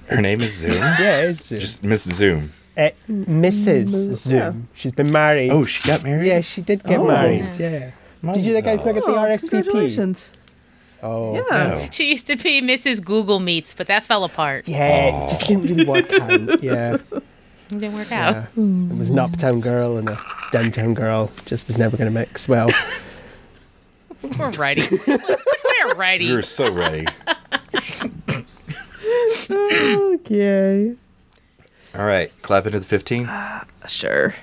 [0.08, 0.74] Her name is Zoom?
[1.00, 1.60] Yeah, it's Zoom.
[1.60, 2.52] Just Miss Zoom.
[2.78, 3.88] Uh, Mrs.
[4.16, 4.68] Zoom.
[4.74, 5.50] She's been married.
[5.52, 6.28] Oh, she got married?
[6.28, 7.08] yeah, she did get Oh.
[7.08, 7.50] married.
[7.60, 7.92] Yeah.
[8.34, 9.50] Did you guys not get the Oh, RSVP?
[9.50, 10.34] congratulations.
[11.02, 11.68] Oh, Yeah.
[11.68, 11.88] No.
[11.92, 13.04] She used to be Mrs.
[13.04, 14.68] Google Meets, but that fell apart.
[14.68, 16.62] Yeah, it just didn't really work out.
[16.64, 16.98] Yeah.
[17.72, 18.34] It didn't work out.
[18.56, 18.64] yeah.
[18.92, 20.20] It was an uptown girl and a
[20.52, 21.32] downtown girl.
[21.46, 22.70] Just was never going to mix well.
[24.40, 24.88] We're ready.
[25.08, 26.26] We're ready.
[26.26, 27.06] You're so ready.
[29.52, 30.94] Okay.
[31.96, 32.32] All right.
[32.42, 33.26] Clap into the 15.
[33.26, 34.36] Uh, sure.